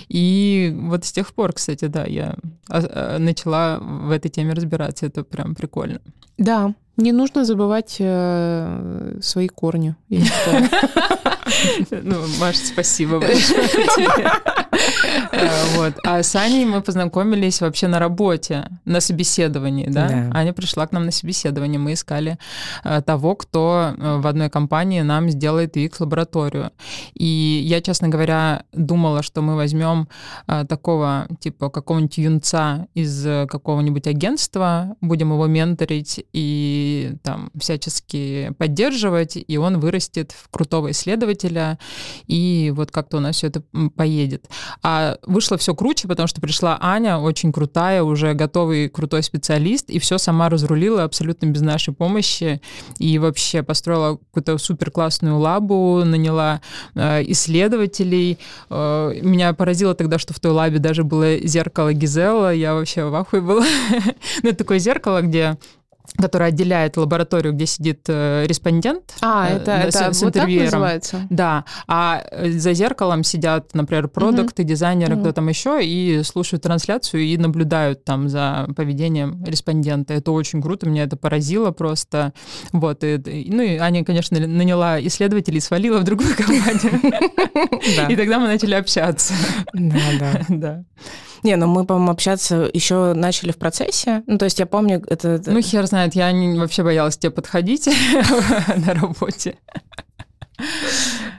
И 0.09 0.75
вот 0.77 1.05
с 1.05 1.13
тех 1.13 1.33
пор, 1.35 1.53
кстати, 1.53 1.87
да, 1.87 2.05
я 2.05 2.29
а, 2.29 2.38
начала 2.69 3.79
в 3.81 4.11
этой 4.11 4.29
теме 4.31 4.53
разбираться. 4.55 5.07
Это 5.07 5.25
прям 5.25 5.55
прикольно. 5.55 6.01
Да, 6.37 6.75
не 6.99 7.13
нужно 7.13 7.45
забывать 7.45 7.97
э, 8.01 9.19
свои 9.21 9.49
корни. 9.49 9.95
Ну, 11.91 12.17
Маша, 12.41 12.59
спасибо 12.59 13.21
большое. 13.21 13.69
Э, 15.33 15.49
вот. 15.77 15.95
А 16.05 16.23
с 16.23 16.35
Аней 16.37 16.65
мы 16.65 16.81
познакомились 16.81 17.61
вообще 17.61 17.89
на 17.89 17.99
работе, 17.99 18.69
на 18.85 19.01
собеседовании, 19.01 19.87
да? 19.89 20.09
Да. 20.09 20.31
Аня 20.39 20.53
пришла 20.53 20.87
к 20.87 20.93
нам 20.93 21.05
на 21.05 21.11
собеседование, 21.11 21.79
мы 21.79 21.93
искали 21.93 22.39
э, 22.85 23.03
того, 23.03 23.35
кто 23.35 23.95
э, 23.97 24.17
в 24.19 24.27
одной 24.27 24.51
компании 24.51 25.03
нам 25.03 25.31
сделает 25.31 25.77
UX-лабораторию. 25.77 26.71
И 27.15 27.63
я, 27.65 27.81
честно 27.81 28.09
говоря, 28.09 28.65
думала, 28.73 29.23
что 29.23 29.43
мы 29.43 29.57
возьмем 29.57 30.09
такого, 30.47 31.27
типа, 31.41 31.71
какого-нибудь 31.71 32.19
юнца 32.19 32.87
из 32.95 33.25
какого-нибудь 33.49 34.07
агентства, 34.07 34.97
будем 35.01 35.33
его 35.33 35.47
менторить 35.47 36.25
и 36.33 36.88
там 37.23 37.51
всячески 37.59 38.53
поддерживать, 38.59 39.37
и 39.37 39.57
он 39.57 39.81
вырастет 39.81 40.33
в 40.33 40.49
крутого 40.51 40.91
исследователя, 40.91 41.79
и 42.27 42.73
вот 42.75 42.91
как-то 42.91 43.19
у 43.19 43.21
нас 43.21 43.37
все 43.37 43.49
это 43.49 43.63
поедет. 43.97 44.47
А 44.83 45.19
вышло 45.27 45.59
все 45.59 45.75
круче, 45.75 46.09
потому 46.09 46.27
что 46.27 46.41
пришла 46.41 46.79
Аня, 46.81 47.19
очень 47.19 47.53
крутая, 47.53 48.03
уже 48.03 48.35
готовый 48.35 48.89
крутой 48.89 49.23
специалист, 49.23 49.91
и 49.91 49.99
все 49.99 50.19
сама 50.19 50.49
разрулила 50.49 51.05
абсолютно 51.05 51.47
без 51.47 51.61
нашей 51.61 51.95
помощи, 51.95 52.61
и 52.99 53.19
вообще 53.19 53.63
построила 53.63 54.17
какую-то 54.17 54.59
супер 54.59 54.91
классную 54.91 55.39
лабу, 55.39 56.03
наняла 56.05 56.61
э, 56.95 57.23
исследователей. 57.31 58.39
Э, 58.71 59.13
меня 59.23 59.53
поразило 59.53 59.95
тогда, 59.95 60.19
что 60.19 60.35
в 60.35 60.41
той 60.41 60.53
лабе 60.53 60.79
даже 60.79 61.05
было 61.05 61.39
зеркало 61.39 61.93
Гизела, 61.93 62.53
я 62.53 62.75
вообще 62.75 63.05
в 63.05 63.15
ахуе 63.15 63.41
была. 63.41 63.65
ну, 64.43 64.49
это 64.49 64.59
такое 64.59 64.79
зеркало, 64.79 65.23
где 65.23 65.59
которая 66.17 66.49
отделяет 66.49 66.97
лабораторию, 66.97 67.53
где 67.53 67.67
сидит 67.67 68.01
э, 68.09 68.45
респондент. 68.47 69.15
А, 69.21 69.49
это, 69.49 69.73
э, 69.73 69.89
это 69.89 70.13
с, 70.13 70.23
вот 70.23 70.35
так 70.35 70.49
называется? 70.49 71.27
Да. 71.31 71.65
А 71.87 72.23
э, 72.31 72.51
за 72.51 72.73
зеркалом 72.73 73.25
сидят, 73.25 73.75
например, 73.75 74.09
продукты, 74.09 74.63
угу. 74.63 74.69
дизайнеры, 74.69 75.15
угу. 75.15 75.23
кто 75.23 75.33
там 75.33 75.49
еще, 75.49 75.85
и 75.85 76.23
слушают 76.23 76.63
трансляцию 76.63 77.23
и 77.23 77.37
наблюдают 77.37 78.05
там 78.05 78.29
за 78.29 78.69
поведением 78.77 79.45
респондента. 79.45 80.15
Это 80.15 80.33
очень 80.33 80.63
круто, 80.63 80.89
меня 80.89 81.05
это 81.05 81.17
поразило 81.17 81.71
просто. 81.71 82.33
Вот. 82.73 83.05
И, 83.05 83.49
ну 83.51 83.63
и 83.63 83.77
Аня, 83.77 84.05
конечно, 84.05 84.39
наняла 84.39 85.01
исследователей, 85.01 85.61
свалила 85.61 85.99
в 85.99 86.05
другую 86.05 86.31
компанию. 86.37 87.01
И 88.09 88.17
тогда 88.17 88.39
мы 88.39 88.47
начали 88.47 88.75
общаться. 88.75 89.35
Да, 89.73 90.45
да. 90.49 90.85
Не, 91.43 91.57
ну 91.57 91.67
мы, 91.67 91.85
по-моему, 91.85 92.11
общаться 92.11 92.69
еще 92.73 93.13
начали 93.15 93.53
в 93.53 93.57
процессе. 93.57 94.23
Ну, 94.27 94.39
то 94.39 94.45
есть 94.45 94.59
я 94.59 94.67
помню, 94.67 95.03
это... 95.07 95.41
Ну, 95.47 95.61
хер 95.61 95.87
знает, 95.87 96.15
я 96.15 96.31
не, 96.33 96.59
вообще 96.59 96.83
боялась 96.83 97.17
тебе 97.17 97.31
подходить 97.31 97.89
на 98.77 98.95
работе. 98.95 99.57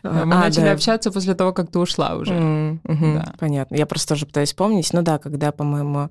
Мы 0.03 0.21
а, 0.21 0.25
начали 0.25 0.65
да. 0.65 0.71
общаться 0.73 1.11
после 1.11 1.35
того, 1.35 1.53
как 1.53 1.71
ты 1.71 1.79
ушла 1.79 2.15
уже. 2.15 2.33
Mm, 2.33 2.79
угу, 2.83 3.13
да. 3.15 3.33
Понятно. 3.39 3.75
Я 3.75 3.85
просто 3.85 4.09
тоже 4.09 4.25
пытаюсь 4.25 4.49
вспомнить. 4.49 4.91
Ну 4.93 5.01
да, 5.01 5.17
когда, 5.17 5.51
по-моему, 5.51 6.09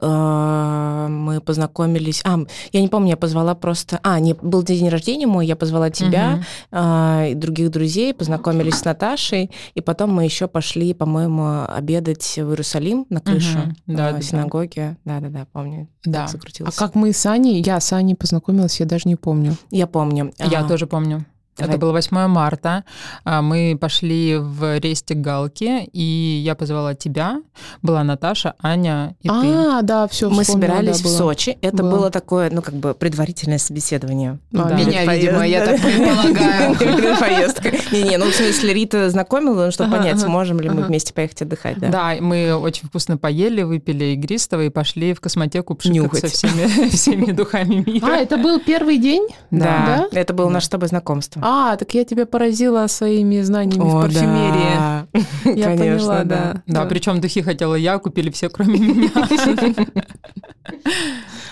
э, 0.00 1.06
мы 1.08 1.40
познакомились. 1.40 2.22
А, 2.24 2.38
я 2.72 2.80
не 2.80 2.88
помню, 2.88 3.10
я 3.10 3.16
позвала 3.16 3.54
просто. 3.54 4.00
А, 4.02 4.20
не 4.20 4.34
был 4.34 4.62
день 4.62 4.88
рождения 4.88 5.26
мой, 5.26 5.46
я 5.46 5.56
позвала 5.56 5.90
тебя 5.90 6.34
угу. 6.34 6.44
э, 6.72 7.30
и 7.30 7.34
других 7.34 7.70
друзей, 7.70 8.14
познакомились 8.14 8.74
с 8.74 8.84
Наташей, 8.84 9.50
и 9.74 9.80
потом 9.80 10.10
мы 10.10 10.24
еще 10.24 10.48
пошли, 10.48 10.94
по-моему, 10.94 11.64
обедать 11.66 12.24
в 12.36 12.50
Иерусалим 12.50 13.06
на 13.10 13.20
крышу 13.20 13.58
угу. 13.58 13.74
да, 13.86 14.10
э, 14.10 14.12
да, 14.14 14.22
синагоги. 14.22 14.96
Да, 15.04 15.20
да, 15.20 15.28
да, 15.28 15.46
помню. 15.52 15.88
Да. 16.04 16.26
А 16.64 16.72
как 16.72 16.94
мы 16.94 17.12
с 17.12 17.26
Аней? 17.26 17.62
Я 17.62 17.80
с 17.80 17.92
Аней 17.92 18.14
познакомилась, 18.14 18.80
я 18.80 18.86
даже 18.86 19.08
не 19.08 19.16
помню. 19.16 19.56
Я 19.70 19.86
помню. 19.86 20.32
Я 20.38 20.60
а, 20.60 20.68
тоже 20.68 20.86
помню. 20.86 21.24
Это 21.58 21.78
было 21.78 21.92
8 21.92 22.26
марта. 22.26 22.84
А, 23.24 23.42
Мы 23.42 23.76
пошли 23.80 24.36
в 24.36 24.78
рейстик 24.78 25.18
Галки, 25.18 25.84
и 25.92 26.42
я 26.44 26.54
позвала 26.54 26.94
тебя. 26.94 27.42
Была 27.82 28.02
Наташа, 28.04 28.54
Аня 28.62 29.14
и 29.20 29.28
ты. 29.28 29.34
А, 29.34 29.82
да, 29.82 30.08
все. 30.08 30.28
Мы 30.30 30.44
собирались 30.44 31.00
в 31.02 31.08
Сочи. 31.08 31.56
Это 31.60 31.82
было 31.82 32.10
такое, 32.10 32.50
ну, 32.50 32.62
как 32.62 32.74
бы 32.74 32.94
предварительное 32.94 33.58
собеседование. 33.58 34.38
А, 34.54 34.68
Да. 34.68 34.74
Меня, 34.74 35.04
видимо, 35.14 35.46
я 35.46 35.64
да, 35.64 35.72
так 35.72 35.80
да. 35.80 35.86
предполагаю. 35.88 36.76
Перед 36.78 37.18
поездкой. 37.18 37.80
Не-не, 37.92 38.18
ну, 38.18 38.26
в 38.30 38.34
смысле, 38.34 38.74
Рита 38.74 39.10
знакомила, 39.10 39.66
ну, 39.66 39.70
чтобы 39.70 39.96
понять, 39.96 40.20
сможем 40.20 40.60
ли 40.60 40.68
мы 40.68 40.82
вместе 40.82 41.12
поехать 41.14 41.42
отдыхать, 41.42 41.78
да. 41.78 41.88
Да, 41.88 42.14
мы 42.20 42.54
очень 42.54 42.88
вкусно 42.88 43.16
поели, 43.16 43.62
выпили 43.62 44.06
игристого 44.14 44.62
и 44.62 44.68
пошли 44.70 45.14
в 45.14 45.20
космотеку 45.20 45.74
пшикаться 45.74 46.26
всеми, 46.90 47.32
духами 47.32 47.84
мира. 47.86 48.06
А, 48.06 48.16
это 48.16 48.36
был 48.36 48.60
первый 48.60 48.98
день? 48.98 49.28
Да, 49.50 50.08
Да? 50.12 50.20
это 50.20 50.32
было 50.34 50.48
наше 50.48 50.66
с 50.66 50.68
тобой 50.70 50.88
знакомство. 50.88 51.42
А, 51.46 51.76
так 51.76 51.92
я 51.92 52.04
тебя 52.06 52.24
поразила 52.24 52.86
своими 52.86 53.42
знаниями 53.42 53.82
в 53.82 53.96
О, 53.96 54.02
парфюмерии. 54.02 54.76
да. 54.78 55.06
Я 55.44 55.76
Конечно, 55.76 55.84
поняла, 55.98 56.24
да. 56.24 56.52
да. 56.54 56.62
Да, 56.66 56.86
причем 56.86 57.20
духи 57.20 57.42
хотела 57.42 57.74
я, 57.74 57.98
купили 57.98 58.30
все, 58.30 58.48
кроме 58.48 58.78
меня. 58.78 59.10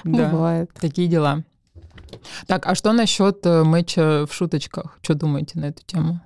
Да, 0.05 0.31
Бывает. 0.31 0.71
такие 0.81 1.09
дела. 1.09 1.45
Так, 2.47 2.67
а 2.67 2.75
что 2.75 2.93
насчет 2.93 3.45
э, 3.47 3.63
матча 3.65 4.27
в 4.29 4.35
шуточках? 4.35 4.99
Что 5.03 5.15
думаете 5.15 5.61
на 5.61 5.67
эту 5.67 5.83
тему? 5.85 6.21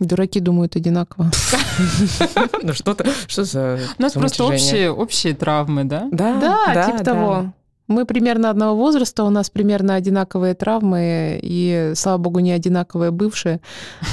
Дураки 0.00 0.40
думают 0.40 0.76
одинаково. 0.76 1.30
Ну 2.62 2.72
что-то, 2.72 3.04
что 3.26 3.44
за 3.44 3.78
У 3.98 4.02
нас 4.02 4.12
просто 4.12 4.44
общие, 4.44 4.90
общие 4.90 5.34
травмы, 5.34 5.84
да? 5.84 6.08
Да, 6.12 6.40
Да, 6.40 6.86
типа 6.86 6.98
да. 6.98 7.04
того. 7.04 7.52
Мы 7.88 8.04
примерно 8.04 8.50
одного 8.50 8.76
возраста, 8.76 9.22
у 9.24 9.30
нас 9.30 9.48
примерно 9.48 9.94
одинаковые 9.94 10.54
травмы, 10.54 11.38
и, 11.42 11.92
слава 11.94 12.18
богу, 12.18 12.40
не 12.40 12.50
одинаковые 12.52 13.10
бывшие. 13.12 13.60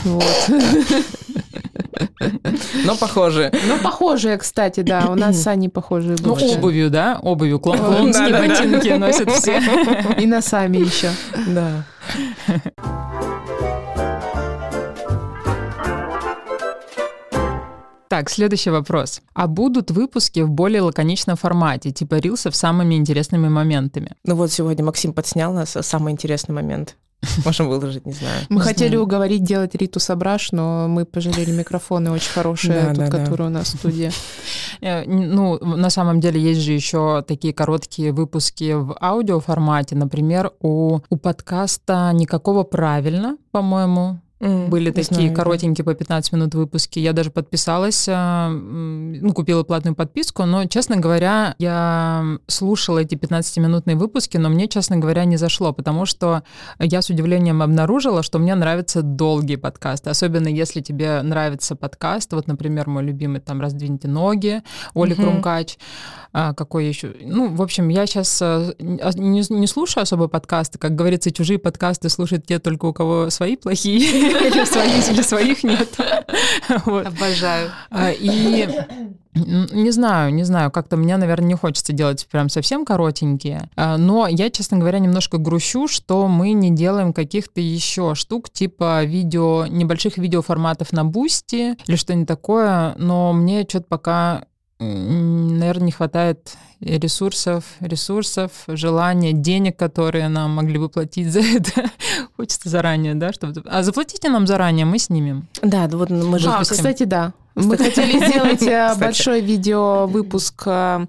Вот. 0.03 0.23
Но 2.85 2.95
похоже. 2.95 3.51
Ну, 3.67 3.77
похожие, 3.83 4.37
кстати, 4.37 4.81
да. 4.81 5.07
У 5.09 5.15
нас 5.15 5.41
с 5.41 5.47
Аней 5.47 5.69
похожие 5.69 6.15
Ну, 6.21 6.29
бывшие. 6.31 6.57
обувью, 6.57 6.89
да? 6.89 7.19
Обувью. 7.21 7.57
Клон- 7.59 7.77
Клоунские 7.77 8.29
Да-да-да. 8.31 8.47
ботинки 8.63 8.89
носят 8.89 9.31
все. 9.31 9.59
И 10.19 10.25
носами 10.25 10.77
еще. 10.77 11.09
Да. 11.47 11.83
Так, 18.13 18.29
следующий 18.29 18.69
вопрос. 18.69 19.21
А 19.33 19.47
будут 19.47 19.89
выпуски 19.89 20.41
в 20.41 20.49
более 20.51 20.81
лаконичном 20.83 21.35
формате, 21.35 21.89
типа 21.89 22.19
рилсов 22.19 22.55
с 22.55 22.59
самыми 22.59 22.93
интересными 22.93 23.47
моментами? 23.49 24.15
Ну 24.23 24.35
вот 24.35 24.51
сегодня 24.51 24.85
Максим 24.85 25.13
подснял 25.13 25.51
нас 25.51 25.75
самый 25.81 26.13
интересный 26.13 26.53
момент. 26.53 26.95
Можем 27.45 27.69
выложить, 27.69 28.05
не 28.05 28.11
знаю. 28.13 28.41
Мы 28.49 28.57
Не 28.57 28.61
хотели 28.61 28.89
знаю. 28.89 29.03
уговорить 29.03 29.43
делать 29.43 29.73
Риту 29.73 29.99
Сабраш, 29.99 30.51
но 30.51 30.87
мы 30.87 31.05
пожалели 31.05 31.49
микрофоны 31.51 32.11
очень 32.11 32.29
хорошие, 32.35 32.73
Да, 32.81 32.87
тут, 32.89 32.97
да, 32.97 33.07
да. 33.09 33.17
которые 33.17 33.47
у 33.47 33.51
нас 33.51 33.73
в 33.73 33.77
студии. 33.79 34.11
Э, 34.81 35.05
Ну, 35.05 35.57
на 35.57 35.89
самом 35.89 36.19
деле 36.19 36.39
есть 36.39 36.61
же 36.61 36.73
еще 36.73 37.23
такие 37.27 37.51
короткие 37.51 38.11
выпуски 38.11 38.73
в 38.73 38.95
аудиоформате. 39.01 39.95
Например, 39.95 40.51
у, 40.61 40.99
у 41.09 41.17
подкаста 41.17 42.11
«Никакого 42.13 42.61
правильно», 42.63 43.37
по-моему, 43.51 44.19
М, 44.43 44.69
были 44.69 44.91
такие 44.91 45.05
знаю, 45.05 45.29
да. 45.29 45.35
коротенькие 45.35 45.85
по 45.85 45.93
15 45.93 46.33
минут 46.33 46.53
выпуски. 46.53 46.99
Я 46.99 47.13
даже 47.13 47.31
подписалась, 47.31 48.05
а, 48.09 48.49
м, 48.49 49.13
ну, 49.13 49.33
купила 49.33 49.63
платную 49.63 49.95
подписку, 49.95 50.43
но, 50.43 50.65
честно 50.65 50.97
говоря, 50.97 51.55
я 51.59 52.37
слушала 52.47 52.99
эти 52.99 53.15
15-минутные 53.15 53.95
выпуски, 53.95 54.35
но 54.37 54.49
мне, 54.49 54.67
честно 54.67 54.97
говоря, 54.97 55.23
не 55.23 55.37
зашло, 55.37 55.71
потому 55.71 56.05
что 56.05 56.43
я 56.77 57.01
с 57.01 57.09
удивлением 57.09 57.61
обнаружила, 57.61 58.21
что 58.21 58.37
мне 58.37 58.53
нравятся 58.55 59.01
долгие 59.01 59.55
подкасты, 59.55 60.09
особенно 60.09 60.49
если 60.49 60.81
тебе 60.81 61.21
нравится 61.21 61.77
подкаст, 61.77 62.33
вот, 62.33 62.47
например, 62.47 62.89
мой 62.89 63.03
любимый 63.03 63.39
там 63.39 63.61
«Раздвиньте 63.61 64.09
ноги», 64.09 64.61
Оли 64.93 65.13
Мгм. 65.13 65.23
Крумкач, 65.23 65.77
а, 66.33 66.53
какой 66.53 66.87
еще? 66.87 67.13
Ну, 67.21 67.53
в 67.55 67.61
общем, 67.61 67.89
я 67.89 68.05
сейчас 68.07 68.41
не, 68.79 69.43
не 69.59 69.67
слушаю 69.67 70.01
особо 70.01 70.27
подкасты, 70.27 70.79
как 70.79 70.95
говорится, 70.95 71.31
чужие 71.31 71.59
подкасты 71.59 72.09
слушают 72.09 72.45
те 72.45 72.59
только 72.59 72.85
у 72.85 72.93
кого 72.93 73.29
свои 73.29 73.55
плохие, 73.55 74.31
или 74.41 74.65
своих, 74.65 75.11
или 75.11 75.21
своих 75.21 75.63
нет. 75.63 75.89
Вот. 76.85 77.05
Обожаю. 77.07 77.71
А, 77.91 78.11
И 78.11 78.67
не 79.35 79.91
знаю, 79.91 80.33
не 80.33 80.43
знаю, 80.43 80.69
как-то 80.71 80.95
мне, 80.95 81.17
наверное, 81.17 81.49
не 81.49 81.55
хочется 81.55 81.91
делать 81.91 82.27
прям 82.31 82.49
совсем 82.49 82.85
коротенькие. 82.85 83.69
А, 83.75 83.97
Но 83.97 84.27
я, 84.27 84.49
честно 84.49 84.77
говоря, 84.77 84.99
немножко 84.99 85.37
грущу, 85.37 85.87
что 85.87 86.27
мы 86.27 86.51
не 86.51 86.69
делаем 86.71 87.13
каких-то 87.13 87.59
еще 87.59 88.13
штук, 88.15 88.49
типа 88.51 89.03
видео, 89.03 89.65
небольших 89.65 90.17
видеоформатов 90.17 90.91
на 90.91 91.03
Boosty 91.03 91.75
или 91.87 91.95
что-нибудь 91.95 92.27
такое, 92.27 92.93
но 92.97 93.33
мне 93.33 93.63
что-то 93.67 93.85
пока 93.89 94.45
наверное, 94.79 95.85
не 95.85 95.91
хватает 95.91 96.55
ресурсов, 96.79 97.63
ресурсов, 97.79 98.51
желания, 98.67 99.33
денег, 99.33 99.77
которые 99.77 100.27
нам 100.27 100.51
могли 100.51 100.77
бы 100.77 100.89
платить 100.89 101.31
за 101.31 101.39
это. 101.39 101.89
Хочется 102.37 102.69
заранее, 102.69 103.15
да, 103.15 103.31
чтобы... 103.31 103.61
А 103.65 103.83
заплатите 103.83 104.29
нам 104.29 104.47
заранее, 104.47 104.85
мы 104.85 104.99
снимем. 104.99 105.47
Да, 105.61 105.87
вот 105.87 106.09
мы 106.09 106.39
же... 106.39 106.49
А, 106.49 106.53
Выпустим. 106.53 106.75
кстати, 106.75 107.03
да. 107.03 107.33
Мы 107.55 107.77
хотели 107.77 108.25
сделать 108.25 108.61
э, 108.67 108.95
большой 108.99 109.41
видеовыпуск 109.41 110.63
э, 110.65 111.05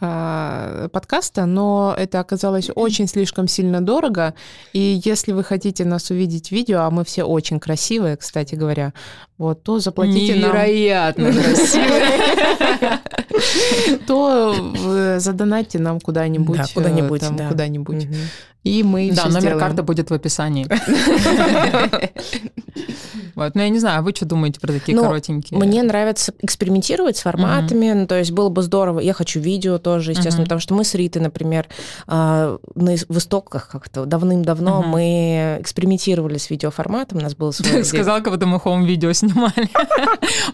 э, 0.00 0.88
подкаста, 0.92 1.46
но 1.46 1.94
это 1.96 2.20
оказалось 2.20 2.70
очень 2.74 3.08
слишком 3.08 3.48
сильно 3.48 3.80
дорого. 3.80 4.34
И 4.72 5.00
если 5.04 5.32
вы 5.32 5.42
хотите 5.42 5.84
нас 5.84 6.10
увидеть 6.10 6.48
в 6.48 6.52
видео, 6.52 6.80
а 6.80 6.90
мы 6.90 7.04
все 7.04 7.24
очень 7.24 7.58
красивые, 7.58 8.16
кстати 8.16 8.54
говоря, 8.54 8.92
вот, 9.38 9.62
то 9.62 9.78
заплатите 9.80 10.34
нам, 10.36 10.50
Невероятно 10.52 11.32
красиво. 11.32 11.84
то 14.06 14.54
э, 14.86 15.18
задонатьте 15.20 15.78
нам 15.78 16.00
куда-нибудь. 16.00 16.58
Да, 16.58 16.64
э, 16.64 16.74
куда-нибудь, 16.74 17.20
там, 17.20 17.36
да. 17.36 17.48
Куда-нибудь. 17.48 18.04
Мгм. 18.04 18.14
И 18.64 18.82
мы 18.84 19.10
Да, 19.12 19.24
номер 19.24 19.40
сделаем. 19.40 19.58
карты 19.58 19.82
будет 19.82 20.10
в 20.10 20.14
описании. 20.14 20.66
Вот, 23.34 23.54
ну 23.54 23.62
я 23.62 23.70
не 23.70 23.78
знаю, 23.78 24.00
а 24.00 24.02
вы 24.02 24.12
что 24.14 24.26
думаете 24.26 24.60
про 24.60 24.72
такие 24.72 24.94
Ну, 24.94 25.04
коротенькие? 25.04 25.58
Мне 25.58 25.82
нравится 25.82 26.34
экспериментировать 26.42 27.16
с 27.16 27.22
форматами, 27.22 27.90
ну, 27.92 28.06
то 28.06 28.18
есть 28.18 28.30
было 28.30 28.50
бы 28.50 28.60
здорово. 28.62 29.00
Я 29.00 29.14
хочу 29.14 29.40
видео 29.40 29.78
тоже, 29.78 30.10
естественно, 30.10 30.42
Мгм. 30.42 30.44
потому 30.44 30.60
что 30.60 30.74
мы 30.74 30.84
с 30.84 30.94
Ритой, 30.94 31.22
например, 31.22 31.66
а, 32.06 32.58
на 32.74 32.92
в 33.08 33.18
истоках 33.18 33.68
как-то 33.70 34.04
давным-давно 34.04 34.82
Мгм. 34.82 34.90
мы 34.90 35.56
экспериментировали 35.60 36.36
с 36.36 36.50
видеоформатом, 36.50 37.18
у 37.18 37.20
нас 37.22 37.34
было 37.34 37.50
свой... 37.52 37.70
Ты 37.82 37.84
сказал, 37.84 38.22
как 38.22 38.34
будто 38.34 38.46
мы 38.46 38.60
хоум-видео 38.60 39.12
снимали. 39.28 39.68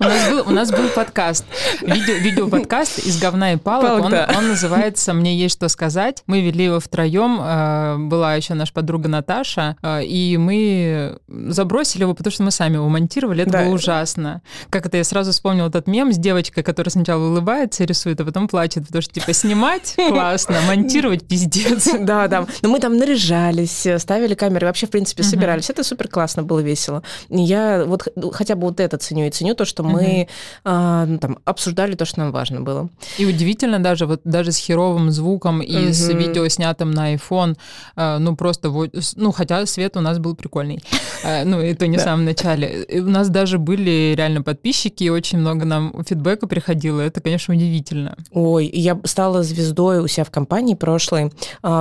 У 0.01 0.05
нас 0.05 0.31
был- 0.31 0.45
У 0.47 0.51
нас 0.51 0.71
был 0.71 0.89
подкаст, 0.95 1.45
видео- 1.81 2.15
видео-подкаст 2.15 2.99
из 2.99 3.19
говна 3.21 3.53
и 3.53 3.57
палок. 3.57 4.05
Он 4.37 4.49
называется 4.49 5.13
«Мне 5.15 5.37
есть 5.37 5.55
что 5.57 5.69
сказать». 5.69 6.23
Мы 6.27 6.41
вели 6.43 6.65
его 6.65 6.81
втроем. 6.81 7.39
э, 7.41 7.97
Была 8.09 8.35
еще 8.35 8.55
наша 8.55 8.73
подруга 8.73 9.09
Наташа. 9.09 9.77
э, 9.83 10.05
И 10.05 10.37
мы 10.37 11.19
забросили 11.29 12.03
его, 12.03 12.15
потому 12.15 12.33
что 12.33 12.43
мы 12.43 12.51
сами 12.51 12.75
его 12.75 12.89
монтировали. 12.89 13.43
Это 13.43 13.59
было 13.65 13.75
ужасно. 13.75 14.43
Как 14.71 14.87
это 14.87 14.97
я 14.97 15.05
сразу 15.05 15.33
вспомнила 15.33 15.69
этот 15.69 15.87
мем 15.87 16.13
с 16.13 16.17
девочкой, 16.19 16.63
которая 16.63 16.91
сначала 16.91 17.25
улыбается 17.29 17.83
и 17.83 17.87
рисует, 17.87 18.21
а 18.21 18.25
потом 18.25 18.49
плачет, 18.49 18.87
потому 18.87 19.03
что, 19.03 19.13
типа, 19.15 19.33
снимать 19.33 19.95
классно, 20.09 20.57
монтировать 20.67 21.27
пиздец. 21.27 21.89
Да, 22.01 22.29
да. 22.29 22.47
Но 22.63 22.69
мы 22.69 22.81
там 22.81 22.97
наряжались, 22.99 23.87
э, 23.87 23.99
ставили 23.99 24.35
камеры, 24.35 24.67
вообще, 24.67 24.87
в 24.87 24.91
принципе, 24.91 25.23
собирались. 25.23 25.71
Это 25.71 25.83
супер 25.85 26.09
классно, 26.09 26.43
было 26.43 26.61
весело. 26.61 27.03
Я 27.29 27.85
вот 27.87 28.09
ну, 28.17 28.31
хотя 28.31 28.55
бы 28.55 28.58
вот 28.59 28.81
это 28.81 28.99
ценю 28.99 29.27
и 29.27 29.31
ценю 29.31 29.55
то, 29.55 29.64
что 29.64 29.83
мы 29.83 30.29
а, 30.64 31.07
ну, 31.07 31.18
там 31.18 31.38
обсуждали 31.44 31.94
то, 31.94 32.05
что 32.05 32.21
нам 32.21 32.33
важно 32.33 32.61
было. 32.61 32.88
И 33.18 33.25
удивительно 33.25 33.79
даже, 33.83 34.07
вот 34.07 34.21
даже 34.25 34.53
с 34.53 34.57
херовым 34.59 35.11
звуком 35.11 35.61
и 35.61 35.92
с 35.92 36.09
Мгм. 36.09 36.18
видео, 36.18 36.49
снятым 36.49 36.90
на 36.90 37.14
iPhone, 37.14 37.57
э, 37.97 38.18
ну 38.18 38.37
просто, 38.37 38.71
вот, 38.71 38.94
с- 38.94 39.14
ну 39.16 39.33
хотя 39.33 39.64
свет 39.66 39.97
у 39.97 40.01
нас 40.01 40.18
был 40.18 40.35
прикольный, 40.37 40.83
Э, 41.25 41.44
ну 41.44 41.61
это 41.61 41.87
не 41.87 41.97
в 41.99 42.01
самом 42.01 42.25
начале. 42.25 42.85
И 42.85 43.01
у 43.01 43.09
нас 43.09 43.29
даже 43.29 43.59
были 43.59 44.14
реально 44.16 44.42
подписчики, 44.42 45.05
и 45.05 45.09
очень 45.11 45.38
много 45.38 45.64
нам 45.64 45.92
фидбэка 46.07 46.47
приходило, 46.47 47.01
это, 47.01 47.21
конечно, 47.21 47.55
удивительно. 47.55 48.16
Ой, 48.33 48.71
я 48.73 48.99
стала 49.05 49.42
звездой 49.42 50.01
у 50.01 50.07
себя 50.09 50.25
в 50.25 50.31
компании 50.31 50.75
прошлой. 50.75 51.33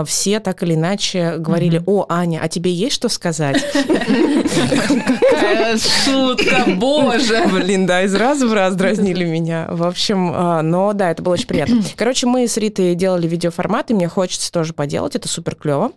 Все 0.05 0.39
так 0.39 0.63
или 0.63 0.73
иначе 0.73 1.35
говорили, 1.37 1.81
о, 1.85 2.05
Аня, 2.09 2.39
а 2.43 2.47
тебе 2.47 2.71
есть 2.73 2.95
что 2.95 3.09
сказать? 3.09 3.63
Какая 4.57 5.77
шутка, 6.05 6.65
боже! 6.75 7.45
Блин, 7.51 7.85
да, 7.85 8.03
из 8.03 8.13
раза 8.15 8.47
в 8.47 8.53
раз 8.53 8.75
дразнили 8.75 9.25
меня. 9.25 9.67
В 9.69 9.83
общем, 9.83 10.31
а, 10.33 10.61
но 10.61 10.93
да, 10.93 11.11
это 11.11 11.23
было 11.23 11.33
очень 11.33 11.47
приятно. 11.47 11.81
Короче, 11.95 12.27
мы 12.27 12.47
с 12.47 12.57
Ритой 12.57 12.95
делали 12.95 13.27
видеоформат, 13.27 13.91
и 13.91 13.93
мне 13.93 14.07
хочется 14.07 14.51
тоже 14.51 14.73
поделать, 14.73 15.15
это 15.15 15.27
супер 15.27 15.55
клево. 15.55 15.91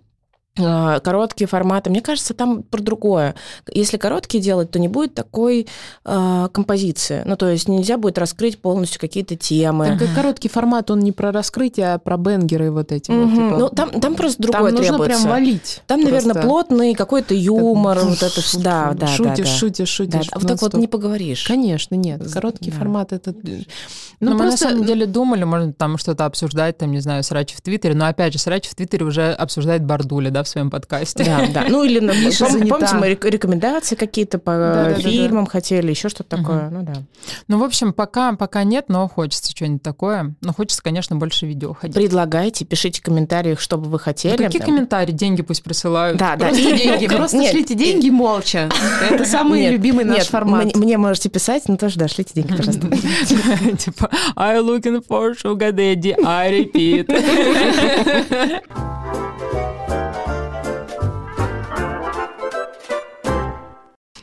Э, 0.56 1.00
короткие 1.02 1.46
форматы. 1.48 1.90
Мне 1.90 2.00
кажется, 2.00 2.34
там 2.34 2.62
про 2.62 2.80
другое. 2.80 3.34
Если 3.72 3.96
короткие 3.96 4.42
делать, 4.42 4.70
то 4.70 4.78
не 4.78 4.88
будет 4.88 5.14
такой 5.14 5.66
э, 6.04 6.48
композиции. 6.52 7.22
Ну, 7.24 7.36
то 7.36 7.48
есть 7.48 7.68
нельзя 7.68 7.96
будет 7.98 8.18
раскрыть 8.18 8.60
полностью 8.60 9.00
какие-то 9.00 9.36
темы. 9.36 9.86
Так 9.86 9.98
как 9.98 10.14
короткий 10.14 10.48
формат, 10.48 10.90
он 10.90 11.00
не 11.00 11.12
про 11.12 11.32
раскрытие, 11.32 11.94
а 11.94 11.98
про 11.98 12.16
бенгеры 12.16 12.70
вот 12.70 12.92
эти. 12.92 13.10
вот, 13.10 13.26
Мгм. 13.26 13.34
типа. 13.34 13.58
Ну, 13.58 13.68
там, 13.70 13.90
там 14.00 14.14
просто 14.14 14.42
другое 14.42 14.70
Там 14.70 14.74
нужно 14.76 14.98
требуется. 14.98 15.18
прям 15.20 15.30
валить. 15.30 15.82
Там, 15.86 16.00
просто. 16.02 16.14
наверное, 16.26 16.42
плотный 16.42 16.94
какой-то 16.94 17.34
юмор, 17.34 17.98
вот 18.00 18.22
это. 18.22 18.40
Да, 18.58 18.92
да, 18.94 19.06
шутишь, 19.06 19.36
да, 19.36 19.44
да. 19.44 19.44
шутишь, 19.44 19.78
Да, 19.78 19.86
шутишь. 19.86 20.28
а 20.32 20.38
вот 20.38 20.48
так 20.48 20.60
вот 20.62 20.74
не 20.74 20.88
поговоришь. 20.88 21.44
Конечно, 21.46 21.94
нет. 21.94 22.22
Короткий 22.32 22.70
да. 22.70 22.76
формат 22.78 23.12
это. 23.12 23.34
Ну, 24.20 24.32
Ну, 24.32 24.36
мы 24.38 24.44
на 24.46 24.56
самом 24.56 24.84
деле 24.84 25.06
думали, 25.06 25.44
можно 25.44 25.72
там 25.72 25.96
что-то 25.96 26.26
обсуждать, 26.26 26.76
там, 26.78 26.90
не 26.90 27.00
знаю, 27.00 27.22
Срачи 27.22 27.56
в 27.56 27.60
Твиттере, 27.62 27.94
но 27.94 28.06
опять 28.06 28.32
же, 28.34 28.38
Срачи 28.38 28.68
в 28.70 28.74
Твиттере 28.74 29.06
уже 29.06 29.32
обсуждает 29.32 29.82
Бардуля, 29.84 30.30
да, 30.30 30.39
в 30.44 30.48
своем 30.48 30.70
подкасте. 30.70 31.24
Да, 31.24 31.46
да. 31.52 31.64
Ну, 31.68 31.84
или, 31.84 32.00
помните, 32.00 32.94
мы 32.96 33.08
рек- 33.10 33.24
рекомендации 33.24 33.94
какие-то 33.94 34.38
по 34.38 34.52
Да-да-да-да. 34.52 35.00
фильмам 35.00 35.46
хотели, 35.46 35.90
еще 35.90 36.08
что-то 36.08 36.36
такое. 36.36 36.70
Ну, 36.70 36.82
да. 36.82 36.94
Ну, 37.48 37.58
в 37.58 37.64
общем, 37.64 37.92
пока, 37.92 38.32
пока 38.34 38.64
нет, 38.64 38.86
но 38.88 39.08
хочется 39.08 39.50
что-нибудь 39.50 39.82
такое. 39.82 40.34
Но 40.40 40.52
хочется, 40.52 40.82
конечно, 40.82 41.16
больше 41.16 41.46
видео 41.46 41.74
ходить. 41.74 41.94
Предлагайте, 41.96 42.64
пишите 42.64 43.00
в 43.00 43.04
комментариях, 43.04 43.60
что 43.60 43.76
бы 43.78 43.88
вы 43.88 43.98
хотели. 43.98 44.36
Ну, 44.36 44.44
какие 44.44 44.62
комментарии? 44.62 45.12
Деньги 45.12 45.42
пусть 45.42 45.62
присылают. 45.62 46.18
Да, 46.18 46.36
да. 46.36 46.46
Просто 46.46 46.62
деньги, 46.76 47.06
ну, 47.10 47.16
просто 47.16 47.50
шлите 47.50 47.74
деньги 47.74 48.10
молча. 48.10 48.68
Это 49.10 49.24
самый 49.24 49.68
любимый 49.70 50.04
наш 50.04 50.26
формат. 50.26 50.64
Мне, 50.64 50.72
мне 50.76 50.98
можете 50.98 51.28
писать, 51.28 51.64
но 51.68 51.76
тоже, 51.76 51.98
да, 51.98 52.08
шлите 52.08 52.32
деньги, 52.34 52.54
пожалуйста. 52.56 52.88
Типа, 53.78 54.10
I 54.36 54.58
looking 54.58 55.04
for 55.06 55.34
sugar 55.34 55.72
daddy, 55.72 56.14
I 56.24 56.50
repeat. 56.50 57.08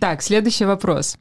Так, 0.09 0.21
следующий 0.21 0.63
вопрос. 0.63 1.17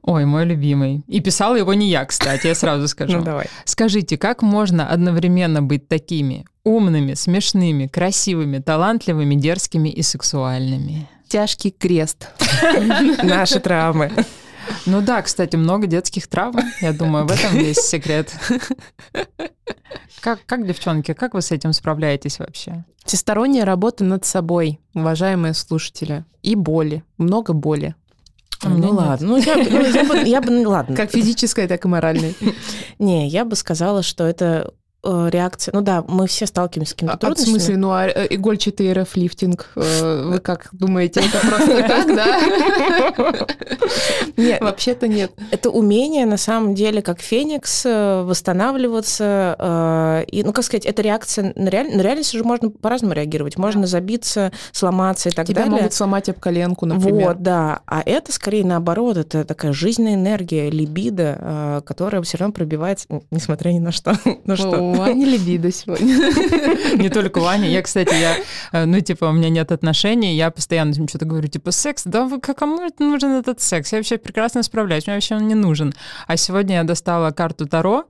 Ой, 0.00 0.24
мой 0.24 0.46
любимый. 0.46 1.02
И 1.06 1.20
писала 1.20 1.54
его 1.56 1.74
не 1.74 1.90
я, 1.90 2.06
кстати, 2.06 2.46
я 2.46 2.54
сразу 2.54 2.88
скажу. 2.88 3.18
Ну, 3.18 3.22
давай. 3.22 3.46
Скажите, 3.66 4.16
как 4.16 4.40
можно 4.40 4.88
одновременно 4.88 5.60
быть 5.60 5.86
такими 5.86 6.46
умными, 6.64 7.12
смешными, 7.12 7.88
красивыми, 7.88 8.58
талантливыми, 8.58 9.34
дерзкими 9.34 9.90
и 9.90 10.00
сексуальными? 10.00 11.06
Тяжкий 11.28 11.70
крест. 11.70 12.30
Наши 13.22 13.60
травмы. 13.60 14.10
Ну 14.86 15.02
да, 15.02 15.20
кстати, 15.20 15.56
много 15.56 15.86
детских 15.86 16.26
травм. 16.26 16.60
Я 16.80 16.94
думаю, 16.94 17.26
в 17.26 17.32
этом 17.32 17.52
весь 17.52 17.80
секрет. 17.80 18.32
Как, 20.20 20.40
как, 20.46 20.66
девчонки, 20.66 21.12
как 21.12 21.34
вы 21.34 21.42
с 21.42 21.52
этим 21.52 21.74
справляетесь 21.74 22.38
вообще? 22.38 22.84
Всесторонняя 23.04 23.66
работа 23.66 24.04
над 24.04 24.24
собой, 24.24 24.80
уважаемые 24.94 25.52
слушатели. 25.52 26.24
И 26.42 26.54
боли. 26.54 27.04
Много 27.18 27.52
боли. 27.52 27.94
Ну 28.64 28.92
ладно, 28.92 29.28
ну 29.28 29.36
я, 29.36 29.56
ну, 29.56 29.80
я 29.80 30.04
бы, 30.04 30.18
я 30.18 30.40
бы, 30.40 30.50
ну, 30.50 30.70
ладно. 30.70 30.96
Как 30.96 31.10
физической, 31.10 31.66
так 31.66 31.84
и 31.84 31.88
моральной. 31.88 32.34
Не, 32.98 33.28
я 33.28 33.44
бы 33.44 33.56
сказала, 33.56 34.02
что 34.02 34.24
это 34.24 34.72
реакция. 35.30 35.72
Ну 35.74 35.80
да, 35.82 36.04
мы 36.06 36.26
все 36.26 36.46
сталкиваемся 36.46 36.90
с 36.90 36.94
А, 36.94 36.96
какими-то 36.96 37.14
а 37.14 37.16
в 37.16 37.20
трудностями. 37.20 37.52
смысле, 37.58 37.76
ну 37.76 37.90
а 37.92 38.06
э, 38.06 38.26
игольчатый 38.30 38.92
РФ-лифтинг, 38.92 39.66
э, 39.76 40.22
вы 40.32 40.38
как 40.40 40.68
думаете, 40.72 41.20
это 41.20 41.46
просто 41.46 41.82
так, 41.82 42.06
да? 42.06 43.46
Нет, 44.36 44.60
Вообще-то 44.60 45.08
нет. 45.08 45.32
это 45.50 45.70
умение, 45.70 46.26
на 46.26 46.36
самом 46.36 46.74
деле, 46.74 47.00
как 47.02 47.20
феникс, 47.20 47.84
э, 47.86 48.22
восстанавливаться. 48.22 49.56
э, 49.58 50.24
И, 50.30 50.42
ну, 50.42 50.52
как 50.52 50.64
сказать, 50.64 50.84
это 50.86 51.02
реакция 51.02 51.52
на, 51.56 51.68
реаль... 51.68 51.94
на 51.96 52.00
реальность 52.02 52.34
уже 52.34 52.44
можно 52.44 52.70
по-разному 52.70 53.14
реагировать. 53.14 53.56
Можно 53.56 53.86
забиться, 53.86 54.52
сломаться 54.72 55.28
и 55.28 55.32
так 55.32 55.46
Тебя 55.46 55.62
далее. 55.62 55.76
могут 55.78 55.92
сломать 55.94 56.28
об 56.28 56.38
коленку, 56.38 56.86
например. 56.86 57.28
Вот, 57.28 57.42
да. 57.42 57.80
А 57.86 58.02
это 58.04 58.32
скорее 58.32 58.64
наоборот, 58.64 59.16
это 59.16 59.44
такая 59.44 59.72
жизненная 59.72 60.14
энергия, 60.14 60.70
либидо, 60.70 61.38
э, 61.40 61.80
которая 61.86 62.20
все 62.22 62.38
равно 62.38 62.52
пробивается, 62.52 63.06
несмотря 63.30 63.70
ни 63.70 63.78
на 63.78 63.92
что. 63.92 64.12
Ну 64.44 64.54
что? 64.56 64.68
У 64.96 65.02
Ани 65.02 65.26
либидо 65.26 65.70
сегодня. 65.70 66.16
Не 66.96 67.10
только 67.10 67.40
Ваня. 67.40 67.68
Я, 67.68 67.82
кстати, 67.82 68.14
я, 68.14 68.36
э, 68.72 68.84
ну, 68.86 69.00
типа, 69.00 69.26
у 69.26 69.32
меня 69.32 69.50
нет 69.50 69.72
отношений, 69.72 70.36
я 70.36 70.50
постоянно 70.50 70.94
что-то 70.94 71.26
говорю, 71.26 71.48
типа, 71.48 71.70
секс, 71.70 72.02
да 72.04 72.24
вы, 72.24 72.40
кому 72.40 72.80
это 72.80 73.02
нужен 73.04 73.32
этот 73.32 73.60
секс? 73.60 73.92
Я 73.92 73.98
вообще 73.98 74.16
прекрасно 74.16 74.62
справляюсь, 74.62 75.06
мне 75.06 75.16
вообще 75.16 75.36
он 75.36 75.48
не 75.48 75.54
нужен. 75.54 75.92
А 76.26 76.36
сегодня 76.36 76.76
я 76.76 76.84
достала 76.84 77.30
карту 77.30 77.66
Таро, 77.66 78.04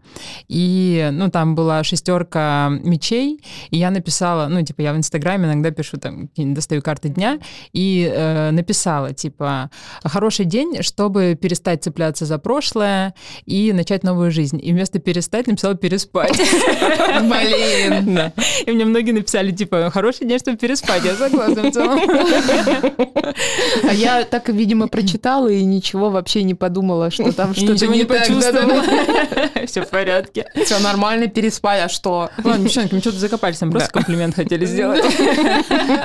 и, 0.49 1.09
ну, 1.13 1.31
там 1.31 1.55
была 1.55 1.83
шестерка 1.83 2.69
мечей, 2.69 3.41
и 3.71 3.79
я 3.79 3.91
написала, 3.91 4.47
ну, 4.49 4.63
типа, 4.63 4.83
я 4.83 4.93
в 4.93 4.97
Инстаграме 4.97 5.47
иногда 5.47 5.71
пишу, 5.71 5.97
там, 5.97 6.29
достаю 6.37 6.83
карты 6.83 7.09
дня, 7.09 7.39
и 7.73 8.11
э, 8.13 8.51
написала, 8.53 9.13
типа, 9.13 9.71
хороший 10.05 10.45
день, 10.45 10.83
чтобы 10.83 11.37
перестать 11.41 11.83
цепляться 11.83 12.27
за 12.27 12.39
прошлое 12.39 13.15
и 13.45 13.73
начать 13.73 14.05
новую 14.05 14.31
жизнь. 14.31 14.61
И 14.63 14.73
вместо 14.73 14.99
перестать 14.99 15.47
написала 15.47 15.75
переспать. 15.75 16.41
Блин. 17.23 18.15
Да. 18.15 18.33
И 18.65 18.71
мне 18.71 18.85
многие 18.85 19.13
написали, 19.13 19.51
типа, 19.51 19.91
хороший 19.91 20.27
день, 20.27 20.39
чтобы 20.39 20.57
переспать. 20.57 21.05
Я 21.05 21.15
согласна 21.15 21.63
в 21.63 21.71
целом. 21.73 22.01
А 23.89 23.93
я 23.93 24.25
так, 24.25 24.49
видимо, 24.49 24.89
прочитала 24.89 25.49
и 25.49 25.63
ничего 25.65 26.11
вообще 26.11 26.43
не 26.43 26.55
подумала, 26.55 27.11
что 27.11 27.33
там 27.33 27.53
И 27.53 27.55
что-то 27.55 27.87
не 27.87 28.05
почувствовала. 28.05 28.83
Все 29.67 29.83
в 29.83 29.89
порядке. 29.89 30.47
Все 30.65 30.79
нормально, 30.79 31.27
переспай, 31.27 31.83
а 31.83 31.89
что? 31.89 32.31
Ладно, 32.43 32.65
девчонки, 32.65 32.95
мы 32.95 33.01
что-то 33.01 33.19
закопались, 33.19 33.61
нам 33.61 33.71
просто 33.71 33.91
комплимент 33.91 34.35
хотели 34.35 34.65
сделать. 34.65 35.05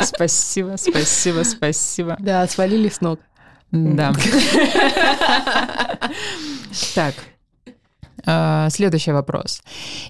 Спасибо, 0.03 0.75
спасибо, 0.77 1.43
спасибо. 1.43 2.17
Да, 2.19 2.47
свалили 2.47 2.89
с 2.89 3.01
ног. 3.01 3.19
Да. 3.71 4.13
Так. 6.95 7.13
А, 8.25 8.69
Следующий 8.69 9.12
вопрос. 9.12 9.62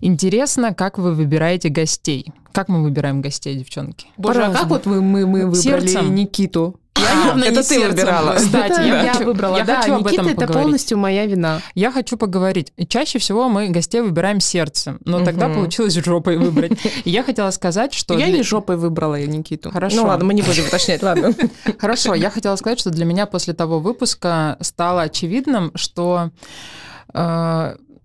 Интересно, 0.01 0.73
как 0.73 0.97
вы 0.97 1.13
выбираете 1.13 1.69
гостей? 1.69 2.31
Как 2.51 2.67
мы 2.69 2.83
выбираем 2.83 3.21
гостей, 3.21 3.55
девчонки? 3.55 4.07
Боже, 4.17 4.43
а 4.43 4.51
как 4.51 4.65
вот 4.67 4.85
вы, 4.85 5.01
мы, 5.01 5.25
мы 5.25 5.45
выбрали 5.45 5.61
Сердцем? 5.61 6.13
Никиту? 6.15 6.75
А, 6.95 7.27
явно 7.27 7.43
это 7.45 7.61
не 7.61 7.63
ты 7.63 7.87
выбирала. 7.87 8.33
Кстати, 8.35 8.71
Это 8.73 8.81
я 8.81 9.03
я 9.03 9.13
хочу- 9.13 9.25
выбрала. 9.25 9.57
я 9.57 9.63
да, 9.63 9.81
хочу 9.81 9.93
об 9.95 10.01
Никита 10.01 10.13
этом 10.21 10.27
это 10.27 10.35
поговорить. 10.41 10.63
полностью 10.63 10.97
моя 10.97 11.25
вина. 11.25 11.61
Я 11.73 11.91
хочу 11.91 12.17
поговорить. 12.17 12.73
Чаще 12.89 13.17
всего 13.17 13.47
мы 13.47 13.69
гостей 13.69 14.01
выбираем 14.01 14.39
сердцем, 14.41 14.99
но 15.05 15.23
тогда 15.23 15.47
Мгм. 15.47 15.55
получилось 15.59 15.93
жопой 15.95 16.37
выбрать. 16.37 16.73
Я 17.05 17.23
хотела 17.23 17.49
сказать, 17.51 17.93
что... 17.93 18.17
Я 18.19 18.27
для- 18.27 18.37
не 18.37 18.43
жопой 18.43 18.75
выбрала 18.75 19.15
я 19.15 19.25
Никиту. 19.27 19.71
Хорошо. 19.71 19.95
Ну 19.95 20.03
ладно, 20.07 20.25
мы 20.25 20.33
не 20.33 20.41
будем 20.41 20.65
уточнять, 20.65 21.01
ладно. 21.01 21.33
Хорошо, 21.79 22.13
я 22.13 22.29
хотела 22.29 22.55
сказать, 22.57 22.79
что 22.79 22.89
для 22.89 23.05
меня 23.05 23.25
после 23.25 23.53
того 23.53 23.79
выпуска 23.79 24.57
стало 24.59 25.03
очевидным, 25.03 25.71
что... 25.75 26.31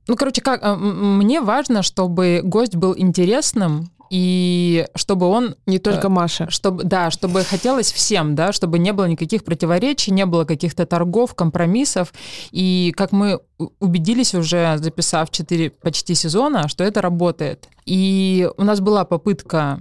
э, 0.06 0.08
ну, 0.08 0.16
короче, 0.16 0.40
как, 0.40 0.62
э, 0.62 0.66
м- 0.66 1.18
мне 1.18 1.40
важно, 1.40 1.82
чтобы 1.82 2.40
гость 2.44 2.76
был 2.76 2.94
интересным, 2.96 3.90
и 4.08 4.86
чтобы 4.94 5.26
он 5.26 5.56
Не 5.66 5.80
только 5.80 6.08
Маша. 6.08 6.48
чтобы, 6.48 6.84
да, 6.84 7.10
чтобы 7.10 7.42
хотелось 7.42 7.90
всем, 7.92 8.36
да, 8.36 8.52
чтобы 8.52 8.78
не 8.78 8.92
было 8.92 9.06
никаких 9.06 9.44
противоречий, 9.44 10.12
не 10.12 10.24
было 10.26 10.44
каких-то 10.44 10.86
торгов, 10.86 11.34
компромиссов. 11.34 12.12
И 12.52 12.92
как 12.96 13.10
мы 13.10 13.40
убедились 13.80 14.32
уже, 14.34 14.78
записав 14.78 15.30
4 15.30 15.70
почти 15.70 16.14
сезона, 16.14 16.68
что 16.68 16.84
это 16.84 17.02
работает. 17.02 17.68
И 17.84 18.48
у 18.56 18.62
нас 18.62 18.78
была 18.80 19.04
попытка 19.04 19.80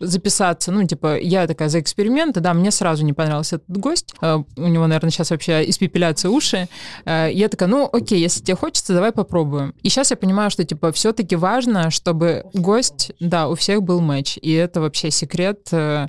записаться, 0.00 0.72
ну, 0.72 0.86
типа, 0.86 1.18
я 1.18 1.46
такая 1.46 1.68
за 1.68 1.80
эксперименты, 1.80 2.40
да, 2.40 2.54
мне 2.54 2.70
сразу 2.70 3.04
не 3.04 3.12
понравился 3.12 3.56
этот 3.56 3.76
гость, 3.78 4.14
э, 4.20 4.36
у 4.56 4.66
него, 4.66 4.86
наверное, 4.86 5.10
сейчас 5.10 5.30
вообще 5.30 5.68
испепеляются 5.68 6.30
уши, 6.30 6.68
Э, 7.04 7.28
я 7.32 7.48
такая, 7.48 7.68
ну, 7.68 7.88
окей, 7.92 8.20
если 8.20 8.42
тебе 8.42 8.56
хочется, 8.56 8.92
давай 8.94 9.12
попробуем. 9.12 9.74
И 9.82 9.88
сейчас 9.88 10.10
я 10.10 10.16
понимаю, 10.16 10.50
что, 10.50 10.64
типа, 10.64 10.90
все-таки 10.92 11.36
важно, 11.36 11.90
чтобы 11.90 12.44
гость, 12.54 13.12
да, 13.20 13.48
у 13.48 13.54
всех 13.54 13.82
был 13.82 14.00
матч, 14.00 14.38
и 14.42 14.52
это 14.52 14.80
вообще 14.80 15.10
секрет 15.10 15.68
э, 15.72 16.06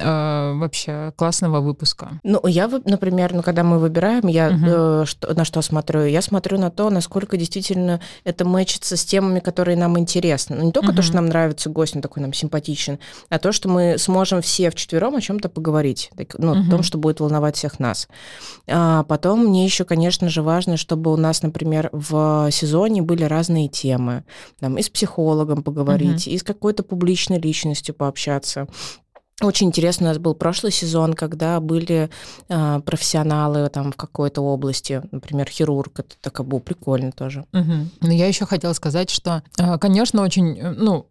вообще 0.00 1.12
классного 1.16 1.60
выпуска. 1.60 2.20
Ну, 2.22 2.40
я, 2.46 2.68
например, 2.84 3.34
ну, 3.34 3.42
когда 3.42 3.64
мы 3.64 3.78
выбираем, 3.78 4.26
я 4.28 4.50
Мгм. 4.50 4.64
э, 4.68 5.04
что- 5.06 5.34
на 5.34 5.44
что 5.44 5.60
смотрю? 5.62 6.04
Я 6.04 6.22
смотрю 6.22 6.58
на 6.58 6.70
то, 6.70 6.88
насколько 6.90 7.36
действительно 7.36 8.00
это 8.24 8.44
мэчится 8.44 8.96
с 8.96 9.04
темами, 9.04 9.40
которые 9.40 9.76
нам 9.76 9.98
интересны. 9.98 10.56
Ну, 10.56 10.64
не 10.66 10.72
только 10.72 10.88
Мгм. 10.88 10.96
то, 10.96 11.02
что 11.02 11.16
нам 11.16 11.26
нравится 11.26 11.68
гость, 11.70 11.96
он 11.96 12.02
такой 12.02 12.22
нам 12.22 12.32
симпатичен, 12.32 12.98
а 13.28 13.38
то, 13.38 13.52
что 13.52 13.68
мы 13.68 13.96
сможем 13.98 14.42
все 14.42 14.70
вчетвером 14.70 15.16
о 15.16 15.20
чем-то 15.20 15.48
поговорить, 15.48 16.10
так, 16.16 16.36
ну, 16.38 16.54
Мгм. 16.54 16.68
о 16.68 16.70
том, 16.70 16.82
что 16.82 16.98
будет 16.98 17.20
волновать 17.20 17.56
всех 17.56 17.78
нас. 17.78 18.08
А 18.66 19.04
потом 19.04 19.46
мне 19.46 19.64
еще, 19.64 19.84
конечно 19.84 20.28
же, 20.28 20.42
важно, 20.42 20.76
чтобы 20.76 21.12
у 21.12 21.16
нас, 21.16 21.42
например, 21.42 21.90
в 21.92 22.48
сезоне 22.50 23.02
были 23.02 23.24
разные 23.24 23.68
темы. 23.68 24.24
Там, 24.60 24.76
и 24.78 24.82
с 24.82 24.88
психологом 24.90 25.62
поговорить, 25.62 26.26
и 26.28 26.38
с 26.38 26.42
какой-то 26.42 26.82
публичной 26.82 27.40
личностью 27.40 27.94
пообщаться. 27.94 28.66
Очень 29.40 29.68
интересно 29.68 30.06
у 30.06 30.08
нас 30.08 30.18
был 30.18 30.34
прошлый 30.34 30.72
сезон, 30.72 31.14
когда 31.14 31.60
были 31.60 32.10
э, 32.48 32.80
профессионалы 32.84 33.68
там 33.68 33.92
в 33.92 33.96
какой-то 33.96 34.40
области, 34.42 35.02
например, 35.12 35.48
хирург. 35.48 36.00
Это 36.00 36.16
так 36.20 36.44
было 36.44 36.58
прикольно 36.58 37.12
тоже. 37.12 37.44
Угу. 37.52 37.72
Но 38.00 38.12
я 38.12 38.26
еще 38.26 38.46
хотела 38.46 38.72
сказать, 38.72 39.10
что, 39.10 39.42
конечно, 39.80 40.22
очень, 40.22 40.60
ну, 40.60 41.06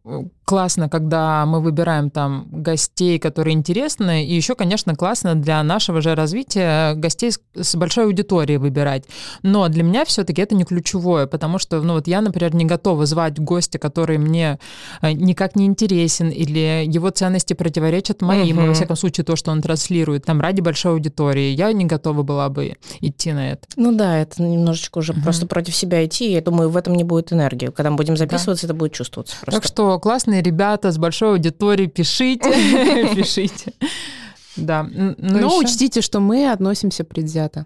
классно, 0.48 0.88
когда 0.88 1.46
мы 1.46 1.60
выбираем 1.60 2.10
там 2.10 2.48
гостей, 2.50 3.20
которые 3.20 3.54
интересны, 3.54 4.26
и 4.26 4.34
еще, 4.34 4.56
конечно, 4.56 4.96
классно 4.96 5.36
для 5.36 5.62
нашего 5.62 6.02
же 6.02 6.16
развития 6.16 6.94
гостей 6.94 7.32
с, 7.32 7.76
большой 7.76 8.06
аудиторией 8.06 8.58
выбирать. 8.58 9.04
Но 9.44 9.68
для 9.68 9.84
меня 9.84 10.06
все-таки 10.06 10.42
это 10.42 10.56
не 10.56 10.64
ключевое, 10.64 11.28
потому 11.28 11.60
что, 11.60 11.82
ну, 11.82 11.94
вот 11.94 12.08
я, 12.08 12.22
например, 12.22 12.56
не 12.56 12.64
готова 12.64 13.06
звать 13.06 13.40
гостя, 13.40 13.78
который 13.78 14.18
мне 14.18 14.58
никак 15.02 15.58
не 15.58 15.66
интересен 15.66 16.30
или 16.30 16.86
его 16.86 17.10
ценности 17.10 17.54
противоречат 17.54 18.17
это 18.18 18.26
моим, 18.26 18.58
угу. 18.58 18.68
во 18.68 18.74
всяком 18.74 18.96
случае, 18.96 19.24
то, 19.24 19.36
что 19.36 19.52
он 19.52 19.62
транслирует, 19.62 20.26
там, 20.26 20.42
ради 20.42 20.62
большой 20.62 20.94
аудитории. 20.94 21.54
Я 21.54 21.72
не 21.72 21.86
готова 21.86 22.24
была 22.24 22.50
бы 22.50 22.76
идти 23.00 23.32
на 23.32 23.52
это. 23.52 23.68
Ну 23.76 23.94
да, 23.94 24.18
это 24.18 24.42
немножечко 24.42 24.98
уже 24.98 25.14
угу. 25.14 25.22
просто 25.22 25.48
против 25.48 25.76
себя 25.76 26.06
идти. 26.06 26.32
Я 26.32 26.42
думаю, 26.42 26.70
в 26.70 26.78
этом 26.78 26.96
не 26.96 27.04
будет 27.04 27.32
энергии. 27.32 27.68
Когда 27.68 27.92
мы 27.92 27.98
будем 27.98 28.18
записываться, 28.18 28.68
да. 28.68 28.74
это 28.74 28.80
будет 28.80 28.94
чувствоваться 28.94 29.36
просто. 29.40 29.62
Так 29.62 29.68
что 29.68 30.00
классные 30.00 30.42
ребята 30.42 30.92
с 30.92 30.98
большой 30.98 31.32
аудиторией, 31.32 31.90
пишите, 31.90 32.50
пишите. 33.16 33.74
Да. 34.58 34.84
Но, 34.84 35.16
но 35.18 35.38
еще... 35.38 35.60
учтите, 35.60 36.02
что 36.02 36.20
мы 36.20 36.52
относимся 36.52 37.04
предвзято. 37.04 37.66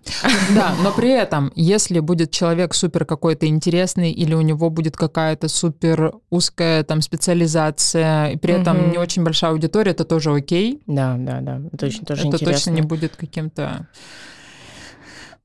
Да, 0.54 0.75
но 0.84 0.91
при 0.91 1.10
этом, 1.10 1.51
если 1.56 1.99
будет 1.99 2.32
человек 2.32 2.73
супер 2.73 3.06
какой-то 3.06 3.47
интересный 3.47 4.12
или 4.12 4.34
у 4.34 4.41
него 4.41 4.69
будет 4.69 4.97
какая-то 4.97 5.47
супер 5.47 6.13
узкая 6.30 6.84
там 6.84 7.01
специализация, 7.01 8.32
и 8.32 8.38
при 8.38 8.54
этом 8.54 8.91
не 8.91 8.97
очень 8.97 9.23
большая 9.23 9.51
аудитория, 9.51 9.91
это 9.91 10.06
тоже 10.06 10.34
окей. 10.34 10.82
Да, 10.88 11.15
да, 11.17 11.39
да. 11.41 11.62
Это 11.71 11.86
очень 11.86 12.06
тоже 12.06 12.21
это 12.21 12.38
интересно. 12.38 12.54
точно 12.54 12.69
не 12.71 12.82
будет 12.82 13.15
каким-то 13.15 13.88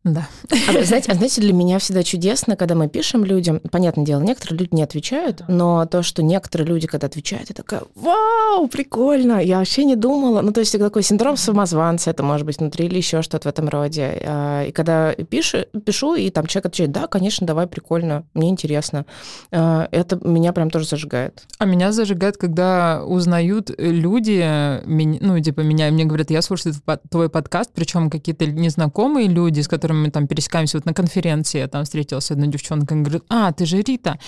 да. 0.07 0.29
А, 0.69 0.85
знаете, 0.85 1.11
а 1.11 1.15
знаете, 1.15 1.41
для 1.41 1.53
меня 1.53 1.79
всегда 1.79 2.03
чудесно, 2.03 2.57
когда 2.57 2.75
мы 2.75 2.89
пишем 2.89 3.25
людям, 3.25 3.61
понятное 3.71 4.05
дело, 4.05 4.21
некоторые 4.21 4.61
люди 4.61 4.75
не 4.75 4.83
отвечают, 4.83 5.43
но 5.49 5.85
то, 5.87 6.03
что 6.03 6.23
некоторые 6.23 6.69
люди, 6.69 6.87
когда 6.87 7.09
отвечают, 7.09 7.49
я 7.49 7.55
такая, 7.55 7.83
вау, 7.95 8.69
прикольно, 8.69 9.43
я 9.43 9.59
вообще 9.59 9.85
не 9.85 9.97
думала. 9.97 10.43
Ну, 10.43 10.53
то 10.53 10.61
есть 10.61 10.79
такой 10.79 11.03
синдром 11.03 11.37
самозванца, 11.37 12.11
это 12.11 12.23
может 12.23 12.47
быть 12.47 12.59
внутри 12.59 12.87
или 12.87 12.97
еще 12.97 13.23
что-то 13.23 13.49
в 13.49 13.53
этом 13.53 13.69
роде. 13.69 14.23
А, 14.25 14.65
и 14.65 14.73
когда 14.73 15.13
пишу, 15.13 15.59
пишу, 15.85 16.15
и 16.15 16.31
там 16.31 16.47
человек 16.47 16.67
отвечает, 16.67 16.93
да, 16.93 17.09
конечно, 17.09 17.47
давай, 17.47 17.67
прикольно, 17.67 18.25
мне 18.35 18.49
интересно. 18.49 19.07
А, 19.51 19.89
это 19.91 20.21
меня 20.23 20.53
прям 20.53 20.71
тоже 20.71 20.87
зажигает. 20.87 21.45
А 21.59 21.65
меня 21.65 21.91
зажигает, 21.91 22.37
когда 22.37 23.03
узнают 23.05 23.71
люди, 23.77 24.45
ну, 24.87 25.41
типа 25.41 25.61
меня, 25.63 25.89
и 25.89 25.91
мне 25.91 26.05
говорят, 26.05 26.31
я 26.31 26.43
слушаю 26.43 26.75
твой 27.11 27.29
подкаст, 27.29 27.71
причем 27.75 28.09
какие-то 28.09 28.47
незнакомые 28.47 29.27
люди, 29.27 29.61
с 29.61 29.69
которыми 29.69 29.96
мы 29.97 30.11
там 30.11 30.27
пересекаемся 30.27 30.79
вот 30.79 30.87
на 30.87 30.95
конференции, 30.95 31.59
я 31.59 31.69
там 31.69 31.85
встретилась 31.85 32.25
с 32.27 32.31
одной 32.31 32.49
девчонкой, 32.49 32.97
она 32.97 33.05
говорит, 33.05 33.25
а, 33.29 33.53
ты 33.53 33.67
же 33.67 33.83
Рита. 33.83 34.19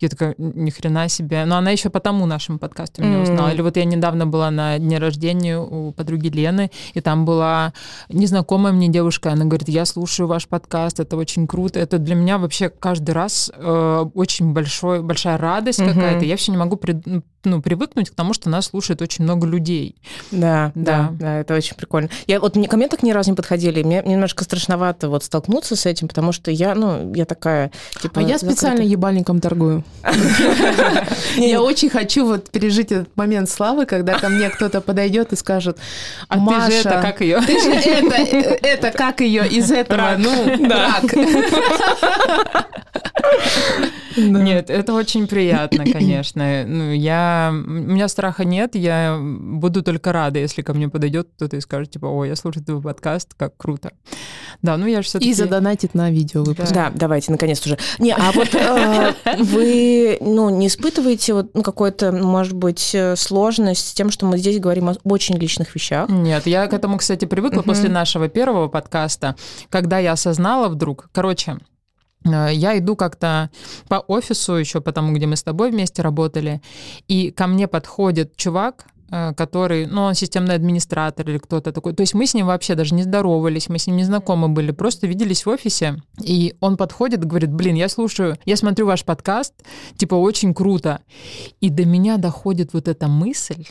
Я 0.00 0.08
такая, 0.08 0.34
ни 0.38 0.70
хрена 0.70 1.08
себе. 1.08 1.44
Но 1.44 1.56
она 1.56 1.70
еще 1.70 1.90
по 1.90 2.00
тому 2.00 2.26
нашему 2.26 2.58
подкасту 2.58 3.02
меня 3.02 3.20
узнала. 3.20 3.50
Или 3.50 3.62
вот 3.62 3.76
я 3.76 3.84
недавно 3.84 4.26
была 4.26 4.50
на 4.50 4.78
дне 4.78 4.98
рождения 4.98 5.58
у 5.58 5.92
подруги 5.92 6.28
Лены, 6.28 6.70
и 6.94 7.00
там 7.00 7.24
была 7.24 7.72
незнакомая 8.08 8.72
мне 8.72 8.88
девушка, 8.88 9.32
она 9.32 9.44
говорит, 9.44 9.68
я 9.68 9.84
слушаю 9.84 10.26
ваш 10.26 10.48
подкаст, 10.48 11.00
это 11.00 11.16
очень 11.16 11.46
круто. 11.46 11.78
Это 11.78 11.98
для 11.98 12.14
меня 12.14 12.38
вообще 12.38 12.68
каждый 12.68 13.12
раз 13.12 13.50
э, 13.54 14.04
очень 14.14 14.52
большой, 14.52 15.02
большая 15.02 15.38
радость 15.38 15.80
mm-hmm. 15.80 15.94
какая-то. 15.94 16.24
Я 16.24 16.36
все 16.36 16.52
не 16.52 16.58
могу 16.58 16.76
при, 16.76 17.00
ну, 17.46 17.62
привыкнуть 17.62 18.10
к 18.10 18.14
тому, 18.14 18.34
что 18.34 18.50
нас 18.50 18.66
слушает 18.66 19.00
очень 19.00 19.24
много 19.24 19.46
людей. 19.46 19.96
Да, 20.30 20.72
да, 20.74 21.08
да, 21.10 21.16
да 21.18 21.40
это 21.40 21.54
очень 21.54 21.76
прикольно. 21.76 22.10
Я 22.26 22.40
вот 22.40 22.56
мне 22.56 22.68
ко 22.68 22.76
мне 22.76 22.88
так 22.88 23.02
ни 23.02 23.12
разу 23.12 23.30
не 23.30 23.36
подходили, 23.36 23.82
мне 23.82 24.02
немножко 24.04 24.44
страшновато 24.44 25.08
вот 25.08 25.24
столкнуться 25.24 25.76
с 25.76 25.86
этим, 25.86 26.08
потому 26.08 26.32
что 26.32 26.50
я, 26.50 26.74
ну, 26.74 27.14
я 27.14 27.24
такая, 27.24 27.70
типа... 28.02 28.20
А 28.20 28.22
я 28.22 28.38
специально 28.38 28.82
ебальником 28.82 29.40
торгую. 29.40 29.84
Я 31.36 31.62
очень 31.62 31.90
хочу 31.90 32.26
вот 32.26 32.50
пережить 32.50 32.92
этот 32.92 33.16
момент 33.16 33.48
славы, 33.48 33.86
когда 33.86 34.18
ко 34.18 34.28
мне 34.28 34.50
кто-то 34.50 34.80
подойдет 34.80 35.32
и 35.32 35.36
скажет, 35.36 35.78
а 36.28 36.38
ты 36.38 36.72
же 36.72 36.80
это 36.80 37.00
как 37.02 37.20
ее? 37.20 37.40
Ты 37.40 37.60
же 37.60 37.70
это, 37.70 38.66
это 38.66 38.90
как 38.90 39.20
ее 39.20 39.46
из 39.46 39.70
этого, 39.70 40.16
ну, 40.18 40.68
рак. 40.68 41.04
Нет, 44.16 44.70
это 44.70 44.94
очень 44.94 45.26
приятно, 45.26 45.84
конечно. 45.92 46.64
Ну, 46.66 46.92
я, 46.92 47.50
у 47.52 47.70
меня 47.70 48.08
страха 48.08 48.44
нет, 48.44 48.74
я 48.74 49.18
буду 49.20 49.82
только 49.82 50.12
рада, 50.12 50.38
если 50.38 50.62
ко 50.62 50.74
мне 50.74 50.88
подойдет 50.88 51.28
кто-то 51.36 51.56
и 51.56 51.60
скажет, 51.60 51.92
типа, 51.92 52.06
о, 52.06 52.24
я 52.24 52.36
слушаю 52.36 52.64
твой 52.64 52.80
подкаст, 52.80 53.34
как 53.34 53.56
круто. 53.56 53.92
Да, 54.62 54.76
ну 54.76 54.86
я 54.86 55.02
же 55.02 55.08
все-таки... 55.08 55.30
И 55.30 55.34
задонатит 55.34 55.94
на 55.94 56.10
видео 56.10 56.42
выпуск. 56.42 56.72
Да, 56.72 56.90
давайте, 56.94 57.30
наконец-то 57.30 57.68
уже. 57.68 57.78
Не, 57.98 58.12
а 58.12 58.32
вот 58.32 58.54
э, 58.54 59.14
вы, 59.38 60.18
ну, 60.20 60.48
не 60.50 60.68
испытываете 60.68 61.34
вот 61.34 61.54
ну, 61.54 61.62
какой-то, 61.62 62.12
может 62.12 62.54
быть, 62.54 62.94
э, 62.94 63.16
сложность 63.16 63.88
с 63.88 63.92
тем, 63.92 64.10
что 64.10 64.26
мы 64.26 64.38
здесь 64.38 64.58
говорим 64.58 64.88
о 64.88 64.94
очень 65.04 65.36
личных 65.36 65.74
вещах? 65.74 66.08
Нет, 66.08 66.46
я 66.46 66.66
к 66.66 66.72
этому, 66.72 66.96
кстати, 66.98 67.26
привыкла 67.26 67.62
после 67.62 67.90
нашего 67.90 68.28
первого 68.28 68.68
подкаста, 68.68 69.36
когда 69.68 69.98
я 69.98 70.12
осознала 70.12 70.68
вдруг, 70.68 71.10
короче, 71.12 71.58
я 72.26 72.78
иду 72.78 72.96
как-то 72.96 73.50
по 73.88 73.96
офису 73.96 74.54
еще, 74.54 74.80
потому 74.80 75.12
где 75.12 75.26
мы 75.26 75.36
с 75.36 75.42
тобой 75.42 75.70
вместе 75.70 76.02
работали, 76.02 76.60
и 77.08 77.30
ко 77.30 77.46
мне 77.46 77.68
подходит 77.68 78.36
чувак, 78.36 78.86
Э, 79.08 79.32
который, 79.34 79.86
ну, 79.86 80.02
он 80.02 80.14
системный 80.14 80.56
администратор 80.56 81.28
или 81.28 81.38
кто-то 81.38 81.72
такой. 81.72 81.94
То 81.94 82.00
есть 82.00 82.14
мы 82.14 82.26
с 82.26 82.34
ним 82.34 82.46
вообще 82.46 82.74
даже 82.74 82.92
не 82.94 83.04
здоровались, 83.04 83.68
мы 83.68 83.78
с 83.78 83.86
ним 83.86 83.96
не 83.96 84.04
знакомы 84.04 84.48
были, 84.48 84.72
просто 84.72 85.06
виделись 85.06 85.46
в 85.46 85.48
офисе, 85.48 86.02
и 86.20 86.56
он 86.58 86.76
подходит 86.76 87.24
говорит, 87.24 87.52
блин, 87.52 87.76
я 87.76 87.88
слушаю, 87.88 88.36
я 88.44 88.56
смотрю 88.56 88.86
ваш 88.86 89.04
подкаст, 89.04 89.54
типа, 89.96 90.16
очень 90.16 90.54
круто. 90.54 91.02
И 91.60 91.70
до 91.70 91.84
меня 91.84 92.16
доходит 92.16 92.72
вот 92.72 92.88
эта 92.88 93.06
мысль, 93.06 93.66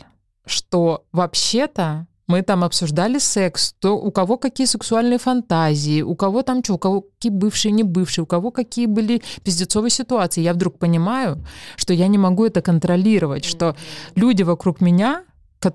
что 0.46 1.04
вообще-то 1.12 2.06
мы 2.26 2.42
там 2.42 2.64
обсуждали 2.64 3.18
секс, 3.18 3.74
то 3.78 3.96
у 3.96 4.10
кого 4.10 4.36
какие 4.36 4.66
сексуальные 4.66 5.18
фантазии, 5.18 6.02
у 6.02 6.14
кого 6.14 6.42
там 6.42 6.62
что, 6.64 6.74
у 6.74 6.78
кого 6.78 7.02
какие 7.02 7.32
бывшие, 7.32 7.72
не 7.72 7.82
бывшие, 7.82 8.24
у 8.24 8.26
кого 8.26 8.50
какие 8.50 8.86
были 8.86 9.22
пиздецовые 9.44 9.90
ситуации. 9.90 10.40
Я 10.40 10.52
вдруг 10.52 10.78
понимаю, 10.78 11.44
что 11.76 11.94
я 11.94 12.08
не 12.08 12.18
могу 12.18 12.44
это 12.44 12.62
контролировать, 12.62 13.44
что 13.44 13.76
люди 14.14 14.42
вокруг 14.42 14.80
меня 14.80 15.24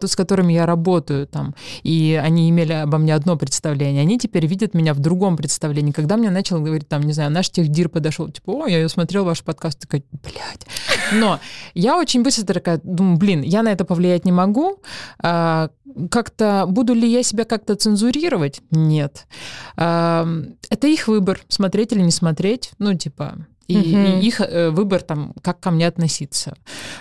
с 0.07 0.15
которыми 0.15 0.53
я 0.53 0.65
работаю 0.65 1.27
там, 1.27 1.55
и 1.83 2.19
они 2.21 2.49
имели 2.49 2.73
обо 2.73 2.97
мне 2.97 3.15
одно 3.15 3.37
представление, 3.37 4.01
они 4.01 4.17
теперь 4.17 4.45
видят 4.45 4.73
меня 4.73 4.93
в 4.93 4.99
другом 4.99 5.37
представлении. 5.37 5.91
Когда 5.91 6.17
мне 6.17 6.29
начал 6.29 6.61
говорить, 6.61 6.87
там, 6.87 7.03
не 7.03 7.13
знаю, 7.13 7.31
наш 7.31 7.49
техдир 7.49 7.89
подошел, 7.89 8.29
типа, 8.29 8.51
о, 8.51 8.67
я 8.67 8.87
смотрел 8.89 9.25
ваш 9.25 9.43
подкаст, 9.43 9.79
такая, 9.79 10.03
блядь. 10.11 10.65
Но 11.13 11.39
я 11.73 11.97
очень 11.97 12.23
быстро 12.23 12.53
такая 12.53 12.79
думаю, 12.83 13.17
блин, 13.17 13.41
я 13.41 13.63
на 13.63 13.69
это 13.69 13.85
повлиять 13.85 14.25
не 14.25 14.31
могу, 14.31 14.81
а, 15.19 15.69
как-то, 16.09 16.65
буду 16.67 16.93
ли 16.93 17.09
я 17.09 17.23
себя 17.23 17.45
как-то 17.45 17.75
цензурировать? 17.75 18.61
Нет. 18.71 19.27
Это 19.75 20.87
их 20.87 21.07
выбор, 21.07 21.41
смотреть 21.49 21.91
или 21.91 22.01
не 22.01 22.11
смотреть, 22.11 22.71
ну, 22.79 22.93
типа, 22.93 23.45
и, 23.71 23.95
угу. 23.95 24.19
и 24.19 24.25
их 24.25 24.41
э, 24.41 24.69
выбор 24.69 25.01
там, 25.01 25.33
как 25.41 25.59
ко 25.59 25.71
мне 25.71 25.87
относиться. 25.87 26.55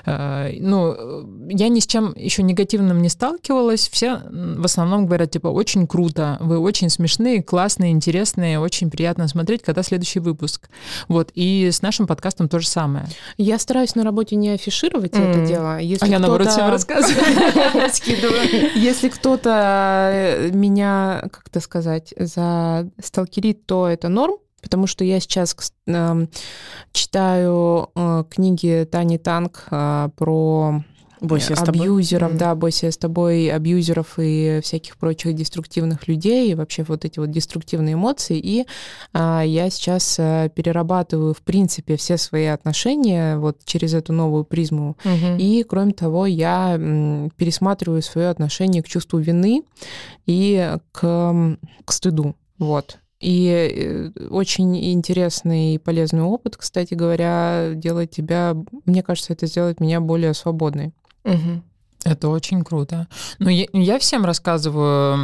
Э, 0.06 0.50
ну, 0.60 1.48
я 1.48 1.68
ни 1.68 1.80
с 1.80 1.86
чем 1.86 2.14
еще 2.16 2.42
негативным 2.42 3.02
не 3.02 3.08
сталкивалась. 3.08 3.88
Все 3.88 4.22
в 4.30 4.64
основном 4.64 5.06
говорят, 5.06 5.30
типа, 5.30 5.48
очень 5.48 5.86
круто, 5.86 6.36
вы 6.40 6.58
очень 6.58 6.90
смешные, 6.90 7.42
классные, 7.42 7.92
интересные, 7.92 8.58
очень 8.58 8.90
приятно 8.90 9.28
смотреть, 9.28 9.62
когда 9.62 9.82
следующий 9.82 10.20
выпуск. 10.20 10.68
Вот, 11.08 11.30
и 11.34 11.70
с 11.70 11.82
нашим 11.82 12.06
подкастом 12.06 12.48
то 12.48 12.60
же 12.60 12.66
самое. 12.66 13.06
Я 13.36 13.58
стараюсь 13.58 13.94
на 13.94 14.04
работе 14.04 14.36
не 14.36 14.50
афишировать 14.50 15.12
mm. 15.12 15.30
это 15.30 15.46
дело. 15.46 15.78
Если 15.78 16.06
а 16.06 16.08
я, 16.08 16.18
наоборот, 16.18 16.48
всем 16.48 16.68
рассказываю. 16.68 17.16
Если 18.74 19.08
кто-то 19.08 20.10
э, 20.12 20.50
меня, 20.52 21.22
как 21.32 21.48
это 21.48 21.60
сказать, 21.60 22.14
за 22.16 22.88
сталкерит, 23.02 23.66
то 23.66 23.88
это 23.88 24.08
норм, 24.08 24.36
потому 24.60 24.86
что 24.86 25.04
я 25.04 25.20
сейчас 25.20 25.56
э, 25.86 26.26
читаю 26.92 27.90
э, 27.94 28.24
книги 28.30 28.86
Тани 28.90 29.18
Танк 29.18 29.64
э, 29.70 30.08
про 30.16 30.82
Бойся 31.20 31.54
абьюзеров, 31.54 32.36
да, 32.36 32.54
бойся 32.54 32.90
с 32.90 32.96
тобой, 32.96 33.50
абьюзеров 33.50 34.14
и 34.18 34.60
всяких 34.62 34.96
прочих 34.96 35.34
деструктивных 35.34 36.08
людей, 36.08 36.50
и 36.50 36.54
вообще 36.54 36.82
вот 36.82 37.04
эти 37.04 37.18
вот 37.18 37.30
деструктивные 37.30 37.94
эмоции. 37.94 38.38
И 38.38 38.66
а, 39.12 39.42
я 39.42 39.68
сейчас 39.70 40.16
а, 40.18 40.48
перерабатываю, 40.48 41.34
в 41.34 41.42
принципе, 41.42 41.96
все 41.96 42.16
свои 42.16 42.46
отношения 42.46 43.36
вот 43.36 43.58
через 43.64 43.94
эту 43.94 44.12
новую 44.12 44.44
призму. 44.44 44.96
Угу. 45.04 45.36
И, 45.38 45.62
кроме 45.68 45.92
того, 45.92 46.26
я 46.26 46.74
м, 46.74 47.30
пересматриваю 47.36 48.02
свое 48.02 48.28
отношение 48.28 48.82
к 48.82 48.88
чувству 48.88 49.18
вины 49.18 49.62
и 50.26 50.76
к, 50.92 51.56
к 51.84 51.92
стыду. 51.92 52.34
Вот. 52.58 52.98
И 53.20 53.48
э, 53.48 54.28
очень 54.30 54.76
интересный 54.92 55.74
и 55.74 55.78
полезный 55.78 56.22
опыт, 56.22 56.56
кстати 56.56 56.94
говоря, 56.94 57.72
делает 57.74 58.10
тебя, 58.10 58.56
мне 58.86 59.02
кажется, 59.02 59.34
это 59.34 59.46
сделает 59.46 59.78
меня 59.78 60.00
более 60.00 60.32
свободной. 60.32 60.94
Угу. 61.24 61.62
Это 62.04 62.30
очень 62.30 62.64
круто. 62.64 63.08
Ну, 63.38 63.50
я, 63.50 63.66
я 63.74 63.98
всем 63.98 64.24
рассказываю, 64.24 65.18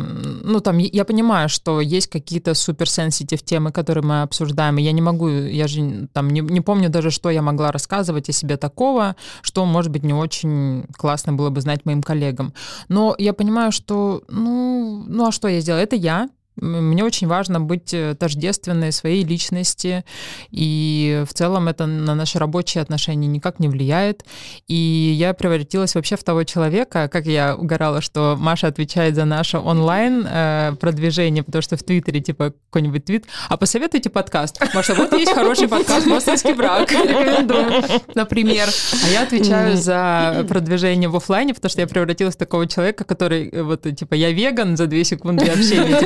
ну, 0.45 0.61
там, 0.61 0.77
я 0.77 1.07
понимаю, 1.07 1.49
что 1.49 1.81
есть 1.81 2.09
какие-то 2.09 2.53
суперсенситив 2.53 3.43
темы, 3.43 3.73
которые 3.73 4.05
мы 4.05 4.21
обсуждаем, 4.21 4.77
и 4.77 4.83
я 4.83 4.93
не 4.93 5.01
могу, 5.01 5.29
я 5.29 5.69
же 5.69 6.07
там 6.13 6.29
не, 6.29 6.41
не 6.41 6.61
помню 6.61 6.91
даже, 6.91 7.11
что 7.11 7.31
я 7.31 7.41
могла 7.41 7.73
рассказывать 7.73 8.29
о 8.29 8.33
себе 8.33 8.59
такого, 8.59 9.17
что, 9.41 9.65
может 9.65 9.91
быть, 9.91 10.03
не 10.03 10.13
очень 10.13 10.85
классно 10.99 11.33
было 11.33 11.49
бы 11.49 11.63
знать 11.63 11.87
моим 11.87 12.03
коллегам. 12.03 12.53
Но 12.89 13.15
я 13.17 13.33
понимаю, 13.33 13.73
что, 13.73 14.23
ну, 14.29 15.03
ну 15.07 15.29
а 15.29 15.33
что 15.33 15.49
я 15.49 15.61
сделала? 15.61 15.81
Это 15.81 15.97
я, 15.97 16.29
мне 16.57 17.05
очень 17.05 17.27
важно 17.27 17.61
быть 17.61 17.93
э, 17.93 18.15
тождественной 18.15 18.93
своей 18.93 19.25
личности, 19.25 20.05
и 20.51 21.25
в 21.29 21.35
целом 21.35 21.69
это 21.69 21.87
на 21.87 22.15
наши 22.15 22.39
рабочие 22.39 22.83
отношения 22.83 23.27
никак 23.27 23.61
не 23.61 23.69
влияет. 23.69 24.25
И 24.67 24.75
я 24.75 25.35
превратилась 25.35 25.95
вообще 25.95 26.17
в 26.17 26.25
того 26.25 26.45
человека, 26.45 27.09
как 27.13 27.27
я 27.27 27.57
угорала, 27.57 28.01
что 28.01 28.37
Маша 28.39 28.69
отвечает 28.69 29.15
за 29.15 29.25
наше 29.25 29.59
онлайн 29.59 30.27
э, 30.27 30.73
продвижение, 30.81 31.43
потому 31.43 31.63
что 31.63 31.77
в 31.77 31.83
Твиттере 31.83 32.21
типа 32.21 32.55
какой-нибудь 32.71 33.05
твит, 33.05 33.27
а 33.49 33.57
посоветуйте 33.57 34.11
подкаст. 34.11 34.61
Маша, 34.75 34.95
вот 34.95 35.13
есть 35.13 35.33
хороший 35.33 35.69
подкаст 35.69 36.07
«Бостонский 36.09 36.55
брак», 36.55 36.91
рекомендую, 36.91 37.85
например. 38.15 38.69
А 39.05 39.09
я 39.09 39.23
отвечаю 39.23 39.77
за 39.77 40.45
продвижение 40.49 41.09
в 41.09 41.17
офлайне, 41.17 41.55
потому 41.55 41.71
что 41.71 41.81
я 41.81 41.87
превратилась 41.87 42.35
в 42.35 42.39
такого 42.39 42.67
человека, 42.67 43.05
который 43.05 43.49
э, 43.49 43.63
вот 43.63 43.83
типа 43.83 44.15
я 44.15 44.33
веган 44.33 44.77
за 44.77 44.87
две 44.87 45.05
секунды 45.05 45.47
общения, 45.47 46.01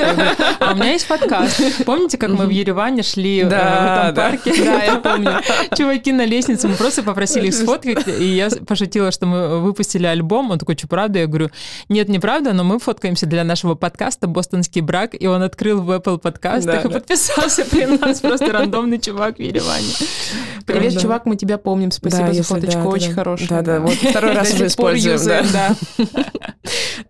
а 0.60 0.72
у 0.72 0.76
меня 0.76 0.92
есть 0.92 1.06
подкаст. 1.06 1.84
Помните, 1.84 2.18
как 2.18 2.30
мы 2.30 2.46
в 2.46 2.50
Ереване 2.50 3.02
шли 3.02 3.40
э, 3.40 3.44
в 3.44 3.52
этом 3.52 4.14
парке? 4.14 4.64
Да, 4.64 4.82
я 4.82 4.96
помню. 4.96 5.32
Чуваки 5.76 6.12
на 6.12 6.24
лестнице, 6.24 6.68
мы 6.68 6.74
просто 6.74 7.02
попросили 7.02 7.48
их 7.48 7.54
сфоткать, 7.54 8.06
и 8.08 8.24
я 8.24 8.48
пошутила, 8.66 9.10
что 9.10 9.26
мы 9.26 9.60
выпустили 9.60 10.06
альбом. 10.06 10.50
Он 10.50 10.58
такой, 10.58 10.76
что, 10.76 10.88
правда? 10.88 11.20
Я 11.20 11.26
говорю, 11.26 11.50
нет, 11.88 12.08
не 12.08 12.18
правда, 12.18 12.52
но 12.52 12.64
мы 12.64 12.78
фоткаемся 12.78 13.26
для 13.26 13.44
нашего 13.44 13.74
подкаста 13.74 14.26
«Бостонский 14.26 14.80
брак», 14.80 15.14
и 15.18 15.26
он 15.26 15.42
открыл 15.42 15.82
в 15.82 15.90
Apple 15.90 16.18
подкастах 16.18 16.84
и 16.84 16.88
подписался 16.88 17.64
при 17.64 17.86
нас. 17.86 18.20
Просто 18.20 18.52
рандомный 18.52 18.98
чувак 18.98 19.36
в 19.36 19.40
Ереване. 19.40 19.92
Привет, 20.66 21.00
чувак, 21.00 21.26
мы 21.26 21.36
тебя 21.36 21.58
помним. 21.58 21.90
Спасибо 21.90 22.32
за 22.32 22.42
фоточку, 22.42 22.88
очень 22.88 23.12
хорошая. 23.12 23.48
Да, 23.48 23.62
да, 23.62 23.80
вот 23.80 23.94
второй 23.94 24.34
раз 24.34 24.52
уже 24.54 24.66
используем. 24.66 25.18
Да, 25.52 25.74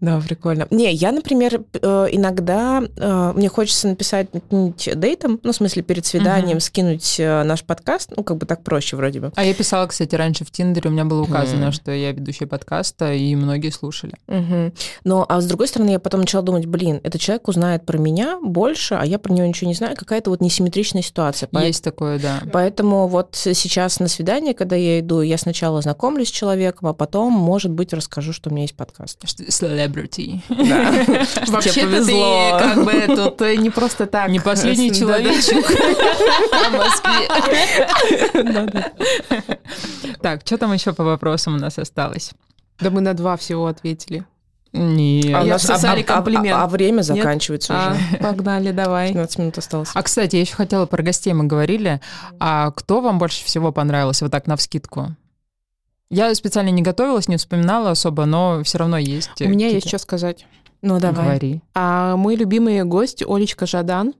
да, 0.01 0.19
прикольно. 0.21 0.67
Не, 0.71 0.93
я, 0.93 1.13
например, 1.13 1.63
э, 1.75 2.07
иногда 2.11 2.83
э, 2.97 3.33
мне 3.37 3.49
хочется 3.51 3.89
написать 3.89 4.29
дейтом, 4.51 5.41
ну, 5.43 5.53
в 5.53 5.55
смысле, 5.55 5.83
перед 5.83 6.07
свиданием 6.07 6.57
угу. 6.57 6.61
скинуть 6.61 7.17
э, 7.19 7.43
наш 7.43 7.63
подкаст, 7.65 8.13
ну, 8.17 8.25
как 8.25 8.39
бы 8.39 8.47
так 8.47 8.63
проще 8.65 8.97
вроде 8.97 9.21
бы. 9.21 9.33
А 9.37 9.45
я 9.45 9.53
писала, 9.53 9.87
кстати, 9.87 10.15
раньше 10.15 10.47
в 10.47 10.51
Тиндере, 10.51 10.89
у 10.89 10.93
меня 10.93 11.05
было 11.05 11.23
указано, 11.23 11.67
mm. 11.67 11.73
что 11.73 11.93
я 11.93 12.13
ведущая 12.13 12.47
подкаста, 12.47 13.13
и 13.13 13.35
многие 13.37 13.71
слушали. 13.71 14.15
Угу. 14.27 14.73
Ну, 15.05 15.27
а 15.29 15.41
с 15.41 15.47
другой 15.47 15.69
стороны, 15.69 15.91
я 15.91 15.99
потом 15.99 16.21
начала 16.21 16.43
думать, 16.43 16.65
блин, 16.65 17.01
этот 17.03 17.21
человек 17.21 17.49
узнает 17.49 17.85
про 17.85 17.99
меня 17.99 18.39
больше, 18.43 18.95
а 18.95 19.05
я 19.05 19.19
про 19.19 19.35
него 19.35 19.47
ничего 19.47 19.69
не 19.69 19.75
знаю, 19.75 19.97
какая-то 19.97 20.31
вот 20.31 20.41
несимметричная 20.41 21.03
ситуация. 21.03 21.49
Есть 21.53 21.85
такое, 21.85 22.19
да. 22.19 22.41
Поэтому 22.53 23.07
вот 23.07 23.35
сейчас 23.35 24.01
на 24.01 24.09
свидание, 24.09 24.55
когда 24.55 24.77
я 24.77 25.01
иду, 25.01 25.21
я 25.21 25.37
сначала 25.37 25.83
знакомлюсь 25.83 26.29
с 26.29 26.33
человеком, 26.33 26.89
а 26.89 26.95
потом, 26.95 27.33
может 27.35 27.71
быть, 27.71 27.93
расскажу, 27.93 28.33
что 28.33 28.49
у 28.49 28.53
меня 28.53 28.63
есть 28.63 28.77
подкаст. 28.77 29.19
Celebrity. 29.91 30.41
Вообще 31.51 31.83
повезло. 31.83 32.59
как 32.59 32.85
бы 32.85 32.93
тут 33.07 33.41
не 33.59 33.71
просто 33.71 34.07
так. 34.07 34.29
Не 34.31 34.41
последний 34.41 34.93
человечек 34.93 35.67
в 35.71 36.73
Москве. 36.77 37.29
Так, 40.21 40.43
что 40.45 40.59
там 40.59 40.73
еще 40.73 40.93
по 40.93 41.05
вопросам 41.05 41.55
у 41.55 41.59
нас 41.59 41.79
осталось? 41.79 42.33
Да 42.79 42.91
мы 42.91 43.01
на 43.01 43.15
два 43.15 43.37
всего 43.37 43.67
ответили. 43.67 44.25
Нет. 44.73 45.35
А 45.35 45.43
у 45.43 45.47
нас 45.47 45.69
а, 45.69 46.03
комплимент. 46.03 46.57
А, 46.57 46.63
а, 46.63 46.65
а 46.65 46.69
время 46.69 47.03
заканчивается 47.03 47.73
Нет? 47.73 47.83
уже. 47.83 48.19
А, 48.19 48.23
погнали, 48.23 48.71
давай. 48.71 49.09
15 49.09 49.39
минут 49.39 49.59
осталось. 49.59 49.91
А, 49.95 50.03
кстати, 50.03 50.37
я 50.37 50.43
еще 50.43 50.55
хотела 50.55 50.87
про 50.87 51.03
гостей 51.03 51.33
мы 51.33 51.45
говорили. 51.45 52.01
А 52.39 52.71
кто 52.71 53.01
вам 53.01 53.19
больше 53.19 53.45
всего 53.45 53.73
понравился 53.73 54.25
вот 54.25 54.31
так 54.31 54.47
на 54.47 54.57
вскидку? 54.57 55.17
Я 56.11 56.35
специально 56.35 56.71
не 56.71 56.83
готовилась, 56.83 57.29
не 57.29 57.37
вспоминала 57.37 57.93
особо, 57.93 58.25
но 58.25 58.63
все 58.65 58.79
равно 58.79 58.99
есть. 58.99 59.41
У 59.41 59.49
меня 59.49 59.69
есть 59.69 59.87
что 59.89 59.99
сказать. 59.99 60.47
Ну, 60.83 60.99
давай. 60.99 61.25
Говори. 61.25 61.63
А, 61.75 62.17
мой 62.17 62.37
любимый 62.37 62.83
гость 62.85 63.23
Олечка 63.27 63.67
Жадан. 63.67 64.15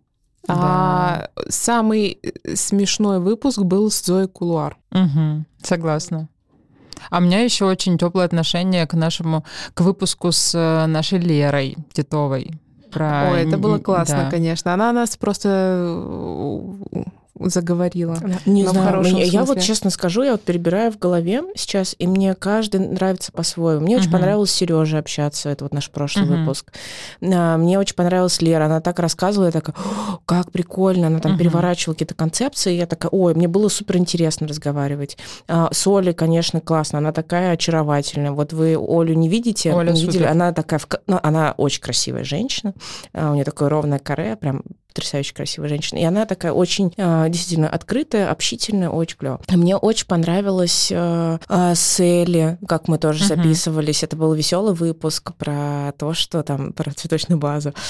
Да. 0.47 0.55
А, 0.57 1.31
самый 1.49 2.19
э, 2.23 2.55
смешной 2.55 3.19
выпуск 3.19 3.61
был 3.61 3.91
с 3.91 4.03
Зоей 4.05 4.29
Кулуар. 4.29 4.79
Угу, 4.93 5.45
согласна. 5.63 6.29
А 7.11 7.19
у 7.19 7.21
меня 7.21 7.41
еще 7.41 7.65
очень 7.65 7.99
теплое 7.99 8.27
отношение 8.27 8.87
к 8.87 8.95
нашему, 8.95 9.45
к 9.75 9.81
выпуску 9.81 10.33
с 10.33 10.55
э, 10.55 10.87
нашей 10.87 11.19
Лерой 11.19 11.77
Титовой. 11.93 12.53
Про... 12.91 13.31
Ой, 13.33 13.43
это 13.43 13.59
было 13.59 13.79
классно, 13.79 14.25
да. 14.25 14.31
конечно. 14.31 14.75
Она 14.75 14.93
нас 14.93 15.17
просто 15.17 15.99
заговорила. 17.49 18.17
Не 18.47 18.67
знаю, 18.67 19.01
мне, 19.01 19.25
я 19.25 19.45
вот 19.45 19.61
честно 19.61 19.91
скажу, 19.91 20.23
я 20.23 20.33
вот 20.33 20.43
перебираю 20.43 20.93
в 20.93 20.99
голове 20.99 21.43
сейчас, 21.55 21.95
и 21.99 22.07
мне 22.07 22.35
каждый 22.35 22.81
нравится 22.81 23.33
по-своему. 23.33 23.83
Мне 23.83 23.97
uh-huh. 23.97 24.01
очень 24.01 24.11
понравилось 24.11 24.53
Сережа 24.53 24.99
общаться, 24.99 25.49
это 25.49 25.65
вот 25.65 25.73
наш 25.73 25.91
прошлый 25.91 26.27
uh-huh. 26.27 26.41
выпуск. 26.41 26.73
А, 27.23 27.57
мне 27.57 27.79
очень 27.79 27.95
понравилась 27.95 28.43
Лера, 28.43 28.67
она 28.67 28.81
так 28.81 28.99
рассказывала, 28.99 29.47
я 29.47 29.53
такая, 29.53 29.75
как 30.27 30.51
прикольно, 30.53 31.07
она 31.07 31.21
там 31.21 31.35
uh-huh. 31.35 31.39
переворачивала 31.39 31.95
какие-то 31.95 32.15
концепции, 32.15 32.75
я 32.75 32.87
такая, 32.87 33.11
ой, 33.11 33.35
мне 33.35 33.49
было 33.49 33.69
супер 33.69 33.97
интересно 33.97 34.47
разговаривать. 34.47 35.17
А, 35.49 35.71
с 35.73 35.87
Олей, 35.87 36.13
конечно, 36.13 36.61
классно, 36.61 36.99
она 36.99 37.13
такая 37.13 37.53
очаровательная. 37.53 38.33
Вот 38.33 38.53
вы 38.53 38.77
Олю 38.77 39.15
не 39.15 39.29
видите, 39.29 39.73
Оля 39.73 39.93
не 39.93 40.01
супер. 40.01 40.13
видели, 40.13 40.27
она 40.27 40.53
такая, 40.53 40.81
ну, 41.07 41.19
она 41.23 41.55
очень 41.57 41.81
красивая 41.81 42.25
женщина, 42.25 42.75
а, 43.13 43.31
у 43.31 43.35
нее 43.35 43.45
такое 43.45 43.69
ровное 43.69 43.99
каре, 43.99 44.37
прям 44.37 44.63
потрясающе 44.91 45.35
красивая 45.35 45.69
женщина. 45.69 45.99
И 45.99 46.05
она 46.05 46.27
такая 46.27 46.53
очень 46.53 46.93
а, 46.99 47.29
действительно 47.29 47.69
открытая, 47.69 48.31
общительная, 48.31 48.91
очень 48.91 49.17
клево. 49.17 49.41
Мне 49.49 49.77
очень 49.77 50.07
понравилось 50.07 50.89
э, 50.91 51.39
э, 51.49 51.75
с 51.75 52.01
Элли, 52.01 52.59
как 52.67 52.89
мы 52.89 52.99
тоже 52.99 53.25
uh-huh. 53.25 53.37
записывались. 53.37 54.03
Это 54.03 54.17
был 54.17 54.33
веселый 54.35 54.75
выпуск 54.75 55.33
про 55.37 55.93
то, 55.99 56.15
что 56.15 56.43
там, 56.43 56.73
про 56.73 56.93
цветочную 56.93 57.39
базу. 57.39 57.73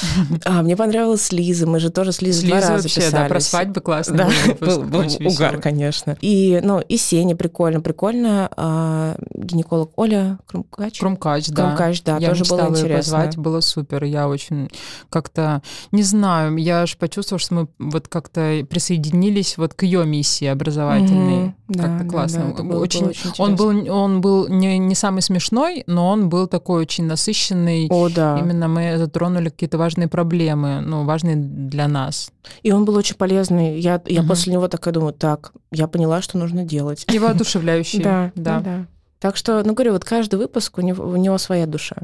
А, 0.44 0.62
мне 0.62 0.76
понравилась 0.76 1.32
Лиза. 1.32 1.66
Мы 1.66 1.80
же 1.80 1.90
тоже 1.90 2.12
с 2.12 2.22
Лизой 2.22 2.48
два 2.48 2.60
раза 2.60 2.72
вообще, 2.74 3.00
писались. 3.00 3.12
да, 3.12 3.24
про 3.26 3.40
свадьбы 3.40 3.80
классно. 3.80 4.16
Да, 4.16 4.28
был, 4.60 4.82
был 4.82 5.04
угар, 5.24 5.60
конечно. 5.60 6.16
И, 6.20 6.60
ну, 6.62 6.80
и 6.80 6.96
Сеня 6.96 7.36
прикольно, 7.36 7.80
прикольно. 7.80 8.48
А, 8.56 9.16
гинеколог 9.34 9.92
Оля 9.96 10.38
Крумкач. 10.46 10.98
Крумкач, 10.98 11.48
да. 11.48 11.66
Крумкач, 11.66 12.02
да, 12.02 12.18
я 12.18 12.30
тоже 12.30 12.44
было 12.44 12.68
интересно. 12.68 12.96
позвать, 12.96 13.36
было 13.36 13.60
супер. 13.60 14.04
Я 14.04 14.28
очень 14.28 14.70
как-то, 15.08 15.62
не 15.92 16.02
знаю, 16.02 16.56
я 16.56 16.86
аж 16.90 16.96
почувствовала, 16.96 17.38
что 17.38 17.54
мы 17.54 17.68
вот 17.78 18.08
как-то 18.08 18.66
присоединились 18.68 19.56
вот 19.56 19.74
к 19.74 19.82
ее 19.84 20.04
миссии 20.04 20.46
образовательной. 20.46 21.54
Mm-hmm. 21.68 21.78
Как-то 21.78 22.04
да, 22.04 22.10
классно. 22.10 22.54
Да, 22.56 22.62
было, 22.62 22.80
очень, 22.80 23.00
было 23.00 23.10
очень 23.10 23.32
он 23.38 23.56
был, 23.56 23.92
он 23.92 24.20
был 24.20 24.48
не, 24.48 24.78
не 24.78 24.94
самый 24.94 25.22
смешной, 25.22 25.84
но 25.86 26.08
он 26.08 26.28
был 26.28 26.46
такой 26.46 26.82
очень 26.82 27.04
насыщенный. 27.04 27.86
О, 27.90 28.08
да. 28.08 28.38
Именно 28.38 28.68
мы 28.68 28.98
затронули 28.98 29.48
какие-то 29.48 29.78
важные 29.78 30.08
проблемы, 30.08 30.80
ну, 30.80 31.04
важные 31.04 31.36
для 31.36 31.88
нас. 31.88 32.30
И 32.62 32.72
он 32.72 32.84
был 32.84 32.96
очень 32.96 33.16
полезный. 33.16 33.78
Я, 33.78 34.00
я 34.06 34.20
угу. 34.20 34.28
после 34.28 34.52
него 34.52 34.68
такая 34.68 34.92
думаю, 34.92 35.12
так, 35.12 35.52
я 35.72 35.86
поняла, 35.86 36.22
что 36.22 36.38
нужно 36.38 36.64
делать. 36.64 37.04
И 37.12 37.18
воодушевляющий. 37.18 38.00
Да, 38.10 38.32
да, 38.34 38.60
да. 38.60 38.86
Так 39.20 39.36
что, 39.36 39.62
ну, 39.62 39.74
говорю, 39.74 39.92
вот 39.92 40.04
каждый 40.04 40.36
выпуск, 40.36 40.78
у 40.78 40.80
него, 40.80 41.04
у 41.04 41.16
него 41.16 41.36
своя 41.36 41.66
душа. 41.66 41.96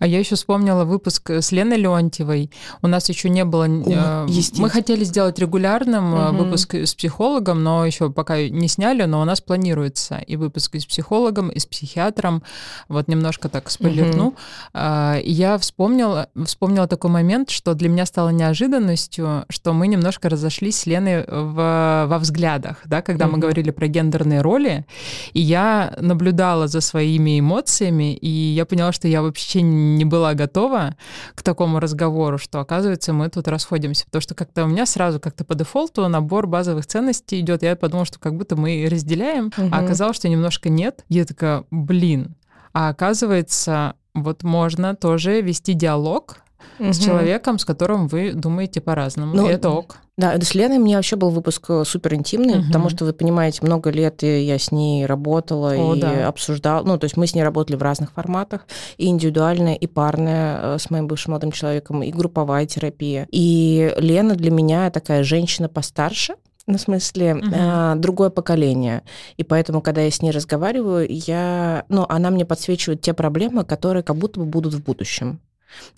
А 0.00 0.06
я 0.08 0.18
еще 0.18 0.34
вспомнила 0.34 0.84
выпуск 0.84 1.30
с 1.30 1.52
Леной 1.52 1.78
Леонтьевой. 1.78 2.50
У 2.82 2.88
нас 2.88 3.08
еще 3.08 3.28
не 3.28 3.44
было... 3.44 3.66
О, 3.66 4.26
э, 4.26 4.42
мы 4.56 4.68
хотели 4.68 5.04
сделать 5.04 5.38
регулярным 5.38 6.14
угу. 6.14 6.44
выпуск 6.44 6.74
с 6.74 6.94
психологом, 6.94 7.62
но 7.62 7.86
еще 7.86 8.10
пока 8.10 8.48
не 8.48 8.66
сняли, 8.66 9.04
но 9.04 9.20
у 9.20 9.24
нас 9.24 9.40
планируется 9.40 10.18
и 10.18 10.34
выпуск 10.34 10.74
и 10.74 10.80
с 10.80 10.86
психологом, 10.86 11.48
и 11.48 11.60
с 11.60 11.66
психиатром. 11.66 12.42
Вот 12.88 13.06
немножко 13.06 13.48
так 13.48 13.70
спойлерну. 13.70 14.34
Угу. 14.74 15.20
И 15.22 15.30
я 15.30 15.58
вспомнила, 15.58 16.28
вспомнила 16.44 16.88
такой 16.88 17.10
момент, 17.10 17.50
что 17.50 17.74
для 17.74 17.88
меня 17.88 18.04
стало 18.04 18.30
неожиданностью, 18.30 19.44
что 19.48 19.72
мы 19.74 19.86
немножко 19.86 20.28
разошлись 20.28 20.80
с 20.80 20.86
Леной 20.86 21.24
в, 21.24 22.06
во 22.08 22.18
взглядах, 22.18 22.78
да, 22.84 23.00
когда 23.00 23.26
угу. 23.26 23.34
мы 23.34 23.38
говорили 23.38 23.70
про 23.70 23.86
гендерные 23.86 24.40
роли, 24.40 24.86
и 25.34 25.40
я 25.40 25.94
наблюдала 26.00 26.63
наблюдала 26.64 26.68
за 26.68 26.80
своими 26.80 27.40
эмоциями, 27.40 28.14
и 28.14 28.28
я 28.28 28.64
поняла, 28.64 28.92
что 28.92 29.08
я 29.08 29.22
вообще 29.22 29.62
не 29.62 30.04
была 30.04 30.34
готова 30.34 30.96
к 31.34 31.42
такому 31.42 31.80
разговору, 31.80 32.38
что, 32.38 32.60
оказывается, 32.60 33.12
мы 33.12 33.28
тут 33.28 33.48
расходимся. 33.48 34.04
Потому 34.06 34.22
что 34.22 34.34
как-то 34.34 34.64
у 34.64 34.66
меня 34.66 34.86
сразу 34.86 35.20
как-то 35.20 35.44
по 35.44 35.54
дефолту 35.54 36.08
набор 36.08 36.46
базовых 36.46 36.86
ценностей 36.86 37.40
идет. 37.40 37.62
Я 37.62 37.76
подумала, 37.76 38.06
что 38.06 38.18
как 38.18 38.34
будто 38.34 38.56
мы 38.56 38.88
разделяем, 38.90 39.46
угу. 39.46 39.68
а 39.70 39.78
оказалось, 39.78 40.16
что 40.16 40.28
немножко 40.28 40.68
нет. 40.68 41.04
Я 41.08 41.24
такая, 41.24 41.64
блин, 41.70 42.34
а 42.72 42.88
оказывается, 42.88 43.94
вот 44.14 44.42
можно 44.42 44.94
тоже 44.94 45.40
вести 45.40 45.74
диалог 45.74 46.43
угу. 46.78 46.92
с 46.92 46.98
человеком, 46.98 47.58
с 47.58 47.64
которым 47.64 48.08
вы 48.08 48.32
думаете 48.32 48.80
по-разному. 48.80 49.34
Ну, 49.34 49.48
и 49.48 49.52
это 49.52 49.70
ок. 49.70 49.98
Да, 50.16 50.40
с 50.40 50.54
Леной 50.54 50.78
у 50.78 50.82
меня 50.82 50.96
вообще 50.96 51.16
был 51.16 51.30
выпуск 51.30 51.64
э, 51.70 51.82
супер 51.84 52.14
интимный, 52.14 52.58
угу. 52.58 52.66
потому 52.66 52.88
что, 52.88 53.04
вы 53.04 53.12
понимаете, 53.12 53.60
много 53.62 53.90
лет 53.90 54.22
я 54.22 54.58
с 54.58 54.70
ней 54.70 55.06
работала 55.06 55.72
О, 55.72 55.94
и 55.94 56.00
да. 56.00 56.28
обсуждала. 56.28 56.84
Ну, 56.84 56.98
то 56.98 57.04
есть 57.04 57.16
мы 57.16 57.26
с 57.26 57.34
ней 57.34 57.42
работали 57.42 57.76
в 57.76 57.82
разных 57.82 58.12
форматах, 58.12 58.66
и 58.96 59.06
индивидуальная, 59.06 59.74
и 59.74 59.86
парная 59.86 60.74
э, 60.74 60.78
с 60.78 60.88
моим 60.90 61.08
бывшим 61.08 61.32
молодым 61.32 61.50
человеком, 61.50 62.02
и 62.02 62.12
групповая 62.12 62.66
терапия. 62.66 63.26
И 63.32 63.92
Лена 63.96 64.36
для 64.36 64.52
меня 64.52 64.90
такая 64.90 65.24
женщина 65.24 65.68
постарше, 65.68 66.36
ну, 66.66 66.78
в 66.78 66.80
смысле, 66.80 67.34
угу. 67.34 67.46
э, 67.52 67.94
другое 67.96 68.30
поколение. 68.30 69.02
И 69.36 69.42
поэтому, 69.42 69.82
когда 69.82 70.02
я 70.02 70.10
с 70.10 70.22
ней 70.22 70.30
разговариваю, 70.30 71.06
я, 71.10 71.84
ну, 71.88 72.06
она 72.08 72.30
мне 72.30 72.44
подсвечивает 72.46 73.00
те 73.00 73.12
проблемы, 73.14 73.64
которые 73.64 74.02
как 74.02 74.16
будто 74.16 74.40
бы 74.40 74.46
будут 74.46 74.74
в 74.74 74.82
будущем. 74.82 75.40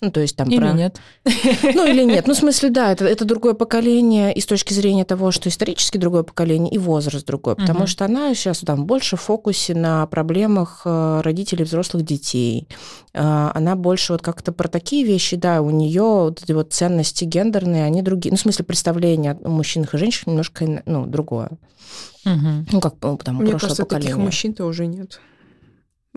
Ну, 0.01 0.11
то 0.11 0.19
есть 0.19 0.35
там 0.35 0.49
или 0.49 0.59
про... 0.59 0.73
нет. 0.73 0.99
Ну, 1.63 1.85
или 1.85 2.03
нет. 2.03 2.27
Ну, 2.27 2.33
в 2.33 2.37
смысле, 2.37 2.69
да, 2.69 2.91
это, 2.91 3.05
это 3.05 3.25
другое 3.25 3.53
поколение 3.53 4.33
и 4.33 4.41
с 4.41 4.45
точки 4.45 4.73
зрения 4.73 5.05
того, 5.05 5.31
что 5.31 5.49
исторически 5.49 5.97
другое 5.97 6.23
поколение, 6.23 6.71
и 6.71 6.77
возраст 6.77 7.25
другой. 7.25 7.55
Потому 7.55 7.81
угу. 7.81 7.87
что 7.87 8.05
она 8.05 8.33
сейчас 8.33 8.59
там 8.59 8.85
больше 8.85 9.15
в 9.15 9.21
фокусе 9.21 9.75
на 9.75 10.05
проблемах 10.07 10.81
э, 10.85 11.21
родителей 11.23 11.63
взрослых 11.63 12.03
детей. 12.03 12.67
Э, 13.13 13.51
она 13.53 13.75
больше 13.75 14.13
вот 14.13 14.21
как-то 14.21 14.51
про 14.51 14.67
такие 14.67 15.05
вещи, 15.05 15.35
да, 15.35 15.61
у 15.61 15.69
нее 15.69 16.01
вот 16.01 16.43
эти 16.43 16.51
вот 16.51 16.73
ценности 16.73 17.25
гендерные, 17.25 17.85
они 17.85 18.01
другие. 18.01 18.31
Ну, 18.31 18.37
в 18.37 18.41
смысле, 18.41 18.65
представление 18.65 19.37
о 19.43 19.49
мужчинах 19.49 19.93
и 19.93 19.97
женщинах 19.97 20.27
немножко, 20.27 20.83
ну, 20.85 21.05
другое. 21.05 21.51
Угу. 22.25 22.65
Ну, 22.71 22.81
как 22.81 22.95
там, 23.23 23.35
Мне 23.35 23.51
прошлое 23.51 23.59
кажется, 23.59 23.83
поколение. 23.83 24.11
таких 24.11 24.23
мужчин-то 24.23 24.65
уже 24.65 24.85
нет 24.85 25.19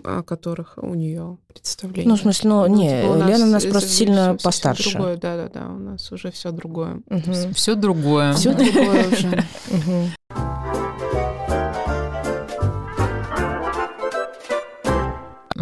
о 0.03 0.23
которых 0.23 0.77
у 0.77 0.93
нее 0.93 1.37
представление. 1.47 2.09
Ну, 2.09 2.15
в 2.15 2.21
смысле, 2.21 2.49
ну, 2.49 2.67
ну 2.67 2.75
не, 2.75 2.89
типа, 2.89 3.11
у 3.11 3.27
Лена 3.27 3.45
у 3.45 3.49
нас 3.49 3.65
просто 3.65 3.89
сильно 3.89 4.37
все, 4.37 4.43
постарше. 4.43 4.83
Все 4.83 4.91
другое, 4.93 5.17
да, 5.17 5.37
да, 5.37 5.49
да, 5.53 5.67
у 5.69 5.77
нас 5.77 6.11
уже 6.11 6.31
все 6.31 6.51
другое. 6.51 7.01
Угу. 7.09 7.53
Все 7.53 7.75
другое. 7.75 8.33
Все 8.33 8.53
другое 8.53 9.07
уже. 9.09 9.43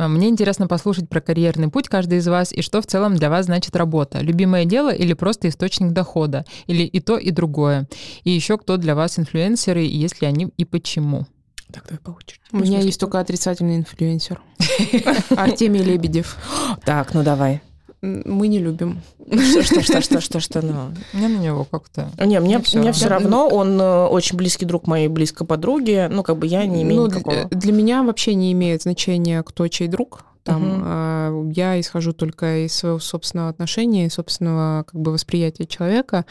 Мне 0.07 0.29
интересно 0.29 0.67
послушать 0.67 1.09
про 1.09 1.19
карьерный 1.19 1.67
путь 1.67 1.89
каждый 1.89 2.19
из 2.19 2.27
вас 2.27 2.53
и 2.53 2.61
что 2.61 2.81
в 2.81 2.87
целом 2.87 3.15
для 3.15 3.29
вас 3.29 3.47
значит 3.47 3.75
работа. 3.75 4.21
Любимое 4.21 4.63
дело 4.63 4.93
или 4.93 5.13
просто 5.13 5.49
источник 5.49 5.91
дохода? 5.91 6.45
Или 6.67 6.83
и 6.83 7.01
то, 7.01 7.17
и 7.17 7.31
другое? 7.31 7.87
И 8.23 8.31
еще 8.31 8.57
кто 8.57 8.77
для 8.77 8.95
вас 8.95 9.19
инфлюенсеры, 9.19 9.85
и 9.85 9.97
есть 9.97 10.21
ли 10.21 10.27
они 10.27 10.49
и 10.55 10.63
почему? 10.63 11.25
Так, 11.71 11.83
давай 11.85 11.99
по 11.99 12.11
очереди. 12.11 12.41
У 12.51 12.57
меня 12.57 12.79
есть 12.79 12.99
только 12.99 13.19
отрицательный 13.19 13.77
инфлюенсер. 13.77 14.41
Артемий 15.37 15.81
Лебедев. 15.81 16.37
Так, 16.83 17.13
ну 17.13 17.23
давай. 17.23 17.61
Мы 18.01 18.47
не 18.47 18.59
любим. 18.59 19.01
Что, 19.29 19.61
что, 19.61 19.81
что, 19.81 20.01
что, 20.01 20.21
что, 20.21 20.39
что, 20.39 20.61
ну. 20.61 20.93
Мне 21.11 21.27
на 21.27 21.37
него 21.37 21.65
как-то... 21.65 22.09
Не, 22.17 22.39
мне, 22.39 22.59
все, 22.61 22.79
мне 22.79 22.93
все 22.93 23.09
равно, 23.09 23.47
он 23.47 23.79
э, 23.79 24.05
очень 24.05 24.37
близкий 24.37 24.65
друг 24.65 24.87
моей 24.87 25.09
близкой 25.09 25.45
подруги, 25.45 26.07
ну, 26.09 26.23
как 26.23 26.37
бы 26.37 26.47
я 26.47 26.65
не 26.65 26.83
имею 26.83 27.01
ну, 27.01 27.07
никакого... 27.07 27.45
Для, 27.45 27.59
для 27.59 27.73
меня 27.73 28.03
вообще 28.03 28.35
не 28.35 28.53
имеет 28.53 28.83
значения, 28.83 29.43
кто 29.43 29.67
чей 29.67 29.89
друг. 29.89 30.25
Там 30.43 30.63
угу. 30.63 30.81
э, 30.85 31.51
я 31.53 31.79
исхожу 31.79 32.13
только 32.13 32.65
из 32.65 32.73
своего 32.73 32.99
собственного 32.99 33.49
отношения, 33.49 34.09
собственного 34.09 34.83
как 34.83 34.99
бы 34.99 35.11
восприятия 35.11 35.65
человека. 35.65 36.25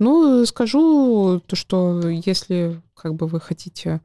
Ну, 0.00 0.44
скажу 0.44 1.40
то, 1.46 1.54
что 1.54 2.00
если 2.08 2.82
как 2.94 3.14
бы 3.14 3.28
вы 3.28 3.40
хотите 3.40 4.00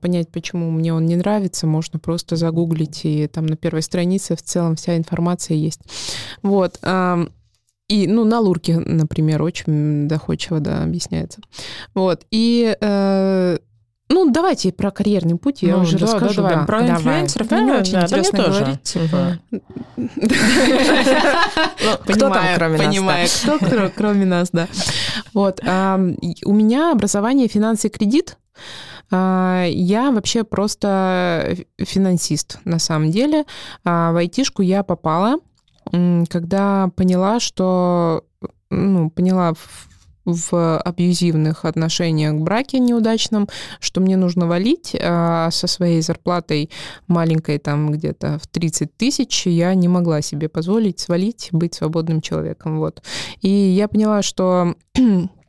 понять, 0.00 0.28
почему 0.30 0.70
мне 0.70 0.94
он 0.94 1.06
не 1.06 1.16
нравится, 1.16 1.66
можно 1.66 1.98
просто 1.98 2.36
загуглить, 2.36 3.04
и 3.04 3.26
там 3.26 3.46
на 3.46 3.56
первой 3.56 3.82
странице 3.82 4.36
в 4.36 4.42
целом 4.42 4.76
вся 4.76 4.96
информация 4.96 5.56
есть. 5.56 5.80
Вот. 6.42 6.78
И, 7.88 8.06
ну, 8.06 8.24
на 8.24 8.40
Лурке, 8.40 8.78
например, 8.78 9.42
очень 9.42 10.08
доходчиво, 10.08 10.60
да, 10.60 10.82
объясняется. 10.82 11.40
Вот. 11.94 12.24
И 12.30 12.74
э, 12.80 13.58
ну, 14.08 14.30
давайте 14.30 14.72
про 14.72 14.90
карьерный 14.90 15.36
путь 15.36 15.62
я 15.62 15.76
ну, 15.76 15.82
уже 15.82 15.98
да, 15.98 16.06
расскажу. 16.06 16.42
Да, 16.42 16.48
да. 16.48 16.64
Про 16.64 16.80
давай. 16.80 16.96
инфлюенсеров 16.96 17.48
да, 17.48 17.60
мне 17.60 17.72
очень 17.74 17.92
да, 17.92 18.02
интересно 18.02 18.38
да, 18.38 18.44
говорить. 18.44 18.82
Типа. 18.82 19.38
Кто 22.04 22.28
там, 22.28 22.44
кроме 22.56 22.78
нас? 22.78 22.86
Понимаю, 22.86 23.28
кто, 23.60 23.90
кроме 23.94 24.26
нас, 24.26 24.50
да. 24.52 24.68
Вот. 25.34 25.60
У 25.60 26.52
меня 26.52 26.92
образование 26.92 27.48
финансы 27.48 27.88
и 27.88 27.90
кредит. 27.90 28.36
А, 29.12 29.66
я 29.68 30.10
вообще 30.10 30.42
просто 30.42 31.54
финансист 31.78 32.58
на 32.64 32.78
самом 32.78 33.10
деле. 33.10 33.44
А, 33.84 34.12
в 34.12 34.16
айтишку 34.16 34.62
я 34.62 34.82
попала, 34.82 35.36
когда 36.30 36.88
поняла, 36.96 37.38
что 37.38 38.24
ну, 38.70 39.10
поняла 39.10 39.52
в 40.24 40.78
абьюзивных 40.78 41.64
отношениях 41.64 42.34
к 42.34 42.40
браке 42.40 42.78
неудачном, 42.78 43.48
что 43.80 44.00
мне 44.00 44.16
нужно 44.16 44.46
валить 44.46 44.96
а 45.00 45.50
со 45.50 45.66
своей 45.66 46.00
зарплатой 46.00 46.70
маленькой, 47.08 47.58
там 47.58 47.90
где-то 47.90 48.38
в 48.38 48.46
30 48.46 48.96
тысяч, 48.96 49.46
я 49.46 49.74
не 49.74 49.88
могла 49.88 50.22
себе 50.22 50.48
позволить 50.48 51.00
свалить, 51.00 51.48
быть 51.50 51.74
свободным 51.74 52.20
человеком. 52.20 52.78
Вот. 52.78 53.02
И 53.40 53.48
я 53.48 53.88
поняла, 53.88 54.22
что 54.22 54.76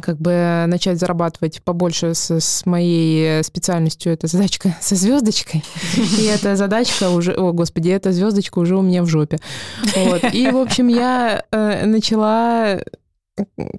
как 0.00 0.18
бы 0.18 0.64
начать 0.68 0.98
зарабатывать 0.98 1.62
побольше 1.62 2.14
с, 2.14 2.30
с 2.30 2.66
моей 2.66 3.42
специальностью, 3.42 4.12
это 4.12 4.26
задачка 4.26 4.76
со 4.80 4.94
звездочкой. 4.94 5.64
И 6.18 6.24
эта 6.24 6.56
задачка 6.60 7.10
уже, 7.10 7.32
о 7.32 7.52
господи, 7.52 7.90
эта 7.90 8.12
звездочка 8.12 8.58
уже 8.58 8.76
у 8.76 8.82
меня 8.82 9.02
в 9.02 9.06
жопе. 9.06 9.38
Вот. 9.96 10.22
И, 10.32 10.50
в 10.50 10.56
общем, 10.56 10.88
я 10.88 11.44
э, 11.50 11.86
начала 11.86 12.80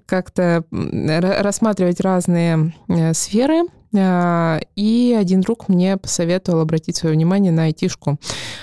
как-то 0.06 0.64
рассматривать 0.70 2.00
разные 2.00 2.74
э, 2.88 3.14
сферы, 3.14 3.62
и 3.94 5.16
один 5.18 5.42
друг 5.42 5.68
мне 5.68 5.96
посоветовал 5.96 6.60
обратить 6.60 6.96
свое 6.96 7.14
внимание 7.14 7.52
на 7.52 7.64
айтишку. 7.64 8.18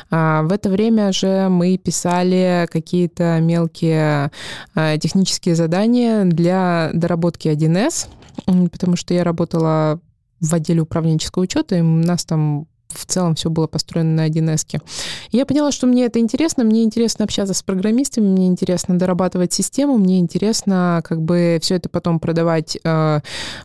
А, 0.09 0.41
в 0.43 0.51
это 0.51 0.69
время 0.69 1.11
же 1.11 1.47
мы 1.49 1.77
писали 1.77 2.67
какие-то 2.71 3.39
мелкие 3.39 4.31
а, 4.73 4.97
технические 4.97 5.55
задания 5.55 6.25
для 6.25 6.89
доработки 6.93 7.47
1С, 7.47 8.07
потому 8.71 8.95
что 8.95 9.13
я 9.13 9.23
работала 9.23 9.99
в 10.39 10.53
отделе 10.53 10.81
управленческого 10.81 11.43
учета, 11.43 11.75
и 11.75 11.81
у 11.81 11.83
нас 11.83 12.25
там 12.25 12.67
в 12.93 13.05
целом 13.05 13.35
все 13.35 13.49
было 13.49 13.67
построено 13.67 14.23
на 14.23 14.27
1С. 14.27 14.81
Я 15.31 15.45
поняла, 15.45 15.71
что 15.71 15.85
мне 15.87 16.05
это 16.05 16.19
интересно, 16.19 16.63
мне 16.63 16.83
интересно 16.83 17.25
общаться 17.25 17.53
с 17.53 17.61
программистами, 17.61 18.27
мне 18.27 18.47
интересно 18.47 18.97
дорабатывать 18.97 19.53
систему, 19.53 19.97
мне 19.97 20.19
интересно 20.19 21.01
как 21.05 21.21
бы 21.21 21.59
все 21.61 21.75
это 21.75 21.89
потом 21.89 22.19
продавать 22.19 22.77
э, 22.83 23.19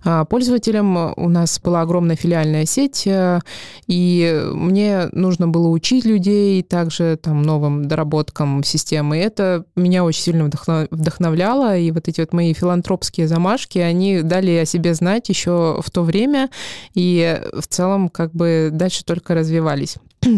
э, 0.05 0.25
пользователям. 0.29 1.15
У 1.17 1.29
нас 1.29 1.59
была 1.61 1.81
огромная 1.81 2.17
филиальная 2.17 2.67
сеть, 2.67 3.07
э, 3.07 3.41
и 3.87 4.43
мне 4.53 5.09
нужно 5.13 5.49
было 5.49 5.69
учить 5.69 6.05
людей 6.05 6.63
также 6.63 7.19
там 7.21 7.43
новым 7.43 7.87
доработкам 7.87 8.63
системы. 8.63 9.19
И 9.19 9.21
это 9.21 9.65
меня 9.75 10.05
очень 10.05 10.23
сильно 10.23 10.51
вдохновляло, 10.91 11.77
и 11.79 11.91
вот 11.91 12.09
эти 12.09 12.21
вот 12.21 12.33
мои 12.33 12.53
филантропские 12.53 13.27
замашки, 13.27 13.79
они 13.79 14.21
дали 14.23 14.53
о 14.53 14.65
себе 14.67 14.95
знать 14.95 15.29
еще 15.31 15.81
в 15.83 15.91
то 15.91 16.03
время, 16.03 16.51
и 16.95 17.41
в 17.55 17.67
целом 17.67 18.11
как 18.11 18.33
бы 18.33 18.69
дальше 18.71 19.05
то 19.05 19.14
только 19.15 19.35
развивались. 19.35 19.97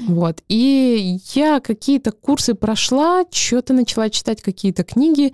Вот. 0.00 0.42
И 0.48 1.18
я 1.34 1.60
какие-то 1.60 2.10
курсы 2.10 2.54
прошла, 2.54 3.24
что-то 3.30 3.72
начала 3.72 4.10
читать 4.10 4.42
какие-то 4.42 4.82
книги, 4.82 5.32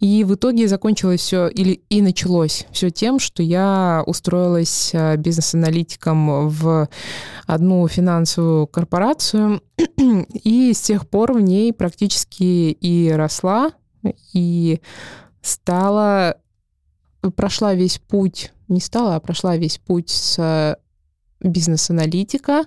и 0.00 0.24
в 0.24 0.34
итоге 0.34 0.66
закончилось 0.66 1.20
все, 1.20 1.48
или 1.48 1.82
и 1.88 2.02
началось 2.02 2.66
все 2.72 2.90
тем, 2.90 3.20
что 3.20 3.42
я 3.42 4.02
устроилась 4.06 4.90
э, 4.92 5.16
бизнес-аналитиком 5.16 6.48
в 6.48 6.88
одну 7.46 7.86
финансовую 7.88 8.66
корпорацию, 8.66 9.62
и 10.44 10.72
с 10.72 10.80
тех 10.80 11.08
пор 11.08 11.32
в 11.32 11.40
ней 11.40 11.72
практически 11.72 12.42
и 12.72 13.10
росла, 13.10 13.70
и 14.32 14.80
стала, 15.42 16.38
прошла 17.36 17.74
весь 17.74 17.98
путь, 17.98 18.52
не 18.68 18.80
стала, 18.80 19.16
а 19.16 19.20
прошла 19.20 19.56
весь 19.56 19.78
путь 19.78 20.10
с 20.10 20.76
бизнес-аналитика, 21.42 22.64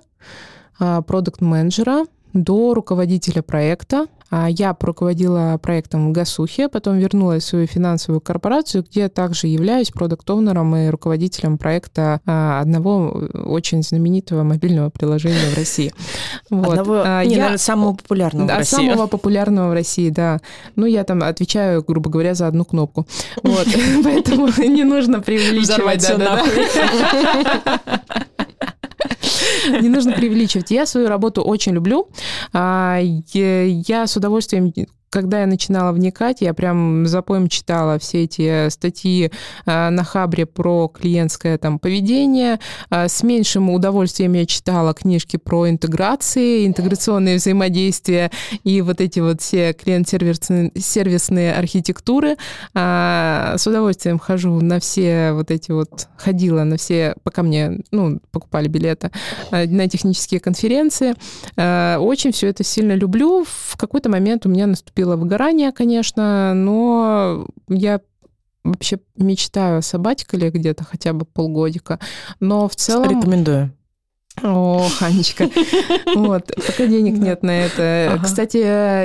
а, 0.78 1.02
продукт-менеджера 1.02 2.04
до 2.32 2.74
руководителя 2.74 3.42
проекта. 3.42 4.06
А 4.28 4.48
я 4.50 4.76
руководила 4.80 5.56
проектом 5.62 6.08
в 6.08 6.12
Гасухе, 6.12 6.68
потом 6.68 6.98
вернулась 6.98 7.44
в 7.44 7.46
свою 7.46 7.68
финансовую 7.68 8.20
корпорацию, 8.20 8.82
где 8.82 9.02
я 9.02 9.08
также 9.08 9.46
являюсь 9.46 9.90
продукт-оунером 9.90 10.74
и 10.74 10.88
руководителем 10.88 11.58
проекта 11.58 12.20
а, 12.26 12.60
одного 12.60 13.28
очень 13.44 13.84
знаменитого 13.84 14.42
мобильного 14.42 14.90
приложения 14.90 15.50
в 15.54 15.56
России. 15.56 15.92
Вот. 16.48 16.78
Одного, 16.78 16.96
не, 16.96 17.02
я, 17.02 17.22
наверное, 17.22 17.58
самого 17.58 17.94
популярного 17.94 18.48
да, 18.48 18.54
в 18.54 18.58
России. 18.58 18.76
самого 18.76 19.06
популярного 19.08 19.70
в 19.70 19.72
России, 19.72 20.10
да. 20.10 20.38
Ну, 20.76 20.86
я 20.86 21.02
там 21.02 21.22
отвечаю, 21.22 21.82
грубо 21.82 22.08
говоря, 22.08 22.34
за 22.34 22.46
одну 22.46 22.64
кнопку. 22.64 23.06
Вот. 23.42 23.66
Поэтому 24.04 24.48
не 24.58 24.84
нужно 24.84 25.20
преувеличивать. 25.20 26.06
Не 29.80 29.88
нужно 29.88 30.12
преувеличивать. 30.12 30.70
Я 30.70 30.86
свою 30.86 31.08
работу 31.08 31.42
очень 31.42 31.72
люблю. 31.72 32.08
А, 32.52 32.98
я 33.02 34.06
с 34.06 34.16
удовольствием 34.16 34.72
когда 35.10 35.40
я 35.40 35.46
начинала 35.46 35.92
вникать, 35.92 36.40
я 36.40 36.52
прям 36.52 37.06
запоем 37.06 37.48
читала 37.48 37.98
все 37.98 38.24
эти 38.24 38.68
статьи 38.68 39.30
э, 39.64 39.88
на 39.90 40.04
Хабре 40.04 40.46
про 40.46 40.88
клиентское 40.88 41.58
там 41.58 41.78
поведение. 41.78 42.58
Э, 42.90 43.08
с 43.08 43.22
меньшим 43.22 43.70
удовольствием 43.70 44.32
я 44.34 44.46
читала 44.46 44.94
книжки 44.94 45.36
про 45.36 45.70
интеграции, 45.70 46.66
интеграционные 46.66 47.36
взаимодействия 47.36 48.30
и 48.64 48.82
вот 48.82 49.00
эти 49.00 49.20
вот 49.20 49.40
все 49.40 49.72
клиент-сервисные 49.72 51.54
архитектуры. 51.54 52.36
Э, 52.74 53.54
с 53.56 53.66
удовольствием 53.66 54.18
хожу 54.18 54.60
на 54.60 54.80
все 54.80 55.32
вот 55.32 55.50
эти 55.50 55.70
вот, 55.70 56.08
ходила 56.16 56.64
на 56.64 56.76
все, 56.76 57.14
пока 57.22 57.42
мне, 57.42 57.80
ну, 57.90 58.20
покупали 58.32 58.68
билеты, 58.68 59.10
на 59.50 59.88
технические 59.88 60.40
конференции. 60.40 61.14
Очень 61.98 62.32
все 62.32 62.48
это 62.48 62.64
сильно 62.64 62.92
люблю. 62.92 63.44
В 63.44 63.76
какой-то 63.76 64.08
момент 64.08 64.46
у 64.46 64.48
меня 64.48 64.66
наступил 64.66 64.95
наступило 64.96 65.16
выгорание, 65.16 65.72
конечно, 65.72 66.54
но 66.54 67.46
я 67.68 68.00
вообще 68.64 68.98
мечтаю 69.16 69.78
о 69.78 69.82
сабатикале 69.82 70.50
где-то 70.50 70.84
хотя 70.84 71.12
бы 71.12 71.26
полгодика. 71.26 72.00
Но 72.40 72.66
в 72.66 72.76
целом... 72.76 73.10
Рекомендую. 73.10 73.72
О, 74.42 74.86
Ханечка. 74.98 75.48
Вот, 76.14 76.50
пока 76.54 76.86
денег 76.86 77.18
нет 77.18 77.42
на 77.42 77.50
это. 77.50 78.20
Кстати, 78.22 78.58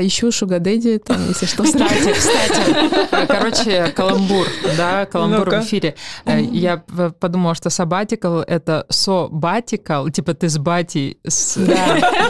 ищу 0.05 0.31
Шугадэдди, 0.31 0.99
там, 0.99 1.17
если 1.29 1.45
что. 1.45 1.63
Кстати, 1.63 2.13
кстати, 2.13 3.27
короче, 3.27 3.87
каламбур, 3.95 4.47
да, 4.77 5.05
каламбур 5.05 5.49
в 5.49 5.61
эфире. 5.61 5.95
Э, 6.25 6.41
я 6.41 6.77
подумала, 6.77 7.55
что 7.55 7.69
sabbatical— 7.69 8.43
это 8.47 8.85
so-batical, 8.89 10.11
типа 10.11 10.33
ты 10.33 10.49
с 10.49 10.57
батей. 10.57 11.17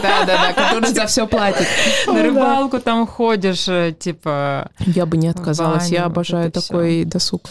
Да, 0.02 0.24
да, 0.26 0.26
да, 0.26 0.52
который 0.52 0.88
за 0.92 1.06
все 1.06 1.26
платит. 1.26 1.66
На 2.06 2.22
рыбалку 2.22 2.78
там 2.78 3.06
ходишь, 3.06 3.68
э, 3.68 3.94
типа... 3.98 4.70
Я 4.78 5.06
бы 5.06 5.16
не 5.16 5.28
отказалась, 5.28 5.88
я 5.88 6.04
обожаю 6.04 6.50
такой 6.50 7.04
досуг. 7.04 7.42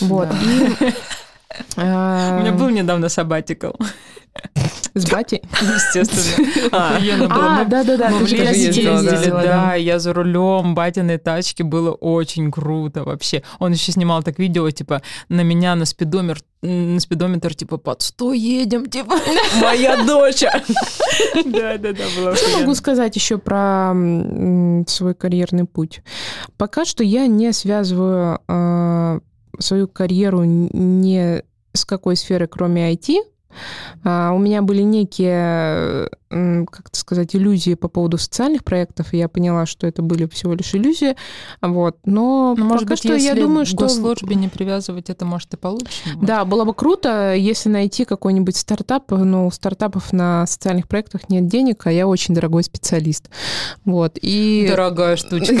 Вот. 0.00 0.28
У 1.76 1.80
меня 1.80 2.52
был 2.52 2.68
недавно 2.68 3.06
sabbatical. 3.06 3.74
С 4.94 5.10
батей? 5.10 5.42
Естественно. 5.60 6.70
А, 6.72 6.98
а 7.60 7.64
да-да-да. 7.64 8.10
Мы 8.10 8.24
в 8.24 8.32
лес 8.32 8.56
ездили, 8.56 9.30
да, 9.30 9.74
я 9.74 9.98
за 9.98 10.12
рулем 10.12 10.74
батиной 10.74 11.18
тачки, 11.18 11.62
было 11.62 11.92
очень 11.92 12.50
круто 12.50 13.04
вообще. 13.04 13.42
Он 13.58 13.72
еще 13.72 13.92
снимал 13.92 14.22
так 14.22 14.38
видео, 14.38 14.70
типа, 14.70 15.02
на 15.28 15.42
меня 15.42 15.74
на 15.74 15.84
спидометр 15.84 16.42
на 16.62 17.00
спидометр, 17.00 17.54
типа, 17.54 17.78
под 17.78 18.02
100 18.02 18.32
едем, 18.34 18.86
типа, 18.86 19.14
моя 19.62 20.04
дочь. 20.04 20.42
Да-да-да, 21.46 22.04
было 22.16 22.36
Что 22.36 22.58
могу 22.58 22.74
сказать 22.74 23.16
еще 23.16 23.38
про 23.38 23.94
свой 24.86 25.14
карьерный 25.14 25.64
путь? 25.64 26.02
Пока 26.58 26.84
что 26.84 27.02
я 27.02 27.26
не 27.26 27.52
связываю 27.52 28.40
а, 28.46 29.20
свою 29.58 29.88
карьеру 29.88 30.44
не 30.44 31.42
с 31.72 31.84
какой 31.84 32.16
сферы, 32.16 32.46
кроме 32.46 32.92
IT, 32.92 33.16
у 34.04 34.38
меня 34.38 34.62
были 34.62 34.82
некие 34.82 36.08
как 36.30 36.88
это 36.88 36.98
сказать, 36.98 37.34
иллюзии 37.34 37.74
по 37.74 37.88
поводу 37.88 38.16
социальных 38.16 38.62
проектов, 38.62 39.12
и 39.12 39.16
я 39.16 39.28
поняла, 39.28 39.66
что 39.66 39.88
это 39.88 40.00
были 40.00 40.28
всего 40.28 40.54
лишь 40.54 40.76
иллюзии, 40.76 41.16
вот, 41.60 41.96
но, 42.04 42.54
но 42.56 42.64
может 42.64 42.88
быть, 42.88 42.98
что 42.98 43.16
я 43.16 43.34
думаю, 43.34 43.66
что... 43.66 43.88
службе 43.88 44.36
не 44.36 44.48
привязывать, 44.48 45.10
это 45.10 45.24
может 45.24 45.52
и 45.54 45.56
получше. 45.56 46.02
Да, 46.22 46.44
было 46.44 46.64
бы 46.64 46.72
круто, 46.72 47.34
если 47.34 47.68
найти 47.68 48.04
какой-нибудь 48.04 48.56
стартап, 48.56 49.10
но 49.10 49.48
у 49.48 49.50
стартапов 49.50 50.12
на 50.12 50.46
социальных 50.46 50.86
проектах 50.86 51.28
нет 51.28 51.48
денег, 51.48 51.84
а 51.88 51.92
я 51.92 52.06
очень 52.06 52.32
дорогой 52.32 52.62
специалист, 52.62 53.28
вот, 53.84 54.16
и... 54.22 54.66
Дорогая 54.68 55.16
штучка. 55.16 55.60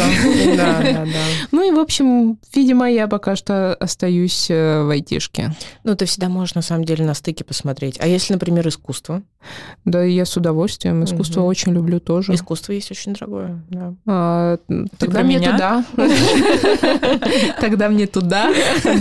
Да, 0.56 0.80
да, 0.82 1.04
да. 1.04 1.10
Ну 1.52 1.68
и, 1.68 1.74
в 1.74 1.78
общем, 1.78 2.38
видимо, 2.54 2.90
я 2.90 3.08
пока 3.08 3.34
что 3.34 3.74
остаюсь 3.74 4.50
э, 4.50 4.82
в 4.82 4.90
айтишке. 4.90 5.54
Ну, 5.84 5.96
ты 5.96 6.04
всегда 6.06 6.28
можешь, 6.28 6.54
на 6.54 6.62
самом 6.62 6.84
деле, 6.84 7.04
на 7.04 7.14
стыке 7.14 7.44
посмотреть. 7.44 7.98
А 8.00 8.06
если, 8.06 8.34
например, 8.34 8.66
искусство? 8.68 9.22
Да, 9.84 10.02
я 10.02 10.24
с 10.24 10.36
удовольствием 10.36 10.59
удовольствием. 10.60 11.04
Искусство 11.04 11.40
угу. 11.40 11.48
очень 11.48 11.72
люблю 11.72 12.00
тоже. 12.00 12.34
Искусство 12.34 12.72
есть 12.72 12.90
очень 12.90 13.14
дорогое, 13.14 13.62
да. 13.70 13.94
А, 14.06 14.58
тогда 14.98 15.22
мне 15.22 15.38
меня? 15.38 15.52
туда. 15.52 15.84
Тогда 17.60 17.88
мне 17.88 18.06
туда. 18.06 18.52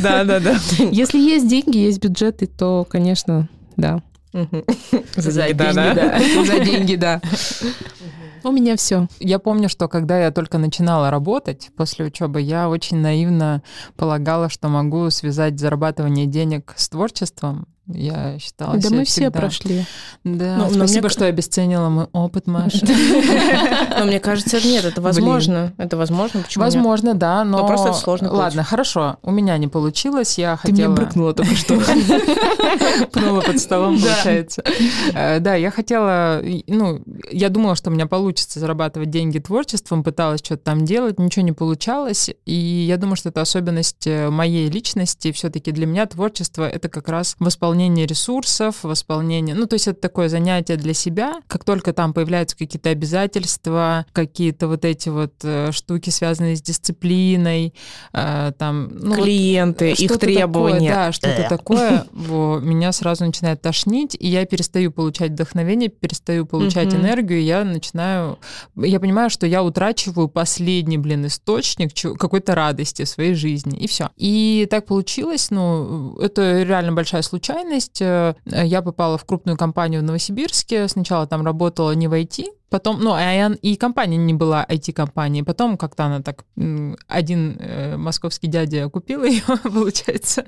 Да, 0.01 0.24
да, 0.24 0.39
да. 0.39 0.55
Если 0.91 1.20
есть 1.20 1.47
деньги, 1.47 1.78
есть 1.78 2.01
бюджеты, 2.01 2.47
то, 2.47 2.86
конечно, 2.89 3.49
да. 3.76 4.01
За 5.16 5.47
деньги, 5.47 5.74
да. 5.74 6.20
За 6.45 6.60
деньги, 6.60 6.95
да. 6.95 7.22
У 8.43 8.51
меня 8.51 8.78
все. 8.78 9.07
Я 9.20 9.38
помню, 9.38 9.68
что 9.68 9.89
когда 9.89 10.18
я 10.18 10.32
только 10.32 10.57
начинала 10.60 11.12
работать 11.12 11.72
после 11.76 12.05
учебы, 12.05 12.39
я 12.39 12.70
очень 12.70 12.97
наивно 12.97 13.62
полагала, 13.97 14.49
что 14.49 14.70
могу 14.70 15.10
связать 15.10 15.60
зарабатывание 15.60 16.26
денег 16.26 16.74
с 16.78 16.88
творчеством. 16.88 17.68
Я 17.92 18.38
считала 18.38 18.78
Да 18.78 18.90
мы 18.92 19.04
всегда... 19.04 19.32
все 19.32 19.32
прошли. 19.32 19.86
Да, 20.24 20.58
но, 20.58 20.70
спасибо, 20.70 21.08
мне... 21.08 21.10
что 21.10 21.26
обесценила 21.26 21.90
мой 21.90 22.08
опыт, 22.12 22.46
Маша. 22.48 22.86
Но 23.98 24.06
мне 24.06 24.20
кажется, 24.20 24.60
нет, 24.64 24.86
это 24.86 25.02
возможно. 25.02 25.74
Это 25.78 25.98
возможно, 25.98 26.42
почему 26.42 26.64
Возможно, 26.64 27.16
да, 27.16 27.44
но... 27.44 27.66
просто 27.66 27.94
сложно 27.94 28.32
Ладно, 28.32 28.64
хорошо, 28.64 29.18
у 29.24 29.32
меня 29.32 29.58
не 29.58 29.68
получилось, 29.68 30.38
я 30.38 30.56
хотела... 30.56 30.78
Ты 30.78 30.86
мне 30.88 30.96
брыкнула 30.96 31.34
только 31.34 31.56
что. 31.56 31.80
Пнула 33.12 33.42
под 33.42 33.60
столом, 33.60 34.00
получается. 34.00 34.64
Э, 35.14 35.40
да, 35.40 35.56
я 35.56 35.72
хотела... 35.72 36.42
Ну, 36.68 37.02
я 37.32 37.50
думала, 37.50 37.76
что 37.76 37.90
у 37.90 37.94
меня 37.94 38.06
получится 38.06 38.60
зарабатывать 38.60 39.10
деньги 39.10 39.40
творчеством, 39.40 40.04
пыталась 40.04 40.42
что-то 40.42 40.64
там 40.64 40.86
делать, 40.86 41.18
ничего 41.18 41.44
не 41.44 41.54
получалось, 41.54 42.30
и 42.46 42.54
я 42.54 42.98
думаю, 42.98 43.16
что 43.16 43.30
это 43.30 43.42
особенность 43.42 44.06
э, 44.06 44.30
моей 44.30 44.70
личности. 44.70 45.32
все 45.32 45.50
таки 45.50 45.72
для 45.72 45.88
меня 45.88 46.06
творчество— 46.06 46.70
это 46.70 46.88
как 46.88 47.10
раз 47.10 47.36
восполнение 47.40 47.79
восполнение 47.80 48.06
ресурсов, 48.06 48.84
восполнение... 48.84 49.56
Ну, 49.56 49.66
то 49.66 49.76
есть 49.76 49.88
это 49.88 50.02
такое 50.02 50.28
занятие 50.28 50.76
для 50.76 50.94
себя. 50.94 51.36
Как 51.48 51.64
только 51.64 51.94
там 51.94 52.14
появляются 52.14 52.58
какие-то 52.58 52.90
обязательства, 52.90 54.06
какие-то 54.12 54.68
вот 54.68 54.84
эти 54.84 55.08
вот 55.08 55.34
э, 55.44 55.72
штуки, 55.72 56.10
связанные 56.10 56.58
с 56.58 56.62
дисциплиной, 56.62 57.74
э, 58.14 58.52
там... 58.58 58.90
Ну, 58.92 59.16
Клиенты, 59.16 59.92
вот 59.92 60.00
их 60.00 60.18
требования. 60.20 60.90
Такое, 60.90 61.06
да, 61.06 61.12
что-то 61.14 61.50
такое, 61.50 62.06
меня 62.62 62.92
сразу 62.92 63.24
начинает 63.24 63.62
тошнить, 63.62 64.18
и 64.20 64.28
я 64.28 64.46
перестаю 64.46 64.92
получать 64.92 65.32
вдохновение, 65.32 65.88
перестаю 65.88 66.46
получать 66.46 66.94
энергию, 66.94 67.40
и 67.40 67.44
я 67.44 67.64
начинаю... 67.64 68.40
Я 68.76 69.00
понимаю, 69.00 69.30
что 69.30 69.48
я 69.48 69.64
утрачиваю 69.64 70.28
последний, 70.28 70.98
блин, 70.98 71.26
источник 71.28 71.92
какой-то 72.18 72.56
радости 72.56 73.04
в 73.04 73.10
своей 73.10 73.36
жизни, 73.36 73.78
и 73.78 73.88
все. 73.88 74.10
И 74.18 74.68
так 74.70 74.86
получилось, 74.86 75.50
ну, 75.50 76.18
это 76.20 76.64
реально 76.64 76.92
большая 76.92 77.22
случайность, 77.22 77.69
случайность. 77.70 78.02
Э, 78.02 78.36
я 78.46 78.82
попала 78.82 79.18
в 79.18 79.26
крупную 79.26 79.58
компанию 79.58 80.02
в 80.02 80.04
Новосибирске. 80.04 80.88
Сначала 80.88 81.28
там 81.28 81.46
работала 81.46 81.92
не 81.92 82.08
в 82.08 82.14
IT, 82.14 82.46
Потом, 82.70 83.02
ну, 83.02 83.14
а 83.14 83.50
и 83.62 83.76
компания 83.76 84.18
не 84.18 84.34
была 84.34 84.66
IT-компанией. 84.70 85.44
Потом 85.44 85.78
как-то 85.78 86.06
она 86.06 86.22
так, 86.22 86.46
один 87.08 87.58
э, 87.60 87.98
московский 87.98 88.48
дядя 88.48 88.88
купил 88.90 89.24
ее, 89.26 89.42
получается. 89.64 90.44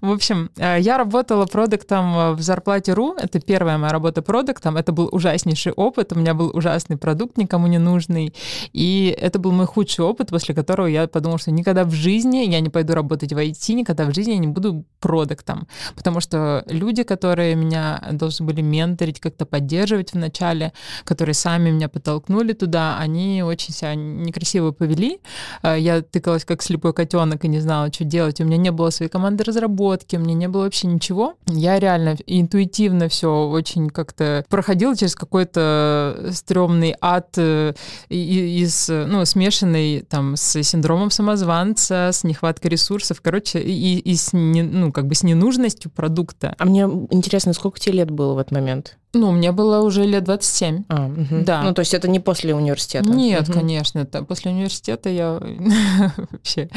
В 0.00 0.10
общем, 0.10 0.50
э, 0.56 0.78
я 0.80 0.98
работала 0.98 1.46
продуктом 1.46 2.36
в 2.36 2.40
зарплате.ру. 2.40 3.14
Это 3.14 3.40
первая 3.40 3.78
моя 3.78 3.92
работа 3.92 4.22
продуктом. 4.22 4.76
Это 4.76 4.92
был 4.92 5.08
ужаснейший 5.10 5.72
опыт. 5.72 6.12
У 6.12 6.18
меня 6.18 6.34
был 6.34 6.50
ужасный 6.54 6.96
продукт, 6.96 7.36
никому 7.38 7.66
не 7.66 7.78
нужный. 7.78 8.34
И 8.72 9.16
это 9.20 9.38
был 9.38 9.52
мой 9.52 9.66
худший 9.66 10.04
опыт, 10.04 10.28
после 10.30 10.54
которого 10.54 10.86
я 10.86 11.08
подумала, 11.08 11.38
что 11.38 11.50
никогда 11.50 11.84
в 11.84 11.92
жизни 11.92 12.38
я 12.48 12.60
не 12.60 12.68
пойду 12.68 12.94
работать 12.94 13.32
в 13.32 13.36
IT, 13.36 13.74
никогда 13.74 14.04
в 14.04 14.14
жизни 14.14 14.32
я 14.32 14.38
не 14.38 14.46
буду 14.46 14.84
продуктом. 15.00 15.66
Потому 15.96 16.20
что 16.20 16.64
люди, 16.68 17.02
которые 17.02 17.54
меня 17.56 18.00
должны 18.12 18.46
были 18.46 18.60
менторить, 18.60 19.20
как-то 19.20 19.44
поддерживать 19.44 20.12
в 20.12 20.16
начале, 20.16 20.72
которые 21.04 21.34
сами 21.34 21.47
меня 21.56 21.88
подтолкнули 21.88 22.52
туда, 22.52 22.98
они 22.98 23.42
очень 23.42 23.72
себя 23.72 23.94
некрасиво 23.94 24.72
повели. 24.72 25.20
Э, 25.62 25.76
я 25.78 26.02
тыкалась 26.02 26.44
как 26.44 26.62
слепой 26.62 26.92
котенок 26.92 27.44
и 27.44 27.48
не 27.48 27.60
знала, 27.60 27.92
что 27.92 28.04
делать. 28.04 28.40
У 28.40 28.44
меня 28.44 28.56
не 28.56 28.70
было 28.70 28.90
своей 28.90 29.10
команды 29.10 29.44
разработки, 29.44 30.16
у 30.16 30.20
меня 30.20 30.34
не 30.34 30.48
было 30.48 30.64
вообще 30.64 30.86
ничего. 30.86 31.34
Я 31.46 31.78
реально 31.78 32.16
интуитивно 32.26 33.08
все 33.08 33.46
очень 33.48 33.88
как-то 33.88 34.44
проходила 34.48 34.96
через 34.96 35.14
какой-то 35.14 36.28
стрёмный 36.32 36.94
ад 37.00 37.28
э, 37.36 37.72
из, 38.08 38.88
ну, 38.88 39.24
смешанный 39.24 40.02
там 40.02 40.36
с 40.36 40.62
синдромом 40.62 41.10
самозванца, 41.10 42.10
с 42.12 42.24
нехваткой 42.24 42.72
ресурсов, 42.72 43.20
короче, 43.22 43.60
и, 43.60 43.98
и 43.98 44.16
с, 44.16 44.32
не, 44.32 44.62
ну, 44.62 44.92
как 44.92 45.06
бы 45.06 45.14
с 45.14 45.22
ненужностью 45.22 45.90
продукта. 45.90 46.54
А 46.58 46.64
мне 46.64 46.82
интересно, 47.10 47.52
сколько 47.52 47.78
тебе 47.78 47.98
лет 47.98 48.10
было 48.10 48.34
в 48.34 48.38
этот 48.38 48.52
момент? 48.52 48.96
Ну, 49.14 49.32
мне 49.32 49.52
было 49.52 49.80
уже 49.80 50.04
лет 50.04 50.24
27. 50.24 50.84
А, 50.88 51.06
угу. 51.06 51.44
Да. 51.44 51.62
Ну, 51.62 51.72
то 51.72 51.80
есть 51.80 51.94
это 51.94 52.08
не 52.08 52.20
после 52.20 52.54
университета? 52.54 53.08
Нет, 53.08 53.48
угу. 53.48 53.58
конечно. 53.58 54.00
Это 54.00 54.22
после 54.22 54.50
университета 54.50 55.08
я 55.08 55.40
вообще... 56.30 56.68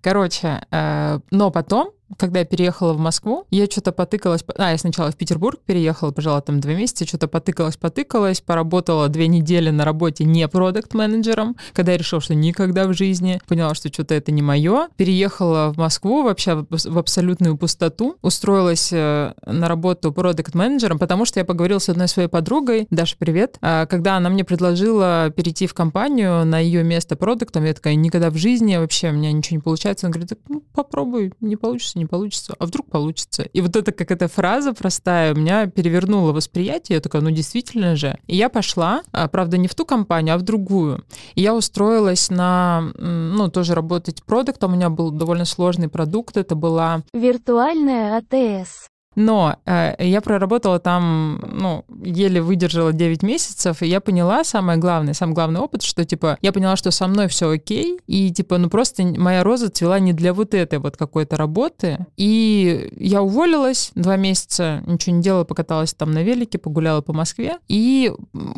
Короче, 0.00 0.62
э, 0.70 1.18
но 1.30 1.50
потом 1.50 1.90
когда 2.16 2.40
я 2.40 2.44
переехала 2.44 2.92
в 2.92 2.98
Москву, 2.98 3.46
я 3.50 3.66
что-то 3.66 3.92
потыкалась... 3.92 4.44
А, 4.56 4.70
я 4.70 4.78
сначала 4.78 5.10
в 5.10 5.16
Петербург 5.16 5.60
переехала, 5.64 6.10
пожала 6.10 6.40
там 6.40 6.60
два 6.60 6.74
месяца, 6.74 7.06
что-то 7.06 7.28
потыкалась, 7.28 7.76
потыкалась, 7.76 8.40
поработала 8.40 9.08
две 9.08 9.28
недели 9.28 9.70
на 9.70 9.84
работе 9.84 10.24
не 10.24 10.46
продукт-менеджером, 10.48 11.56
когда 11.72 11.92
я 11.92 11.98
решила, 11.98 12.20
что 12.20 12.34
никогда 12.34 12.86
в 12.86 12.94
жизни, 12.94 13.40
поняла, 13.46 13.74
что 13.74 13.88
что-то 13.92 14.14
это 14.14 14.32
не 14.32 14.42
мое, 14.42 14.88
переехала 14.96 15.72
в 15.72 15.78
Москву 15.78 16.22
вообще 16.22 16.66
в 16.70 16.98
абсолютную 16.98 17.56
пустоту, 17.56 18.16
устроилась 18.22 18.92
э, 18.92 19.32
на 19.46 19.68
работу 19.68 20.12
продукт-менеджером, 20.12 20.98
потому 20.98 21.24
что 21.24 21.40
я 21.40 21.44
поговорила 21.44 21.78
с 21.78 21.88
одной 21.88 22.08
своей 22.08 22.28
подругой, 22.28 22.86
Даша, 22.90 23.16
привет, 23.18 23.58
а, 23.60 23.86
когда 23.86 24.16
она 24.16 24.28
мне 24.28 24.44
предложила 24.44 25.30
перейти 25.34 25.66
в 25.66 25.74
компанию 25.74 26.44
на 26.44 26.58
ее 26.58 26.82
место 26.82 27.16
продуктом, 27.16 27.64
я 27.64 27.74
такая, 27.74 27.94
никогда 27.94 28.30
в 28.30 28.36
жизни 28.36 28.76
вообще 28.76 29.10
у 29.10 29.12
меня 29.12 29.32
ничего 29.32 29.56
не 29.56 29.62
получается. 29.62 30.06
Она 30.06 30.12
говорит, 30.12 30.38
ну, 30.48 30.62
попробуй, 30.74 31.32
не 31.40 31.56
получится, 31.56 31.98
не 32.02 32.06
получится, 32.06 32.54
а 32.58 32.66
вдруг 32.66 32.90
получится. 32.90 33.42
И 33.42 33.60
вот 33.60 33.76
это 33.76 33.92
как 33.92 34.10
эта 34.10 34.28
фраза 34.28 34.72
простая 34.72 35.34
у 35.34 35.36
меня 35.36 35.66
перевернула 35.66 36.32
восприятие, 36.32 36.96
я 36.96 37.00
такая, 37.00 37.22
ну 37.22 37.30
действительно 37.30 37.96
же. 37.96 38.18
И 38.26 38.36
я 38.36 38.48
пошла, 38.48 39.02
а, 39.12 39.28
правда, 39.28 39.56
не 39.56 39.68
в 39.68 39.74
ту 39.74 39.84
компанию, 39.84 40.34
а 40.34 40.38
в 40.38 40.42
другую. 40.42 41.04
И 41.34 41.42
я 41.42 41.54
устроилась 41.54 42.30
на, 42.30 42.92
ну, 42.98 43.48
тоже 43.50 43.74
работать 43.74 44.22
продуктом, 44.22 44.72
у 44.72 44.76
меня 44.76 44.90
был 44.90 45.10
довольно 45.10 45.44
сложный 45.44 45.88
продукт, 45.88 46.36
это 46.36 46.54
была... 46.54 47.02
Виртуальная 47.12 48.18
АТС. 48.18 48.91
Но 49.14 49.56
э, 49.66 49.94
я 49.98 50.20
проработала 50.20 50.78
там, 50.78 51.42
ну, 51.52 51.84
еле 52.02 52.40
выдержала 52.40 52.92
9 52.92 53.22
месяцев, 53.22 53.82
и 53.82 53.86
я 53.86 54.00
поняла 54.00 54.44
самое 54.44 54.78
главное, 54.78 55.14
самый 55.14 55.34
главный 55.34 55.60
опыт, 55.60 55.82
что, 55.82 56.04
типа, 56.04 56.38
я 56.40 56.52
поняла, 56.52 56.76
что 56.76 56.90
со 56.90 57.06
мной 57.06 57.28
все 57.28 57.50
окей, 57.50 57.98
и, 58.06 58.32
типа, 58.32 58.58
ну, 58.58 58.70
просто 58.70 59.02
моя 59.04 59.44
роза 59.44 59.70
цвела 59.70 59.98
не 59.98 60.12
для 60.12 60.32
вот 60.32 60.54
этой 60.54 60.78
вот 60.78 60.96
какой-то 60.96 61.36
работы. 61.36 62.06
И 62.16 62.90
я 62.96 63.22
уволилась 63.22 63.92
два 63.94 64.16
месяца, 64.16 64.82
ничего 64.86 65.16
не 65.16 65.22
делала, 65.22 65.44
покаталась 65.44 65.94
там 65.94 66.12
на 66.12 66.22
велике, 66.22 66.58
погуляла 66.58 67.02
по 67.02 67.12
Москве, 67.12 67.58
и 67.68 68.12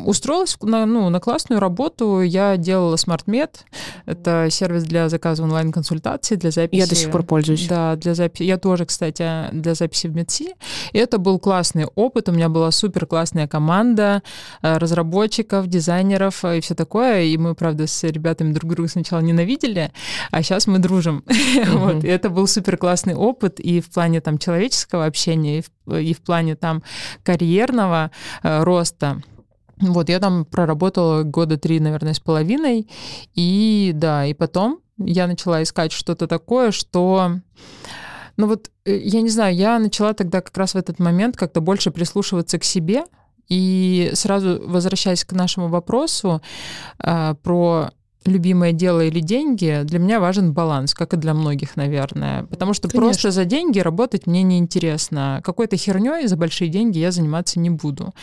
устроилась 0.05 0.57
на, 0.63 0.87
ну, 0.87 1.09
на 1.09 1.21
классную 1.21 1.61
работу. 1.61 2.21
Я 2.21 2.57
делала 2.57 2.95
SmartMed, 2.95 3.51
это 4.07 4.49
сервис 4.51 4.85
для 4.85 5.09
заказа 5.09 5.43
онлайн-консультаций, 5.43 6.37
для 6.37 6.51
записи. 6.51 6.81
Я 6.81 6.87
до 6.87 6.95
сих 6.95 7.11
пор 7.11 7.25
пользуюсь. 7.25 7.67
Да, 7.67 7.97
для 7.97 8.15
записи. 8.15 8.45
Я 8.45 8.59
тоже, 8.59 8.87
кстати, 8.87 9.49
для 9.53 9.75
записи 9.75 10.07
в 10.07 10.15
медси 10.15 10.44
IT. 10.45 10.57
И 10.93 10.99
это 10.99 11.19
был 11.19 11.39
классный 11.39 11.87
опыт. 11.95 12.29
У 12.29 12.33
меня 12.33 12.49
была 12.49 12.71
супер 12.71 13.07
классная 13.07 13.49
команда 13.49 14.23
э, 14.63 14.79
разработчиков, 14.79 15.67
дизайнеров 15.67 16.45
и 16.45 16.61
все 16.61 16.75
такое. 16.75 17.23
И 17.23 17.37
мы, 17.37 17.55
правда, 17.55 17.87
с 17.87 18.03
ребятами 18.05 18.53
друг 18.53 18.73
друга 18.73 18.89
сначала 18.89 19.21
ненавидели, 19.21 19.93
а 20.31 20.43
сейчас 20.43 20.67
мы 20.67 20.79
дружим. 20.79 21.25
Mm-hmm. 21.55 21.79
вот. 21.79 22.05
И 22.05 22.09
это 22.09 22.31
был 22.31 22.47
супер 22.47 22.77
классный 22.77 23.15
опыт 23.15 23.61
и 23.61 23.81
в 23.81 23.91
плане 23.91 24.21
там 24.21 24.39
человеческого 24.39 25.07
общения, 25.07 25.59
и 25.59 25.63
в, 25.63 25.97
и 25.97 26.13
в 26.13 26.21
плане 26.21 26.57
там 26.57 26.83
карьерного 27.23 28.11
э, 28.43 28.63
роста. 28.65 29.23
Вот, 29.79 30.09
я 30.09 30.19
там 30.19 30.45
проработала 30.45 31.23
года 31.23 31.59
три, 31.59 31.81
наверное, 31.81 32.15
с 32.15 32.21
половиной. 32.21 32.89
И 33.35 33.93
да, 33.95 34.27
и 34.27 34.35
потом 34.35 34.81
я 34.99 35.27
начала 35.27 35.63
искать 35.63 35.93
что-то 35.93 36.27
такое, 36.27 36.71
что 36.71 37.41
ну 38.37 38.47
вот, 38.47 38.71
э, 38.85 38.97
я 38.97 39.21
не 39.21 39.31
знаю, 39.31 39.55
я 39.55 39.79
начала 39.79 40.15
тогда 40.15 40.41
как 40.41 40.57
раз 40.57 40.75
в 40.75 40.77
этот 40.77 40.99
момент 40.99 41.37
как-то 41.37 41.61
больше 41.61 41.91
прислушиваться 41.91 42.59
к 42.59 42.65
себе, 42.65 43.05
и 43.49 44.11
сразу 44.15 44.63
возвращаясь 44.67 45.25
к 45.25 45.33
нашему 45.33 45.69
вопросу 45.69 46.41
э, 46.99 47.35
про 47.43 47.91
любимое 48.25 48.73
дело 48.73 49.05
или 49.05 49.21
деньги, 49.21 49.81
для 49.85 49.99
меня 49.99 50.21
важен 50.21 50.53
баланс, 50.53 50.95
как 50.95 51.15
и 51.15 51.17
для 51.17 51.35
многих, 51.35 51.77
наверное. 51.77 52.45
Потому 52.45 52.75
что 52.75 52.89
Конечно. 52.89 53.07
просто 53.07 53.31
за 53.31 53.45
деньги 53.45 53.79
работать 53.79 54.27
мне 54.27 54.43
неинтересно. 54.43 55.41
Какой-то 55.45 55.77
херней 55.77 56.27
за 56.27 56.37
большие 56.37 56.69
деньги 56.69 56.99
я 56.99 57.11
заниматься 57.11 57.61
не 57.61 57.71
буду. 57.71 58.15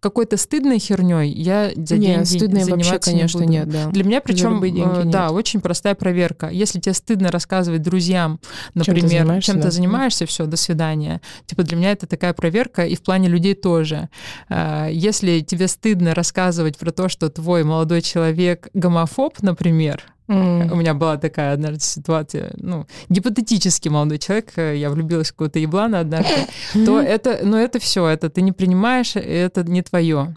Какой-то 0.00 0.36
стыдной 0.36 0.78
херней 0.78 1.30
я 1.32 1.70
за 1.76 1.96
не, 1.96 2.06
деньги 2.06 2.24
заниматься 2.24 2.74
вообще, 2.74 2.98
конечно, 2.98 3.38
не 3.38 3.44
буду. 3.44 3.52
нет, 3.52 3.68
да. 3.70 3.90
Для 3.90 4.04
меня 4.04 4.20
причем, 4.20 4.62
э, 4.62 5.04
да, 5.04 5.30
очень 5.30 5.60
простая 5.60 5.94
проверка. 5.94 6.48
Если 6.48 6.80
тебе 6.80 6.94
стыдно 6.94 7.30
рассказывать 7.30 7.82
друзьям, 7.82 8.40
например, 8.74 9.00
чем 9.00 9.08
ты 9.08 9.16
занимаешься, 9.18 9.52
чем 9.52 9.60
да. 9.60 9.70
занимаешься 9.70 10.26
все, 10.26 10.46
до 10.46 10.56
свидания. 10.56 11.20
Типа 11.46 11.62
для 11.62 11.76
меня 11.76 11.92
это 11.92 12.06
такая 12.06 12.32
проверка, 12.32 12.84
и 12.84 12.96
в 12.96 13.02
плане 13.02 13.28
людей 13.28 13.54
тоже. 13.54 14.08
Э, 14.48 14.88
если 14.90 15.40
тебе 15.40 15.68
стыдно 15.68 16.14
рассказывать 16.14 16.76
про 16.76 16.90
то, 16.90 17.08
что 17.08 17.28
твой 17.30 17.62
молодой 17.62 18.02
человек 18.02 18.68
гомофоб, 18.74 19.38
например, 19.44 20.02
Mm. 20.26 20.72
У 20.72 20.76
меня 20.76 20.94
была 20.94 21.18
такая 21.18 21.52
однажды 21.52 21.80
ситуация, 21.80 22.52
ну, 22.56 22.86
гипотетически 23.10 23.88
молодой 23.90 24.18
человек, 24.18 24.52
э, 24.56 24.76
я 24.76 24.88
влюбилась 24.88 25.28
в 25.28 25.32
какого-то 25.32 25.58
еблана 25.58 26.00
однажды, 26.00 26.46
то 26.86 27.00
это, 27.00 27.40
ну, 27.42 27.56
это 27.56 27.78
все, 27.78 28.06
это 28.06 28.30
ты 28.30 28.40
не 28.40 28.52
принимаешь, 28.52 29.16
это 29.16 29.62
не 29.64 29.82
твое. 29.82 30.34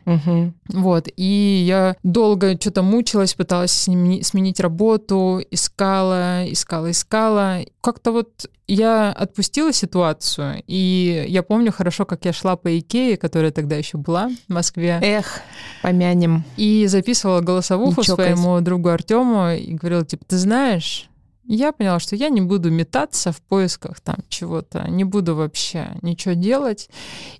Вот, 0.69 1.07
и 1.15 1.63
я 1.65 1.95
долго 2.03 2.59
что-то 2.59 2.81
мучилась, 2.81 3.33
пыталась 3.33 3.71
сменить 3.71 4.59
работу, 4.59 5.41
искала, 5.51 6.43
искала, 6.51 6.91
искала. 6.91 7.59
Как-то 7.81 8.11
вот 8.11 8.49
я 8.67 9.13
отпустила 9.13 9.71
ситуацию, 9.71 10.61
и 10.67 11.25
я 11.29 11.41
помню 11.41 11.71
хорошо, 11.71 12.05
как 12.05 12.25
я 12.25 12.33
шла 12.33 12.57
по 12.57 12.77
Икее, 12.77 13.15
которая 13.15 13.51
тогда 13.51 13.77
еще 13.77 13.97
была 13.97 14.29
в 14.49 14.53
Москве. 14.53 14.99
Эх, 15.01 15.39
помянем. 15.81 16.43
И 16.57 16.85
записывала 16.88 17.39
голосовуху 17.39 18.03
своему 18.03 18.59
другу 18.59 18.89
Артему 18.89 19.55
говорила, 19.78 20.05
типа, 20.05 20.25
ты 20.25 20.38
знаешь, 20.38 21.09
я 21.45 21.71
поняла, 21.71 21.99
что 21.99 22.15
я 22.15 22.30
не 22.30 22.41
буду 22.41 22.69
метаться 22.69 23.32
в 23.32 23.41
поисках 23.41 24.01
там 24.01 24.17
чего-то, 24.28 24.89
не 24.89 25.05
буду 25.05 25.36
вообще 25.36 25.97
ничего 26.01 26.34
делать. 26.34 26.89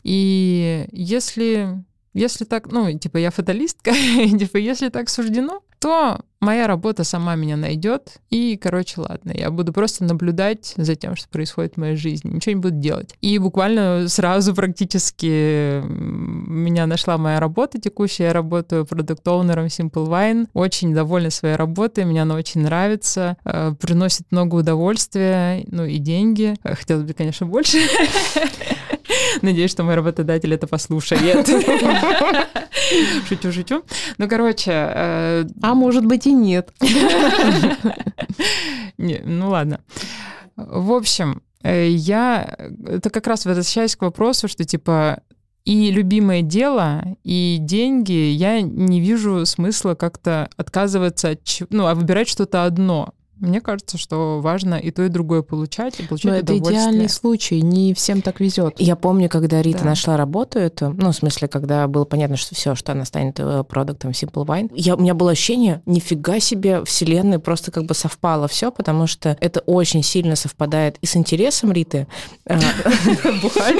И 0.04 0.88
если 0.92 1.84
если 2.18 2.46
так, 2.46 2.72
ну, 2.72 2.92
типа, 2.98 3.18
я 3.18 3.30
фаталистка, 3.30 3.92
типа, 4.40 4.58
если 4.58 4.90
так 4.90 5.08
суждено, 5.08 5.62
то 5.80 6.20
моя 6.40 6.66
работа 6.66 7.04
сама 7.04 7.36
меня 7.36 7.56
найдет. 7.56 8.18
И, 8.32 8.58
короче, 8.58 9.02
ладно, 9.02 9.32
я 9.36 9.52
буду 9.52 9.72
просто 9.72 10.04
наблюдать 10.04 10.74
за 10.78 10.96
тем, 10.96 11.16
что 11.16 11.30
происходит 11.30 11.76
в 11.76 11.78
моей 11.78 11.96
жизни. 11.96 12.32
Ничего 12.32 12.56
не 12.56 12.62
буду 12.62 12.76
делать. 12.78 13.14
И 13.22 13.38
буквально 13.38 14.08
сразу 14.08 14.56
практически 14.56 15.84
меня 15.86 16.88
нашла 16.88 17.20
моя 17.20 17.40
работа 17.40 17.80
текущая. 17.80 18.26
Я 18.26 18.34
работаю 18.34 18.86
продукт-оунером 18.86 19.68
Simple 19.68 20.08
Wine. 20.08 20.48
Очень 20.54 20.96
довольна 20.96 21.30
своей 21.30 21.56
работой, 21.56 22.06
мне 22.06 22.24
она 22.24 22.34
очень 22.34 22.62
нравится. 22.62 23.38
Э, 23.46 23.74
приносит 23.80 24.26
много 24.32 24.56
удовольствия, 24.56 25.64
ну 25.68 25.86
и 25.86 26.00
деньги. 26.00 26.56
Хотелось 26.64 27.04
бы, 27.04 27.14
конечно, 27.14 27.46
больше. 27.46 27.78
Надеюсь, 29.42 29.72
что 29.72 29.84
мой 29.84 29.96
работодатель 29.96 30.54
это 30.54 30.68
послушает. 30.68 31.48
Шучу, 33.28 33.52
шучу. 33.52 33.84
Ну, 34.18 34.28
короче... 34.28 34.72
Э, 34.72 35.46
а 35.62 35.74
может 35.74 36.06
быть 36.06 36.28
и 36.28 36.34
нет. 36.34 36.74
Ну, 38.98 39.50
ладно. 39.50 39.80
В 40.56 40.92
общем, 40.92 41.44
э, 41.62 41.88
я... 41.90 42.58
Это 42.88 43.12
как 43.12 43.28
раз 43.28 43.46
возвращаюсь 43.46 43.96
к 43.96 44.02
вопросу, 44.02 44.48
что, 44.48 44.64
типа, 44.64 45.22
и 45.66 45.92
любимое 45.92 46.42
дело, 46.42 47.04
и 47.24 47.58
деньги, 47.60 48.32
я 48.32 48.62
не 48.62 49.02
вижу 49.02 49.46
смысла 49.46 49.96
как-то 49.96 50.50
отказываться 50.58 51.32
от... 51.32 51.42
Ну, 51.70 51.86
а 51.86 51.94
выбирать 51.94 52.30
что-то 52.30 52.64
одно. 52.64 53.14
Мне 53.40 53.62
кажется, 53.62 54.00
что 54.00 54.40
важно 54.42 54.76
и 54.76 54.90
то, 54.90 55.04
и 55.04 55.10
другое 55.10 55.44
получать, 55.44 56.00
и 56.00 56.04
получать 56.04 56.32
Но 56.32 56.38
это 56.38 56.58
идеальный 56.58 57.08
случай, 57.08 57.62
не 57.62 57.94
всем 57.94 58.24
так 58.24 58.40
везет. 58.40 58.76
Я 58.80 58.96
помню, 58.96 59.30
когда 59.30 59.62
Рита 59.62 59.80
да. 59.80 59.90
нашла 59.90 60.18
работу 60.18 60.58
эту, 60.58 60.90
ну, 60.90 61.12
в 61.12 61.16
смысле, 61.16 61.48
когда 61.48 61.88
было 61.88 62.06
понятно, 62.06 62.36
что 62.36 62.56
все, 62.56 62.74
что 62.74 62.94
она 62.94 63.06
станет 63.06 63.40
э, 63.40 63.64
продуктом 63.64 64.12
Simple 64.12 64.46
Wine, 64.46 64.72
я, 64.74 64.96
у 64.96 65.00
меня 65.00 65.14
было 65.14 65.32
ощущение, 65.32 65.84
нифига 65.86 66.40
себе, 66.40 66.84
вселенная 66.84 67.38
просто 67.38 67.72
как 67.72 67.86
бы 67.86 67.94
совпало 67.94 68.48
все, 68.48 68.72
потому 68.72 69.06
что 69.06 69.38
это 69.40 69.60
очень 69.62 70.02
сильно 70.02 70.36
совпадает 70.36 70.98
и 71.02 71.06
с 71.06 71.16
интересом 71.16 71.72
Риты. 71.72 72.08
А, 72.50 72.58
Бухать? 73.44 73.78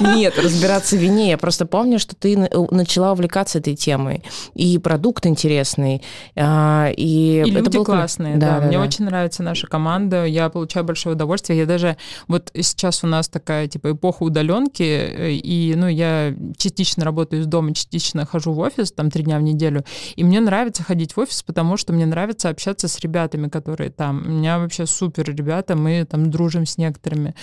Нет, 0.00 0.38
разбираться 0.38 0.96
в 0.96 0.98
вине. 0.98 1.30
Я 1.30 1.38
просто 1.38 1.66
помню, 1.66 2.00
что 2.00 2.16
ты 2.16 2.36
начала 2.70 3.12
увлекаться 3.12 3.58
этой 3.58 3.76
темой. 3.76 4.24
И 4.54 4.78
продукт 4.78 5.24
интересный, 5.26 6.02
а, 6.34 6.90
и... 6.96 7.44
И 7.46 7.50
люди 7.50 7.84
классные, 7.84 8.36
да 8.36 8.71
мне 8.72 8.86
очень 8.86 9.04
нравится 9.04 9.42
наша 9.42 9.66
команда, 9.66 10.24
я 10.24 10.48
получаю 10.48 10.84
большое 10.84 11.14
удовольствие. 11.14 11.58
Я 11.58 11.66
даже 11.66 11.96
вот 12.28 12.50
сейчас 12.54 13.04
у 13.04 13.06
нас 13.06 13.28
такая 13.28 13.68
типа 13.68 13.92
эпоха 13.92 14.22
удаленки, 14.22 14.82
э, 14.82 15.32
и 15.32 15.74
ну 15.76 15.88
я 15.88 16.34
частично 16.56 17.04
работаю 17.04 17.42
из 17.42 17.46
дома, 17.46 17.74
частично 17.74 18.24
хожу 18.24 18.52
в 18.52 18.58
офис, 18.60 18.92
там 18.92 19.10
три 19.10 19.24
дня 19.24 19.38
в 19.38 19.42
неделю, 19.42 19.84
и 20.16 20.24
мне 20.24 20.40
нравится 20.40 20.82
ходить 20.82 21.12
в 21.12 21.18
офис, 21.18 21.42
потому 21.42 21.76
что 21.76 21.92
мне 21.92 22.06
нравится 22.06 22.48
общаться 22.48 22.88
с 22.88 22.98
ребятами, 23.00 23.48
которые 23.48 23.90
там. 23.90 24.22
У 24.26 24.30
меня 24.30 24.58
вообще 24.58 24.86
супер 24.86 25.34
ребята, 25.34 25.76
мы 25.76 26.06
там 26.08 26.30
дружим 26.30 26.64
с 26.64 26.78
некоторыми, 26.78 27.34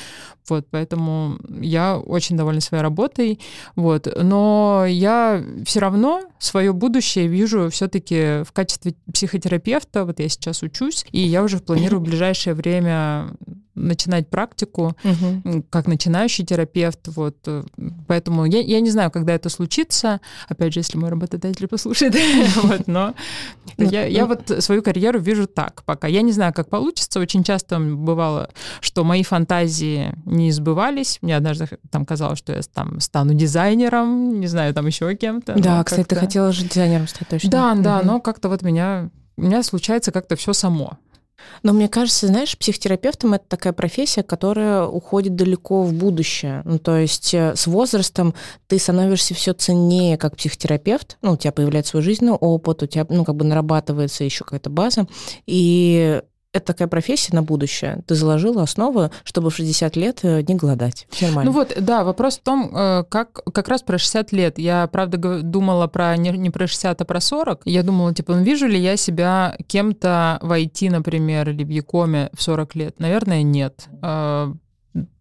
вот, 0.47 0.67
поэтому 0.71 1.37
я 1.61 1.97
очень 1.97 2.37
довольна 2.37 2.61
своей 2.61 2.81
работой, 2.81 3.39
вот, 3.75 4.07
но 4.21 4.85
я 4.87 5.43
все 5.65 5.79
равно 5.79 6.21
свое 6.39 6.73
будущее 6.73 7.27
вижу 7.27 7.69
все-таки 7.69 8.43
в 8.43 8.51
качестве 8.51 8.95
психотерапевта, 9.13 10.05
вот 10.05 10.19
я 10.19 10.29
сейчас 10.29 10.63
учусь, 10.63 11.05
и 11.11 11.18
я 11.21 11.43
уже 11.43 11.59
планирую 11.59 11.99
в 11.99 12.03
ближайшее 12.03 12.53
время 12.53 13.31
начинать 13.75 14.29
практику 14.29 14.93
м, 15.03 15.63
как 15.69 15.87
начинающий 15.87 16.45
терапевт. 16.45 16.99
Вот. 17.07 17.37
э, 17.45 17.63
Поэтому 18.07 18.43
я, 18.45 18.59
я 18.59 18.81
не 18.81 18.89
знаю, 18.89 19.09
когда 19.09 19.33
это 19.33 19.47
случится. 19.47 20.19
Опять 20.49 20.73
же, 20.73 20.81
если 20.81 20.97
мой 20.97 21.09
работодатель 21.09 21.67
послушает. 21.67 22.13
Вот, 22.63 22.87
но 22.87 23.13
Ну, 23.77 23.89
я, 23.89 24.05
я 24.05 24.25
ну. 24.25 24.35
вот 24.35 24.63
свою 24.63 24.81
карьеру 24.81 25.19
вижу 25.19 25.47
так 25.47 25.83
пока. 25.85 26.07
Я 26.07 26.21
не 26.23 26.33
знаю, 26.33 26.53
как 26.53 26.69
получится. 26.69 27.21
Очень 27.21 27.43
часто 27.45 27.79
бывало, 27.79 28.49
что 28.81 29.05
мои 29.05 29.23
фантазии 29.23 30.13
не 30.25 30.51
сбывались. 30.51 31.19
Мне 31.21 31.37
однажды 31.37 31.69
там 31.89 32.05
казалось, 32.05 32.39
что 32.39 32.51
я 32.51 32.61
там 32.73 32.99
стану 32.99 33.33
дизайнером, 33.33 34.41
не 34.41 34.47
знаю, 34.47 34.73
там 34.73 34.87
еще 34.87 35.15
кем-то. 35.15 35.53
Да, 35.57 35.81
кстати, 35.85 36.05
ты 36.05 36.15
хотела 36.17 36.51
же 36.51 36.65
дизайнером 36.65 37.07
стать 37.07 37.29
точно. 37.29 37.49
Да, 37.49 37.75
да, 37.75 38.01
но 38.03 38.19
как-то 38.19 38.49
вот 38.49 38.61
меня... 38.61 39.09
У 39.37 39.41
меня 39.43 39.63
случается 39.63 40.11
как-то 40.11 40.35
все 40.35 40.51
само. 40.51 40.97
Но 41.63 41.73
мне 41.73 41.89
кажется, 41.89 42.27
знаешь, 42.27 42.57
психотерапевтом 42.57 43.33
это 43.33 43.45
такая 43.47 43.73
профессия, 43.73 44.23
которая 44.23 44.85
уходит 44.85 45.35
далеко 45.35 45.83
в 45.83 45.93
будущее. 45.93 46.61
Ну, 46.65 46.79
то 46.79 46.97
есть 46.97 47.33
э, 47.33 47.55
с 47.55 47.67
возрастом 47.67 48.33
ты 48.67 48.79
становишься 48.79 49.33
все 49.33 49.53
ценнее 49.53 50.17
как 50.17 50.37
психотерапевт. 50.37 51.17
Ну, 51.21 51.33
у 51.33 51.37
тебя 51.37 51.51
появляется 51.51 51.91
свой 51.91 52.03
жизненный 52.03 52.33
опыт, 52.33 52.83
у 52.83 52.85
тебя, 52.85 53.05
ну, 53.09 53.25
как 53.25 53.35
бы 53.35 53.45
нарабатывается 53.45 54.23
еще 54.23 54.43
какая-то 54.43 54.69
база. 54.69 55.07
И 55.45 56.21
это 56.51 56.65
такая 56.67 56.87
профессия 56.87 57.35
на 57.35 57.43
будущее. 57.43 58.01
Ты 58.07 58.15
заложила 58.15 58.63
основу, 58.63 59.11
чтобы 59.23 59.51
в 59.51 59.55
60 59.55 59.95
лет 59.95 60.19
э, 60.23 60.41
не 60.41 60.55
голодать. 60.55 61.07
Нормально. 61.21 61.51
Ну 61.51 61.57
вот, 61.57 61.73
да, 61.79 62.03
вопрос 62.03 62.39
в 62.39 62.41
том, 62.41 62.71
э, 62.75 63.03
как 63.07 63.43
как 63.53 63.67
раз 63.67 63.83
про 63.83 63.97
60 63.99 64.31
лет. 64.31 64.57
Я, 64.57 64.87
правда, 64.87 65.41
думала 65.43 65.87
про 65.87 66.17
не, 66.17 66.31
не 66.31 66.49
про 66.49 66.65
60, 66.65 67.01
а 67.01 67.05
про 67.05 67.19
40. 67.19 67.61
Я 67.65 67.83
думала, 67.83 68.13
типа, 68.15 68.35
ну, 68.35 68.43
вижу 68.43 68.67
ли 68.67 68.79
я 68.79 68.97
себя 68.97 69.57
кем-то 69.67 70.39
в 70.41 70.51
IT, 70.51 70.89
например, 70.89 71.49
или 71.51 71.63
в 71.63 71.69
Якоме 71.69 72.29
в 72.33 72.41
40 72.41 72.75
лет? 72.75 72.99
Наверное, 72.99 73.43
нет. 73.43 73.87
Э, 74.01 74.51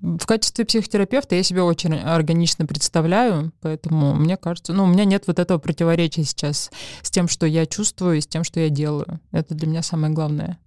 В 0.01 0.27
качестве 0.27 0.65
психотерапевта 0.65 1.35
я 1.37 1.43
себя 1.43 1.63
очень 1.63 1.95
органично 1.95 2.65
представляю, 2.65 3.53
поэтому 3.61 4.15
мне 4.15 4.39
кажется, 4.39 4.73
ну, 4.73 4.85
у 4.85 4.87
меня 4.87 5.05
нет 5.05 5.25
вот 5.27 5.39
этого 5.39 5.59
противоречия 5.59 6.25
сейчас 6.25 6.71
с 7.03 7.11
тем, 7.11 7.29
что 7.29 7.45
я 7.47 7.67
чувствую, 7.67 8.17
и 8.17 8.21
с 8.23 8.27
тем, 8.27 8.45
что 8.45 8.61
я 8.61 8.71
делаю. 8.71 9.21
Это 9.31 9.55
для 9.55 9.69
меня 9.69 9.83
самое 9.83 10.13
главное. 10.13 10.59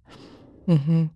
Мгм. 0.72 1.10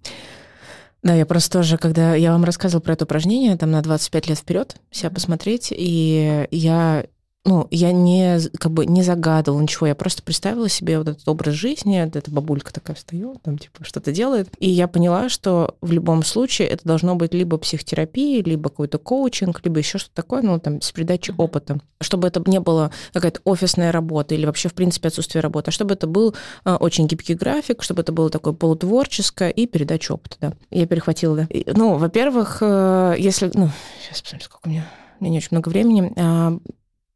Да, 1.03 1.15
я 1.15 1.25
просто 1.25 1.59
тоже, 1.59 1.79
когда 1.79 2.15
я 2.15 2.33
вам 2.33 2.45
рассказывала 2.45 2.83
про 2.83 2.95
это 2.95 3.05
упражнение, 3.05 3.57
там 3.57 3.71
на 3.71 3.81
25 3.81 4.29
лет 4.29 4.39
вперед 4.39 4.77
себя 4.91 5.11
посмотреть, 5.11 5.69
и 5.71 6.47
я 6.51 7.07
ну, 7.47 7.69
я 7.71 7.93
не, 7.93 8.39
как 8.59 8.73
бы 8.73 8.87
не 8.87 9.03
загадывала 9.03 9.61
ничего, 9.61 9.87
я 9.87 9.95
просто 9.95 10.23
представила 10.23 10.69
себе 10.69 10.99
вот 10.99 11.09
этот 11.09 11.27
образ 11.29 11.55
жизни, 11.55 12.03
вот 12.05 12.17
эта 12.17 12.31
бабулька 12.31 12.75
такая 12.75 12.97
встает, 12.97 13.41
там 13.43 13.57
типа 13.57 13.85
что-то 13.85 14.11
делает, 14.11 14.49
и 14.59 14.69
я 14.69 14.89
поняла, 14.89 15.29
что 15.29 15.77
в 15.81 15.93
любом 15.93 16.25
случае 16.25 16.69
это 16.69 16.85
должно 16.85 17.15
быть 17.15 17.33
либо 17.33 17.57
психотерапия, 17.57 18.43
либо 18.43 18.69
какой-то 18.69 18.99
коучинг, 18.99 19.61
либо 19.65 19.79
еще 19.79 19.99
что-то 19.99 20.17
такое, 20.17 20.43
ну, 20.43 20.59
там, 20.59 20.83
с 20.83 20.91
передачей 20.91 21.33
опыта, 21.39 21.79
чтобы 22.01 22.27
это 22.27 22.43
не 22.47 22.59
было 22.59 22.91
какая-то 23.13 23.41
офисная 23.45 23.93
работа 23.93 24.35
или 24.35 24.45
вообще, 24.45 24.69
в 24.69 24.75
принципе, 24.75 25.09
отсутствие 25.09 25.41
работы, 25.41 25.71
а 25.71 25.73
чтобы 25.73 25.95
это 25.95 26.09
был 26.09 26.35
а, 26.65 26.77
очень 26.77 27.07
гибкий 27.07 27.35
график, 27.35 27.85
чтобы 27.85 28.03
это 28.03 28.11
было 28.11 28.29
такое 28.29 28.55
полутворческое 28.55 29.51
и 29.51 29.67
передача 29.67 30.13
опыта, 30.13 30.37
да. 30.41 30.53
Я 30.71 30.87
перехватила, 30.87 31.37
да. 31.37 31.47
И, 31.49 31.65
ну, 31.73 31.97
во-первых, 31.97 32.59
э, 32.61 33.15
если, 33.19 33.53
ну, 33.55 33.71
сейчас 34.03 34.21
посмотрим, 34.21 34.45
сколько 34.45 34.67
у 34.67 34.71
меня, 34.71 34.87
у 35.21 35.25
меня 35.25 35.31
не 35.31 35.39
очень 35.39 35.49
много 35.53 35.69
времени, 35.69 36.13
а, 36.17 36.59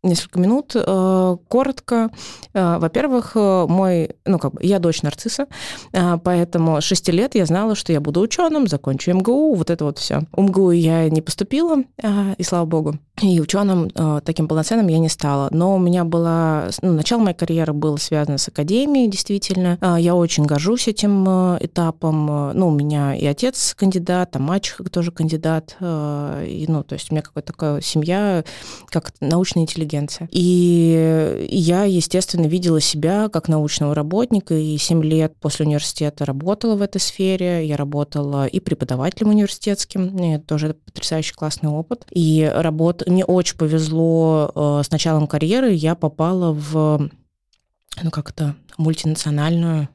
несколько 0.02 0.38
минут. 0.38 0.72
Э, 0.74 1.36
Коротко. 1.48 2.10
Э, 2.54 2.78
Во-первых, 2.78 3.32
э, 3.34 3.66
мой, 3.68 4.16
ну 4.24 4.38
как 4.38 4.54
бы, 4.54 4.60
я 4.62 4.78
дочь 4.78 5.02
нарцисса, 5.02 5.46
поэтому 5.92 6.80
с 6.80 6.84
6 6.84 7.08
лет 7.10 7.34
я 7.34 7.46
знала, 7.46 7.74
что 7.74 7.92
я 7.92 8.00
буду 8.00 8.20
ученым, 8.20 8.66
закончу 8.66 9.12
МГУ, 9.12 9.54
вот 9.54 9.70
это 9.70 9.84
вот 9.84 9.98
все. 9.98 10.22
В 10.32 10.40
МГУ 10.42 10.70
я 10.70 11.08
не 11.08 11.20
поступила, 11.20 11.78
и 12.38 12.42
слава 12.42 12.64
богу. 12.64 12.98
И 13.22 13.40
ученым 13.40 13.90
таким 14.24 14.48
полноценным 14.48 14.86
я 14.88 14.98
не 14.98 15.08
стала. 15.10 15.48
Но 15.50 15.74
у 15.74 15.78
меня 15.78 16.04
была... 16.04 16.68
Ну, 16.80 16.92
начало 16.92 17.20
моей 17.20 17.36
карьеры 17.36 17.72
было 17.74 17.96
связано 17.96 18.38
с 18.38 18.48
академией, 18.48 19.08
действительно. 19.10 19.78
Я 19.98 20.14
очень 20.14 20.44
горжусь 20.44 20.88
этим 20.88 21.28
этапом. 21.58 22.52
Ну, 22.54 22.68
у 22.68 22.70
меня 22.70 23.14
и 23.14 23.26
отец 23.26 23.74
кандидат, 23.76 24.36
а 24.36 24.38
мачеха 24.38 24.84
тоже 24.84 25.12
кандидат. 25.12 25.76
И, 25.80 26.64
ну, 26.66 26.82
то 26.82 26.94
есть 26.94 27.10
у 27.10 27.14
меня 27.14 27.22
какая-то 27.22 27.52
такая 27.52 27.80
семья, 27.82 28.44
как 28.86 29.12
научная 29.20 29.64
интеллигенция. 29.64 29.89
И 30.30 31.46
я, 31.50 31.84
естественно, 31.84 32.46
видела 32.46 32.80
себя 32.80 33.28
как 33.28 33.48
научного 33.48 33.94
работника, 33.94 34.54
и 34.54 34.76
7 34.76 35.02
лет 35.04 35.34
после 35.40 35.66
университета 35.66 36.24
работала 36.24 36.76
в 36.76 36.82
этой 36.82 37.00
сфере. 37.00 37.66
Я 37.66 37.76
работала 37.76 38.46
и 38.46 38.60
преподавателем 38.60 39.30
университетским, 39.30 40.16
и 40.18 40.34
это 40.36 40.46
тоже 40.46 40.74
потрясающий 40.84 41.34
классный 41.34 41.70
опыт. 41.70 42.06
И 42.10 42.50
работа... 42.54 43.10
Мне 43.10 43.24
очень 43.24 43.56
повезло 43.56 44.50
э, 44.54 44.82
с 44.84 44.90
началом 44.90 45.26
карьеры, 45.26 45.72
я 45.72 45.94
попала 45.94 46.52
в, 46.52 47.08
ну 48.02 48.10
как 48.10 48.30
это, 48.30 48.56
мультинациональную 48.78 49.88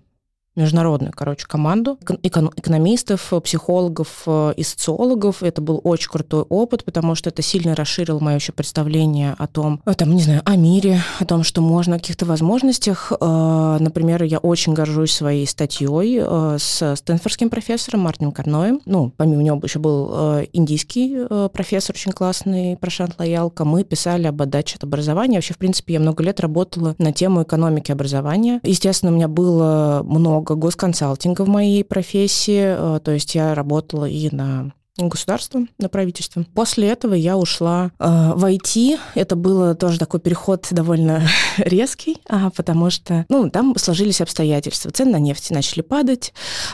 международную, 0.55 1.11
короче, 1.15 1.45
команду 1.47 1.97
эко- 2.01 2.19
экон- 2.23 2.51
экономистов, 2.55 3.33
психологов 3.43 4.23
э, 4.25 4.53
и 4.57 4.63
социологов. 4.63 5.43
Это 5.43 5.61
был 5.61 5.81
очень 5.83 6.09
крутой 6.09 6.43
опыт, 6.49 6.83
потому 6.83 7.15
что 7.15 7.29
это 7.29 7.41
сильно 7.41 7.75
расширило 7.75 8.19
мое 8.19 8.35
еще 8.35 8.51
представление 8.51 9.35
о 9.37 9.47
том, 9.47 9.81
э, 9.85 9.93
там, 9.93 10.15
не 10.15 10.21
знаю, 10.21 10.41
о 10.45 10.55
мире, 10.55 11.01
о 11.19 11.25
том, 11.25 11.43
что 11.43 11.61
можно, 11.61 11.95
о 11.95 11.99
каких-то 11.99 12.25
возможностях. 12.25 13.11
Э, 13.19 13.77
Например, 13.79 14.23
я 14.23 14.39
очень 14.39 14.73
горжусь 14.73 15.11
своей 15.11 15.45
статьей 15.45 16.19
с 16.21 16.95
стэнфордским 16.95 17.49
профессором 17.49 18.01
Мартином 18.01 18.31
Карноем. 18.31 18.79
Ну, 18.85 19.11
помимо 19.15 19.43
него 19.43 19.59
еще 19.63 19.79
был 19.79 20.39
индийский 20.53 21.17
профессор 21.49 21.95
очень 21.95 22.11
классный, 22.11 22.77
Прошант 22.77 23.15
Лоялка. 23.19 23.65
Мы 23.65 23.83
писали 23.83 24.27
об 24.27 24.41
отдаче 24.41 24.77
от 24.77 24.83
образования. 24.83 25.37
Вообще, 25.37 25.53
в 25.53 25.57
принципе, 25.57 25.93
я 25.95 25.99
много 25.99 26.23
лет 26.23 26.39
работала 26.39 26.95
на 26.97 27.11
тему 27.11 27.43
экономики 27.43 27.91
образования. 27.91 28.59
Естественно, 28.63 29.11
у 29.11 29.15
меня 29.15 29.27
было 29.27 30.01
много 30.03 30.44
госконсалтинга 30.53 31.43
в 31.43 31.49
моей 31.49 31.83
профессии, 31.83 32.95
э, 32.95 32.99
то 32.99 33.11
есть 33.11 33.35
я 33.35 33.55
работала 33.55 34.05
и 34.05 34.33
на 34.33 34.71
государство, 34.97 35.61
на 35.77 35.89
правительство. 35.89 36.45
После 36.53 36.87
этого 36.87 37.13
я 37.13 37.35
ушла 37.37 37.91
э, 37.99 38.31
в 38.33 38.45
IT. 38.45 38.97
Это 39.15 39.35
было 39.35 39.75
тоже 39.75 39.99
такой 39.99 40.21
переход 40.21 40.65
довольно 40.71 41.27
резкий, 41.57 42.21
а, 42.29 42.49
потому 42.49 42.89
что 42.89 43.25
ну, 43.27 43.49
там 43.49 43.75
сложились 43.77 44.21
обстоятельства. 44.21 44.91
Цены 44.91 45.11
на 45.11 45.19
нефть 45.19 45.51
начали 45.51 45.81
падать. 45.81 46.33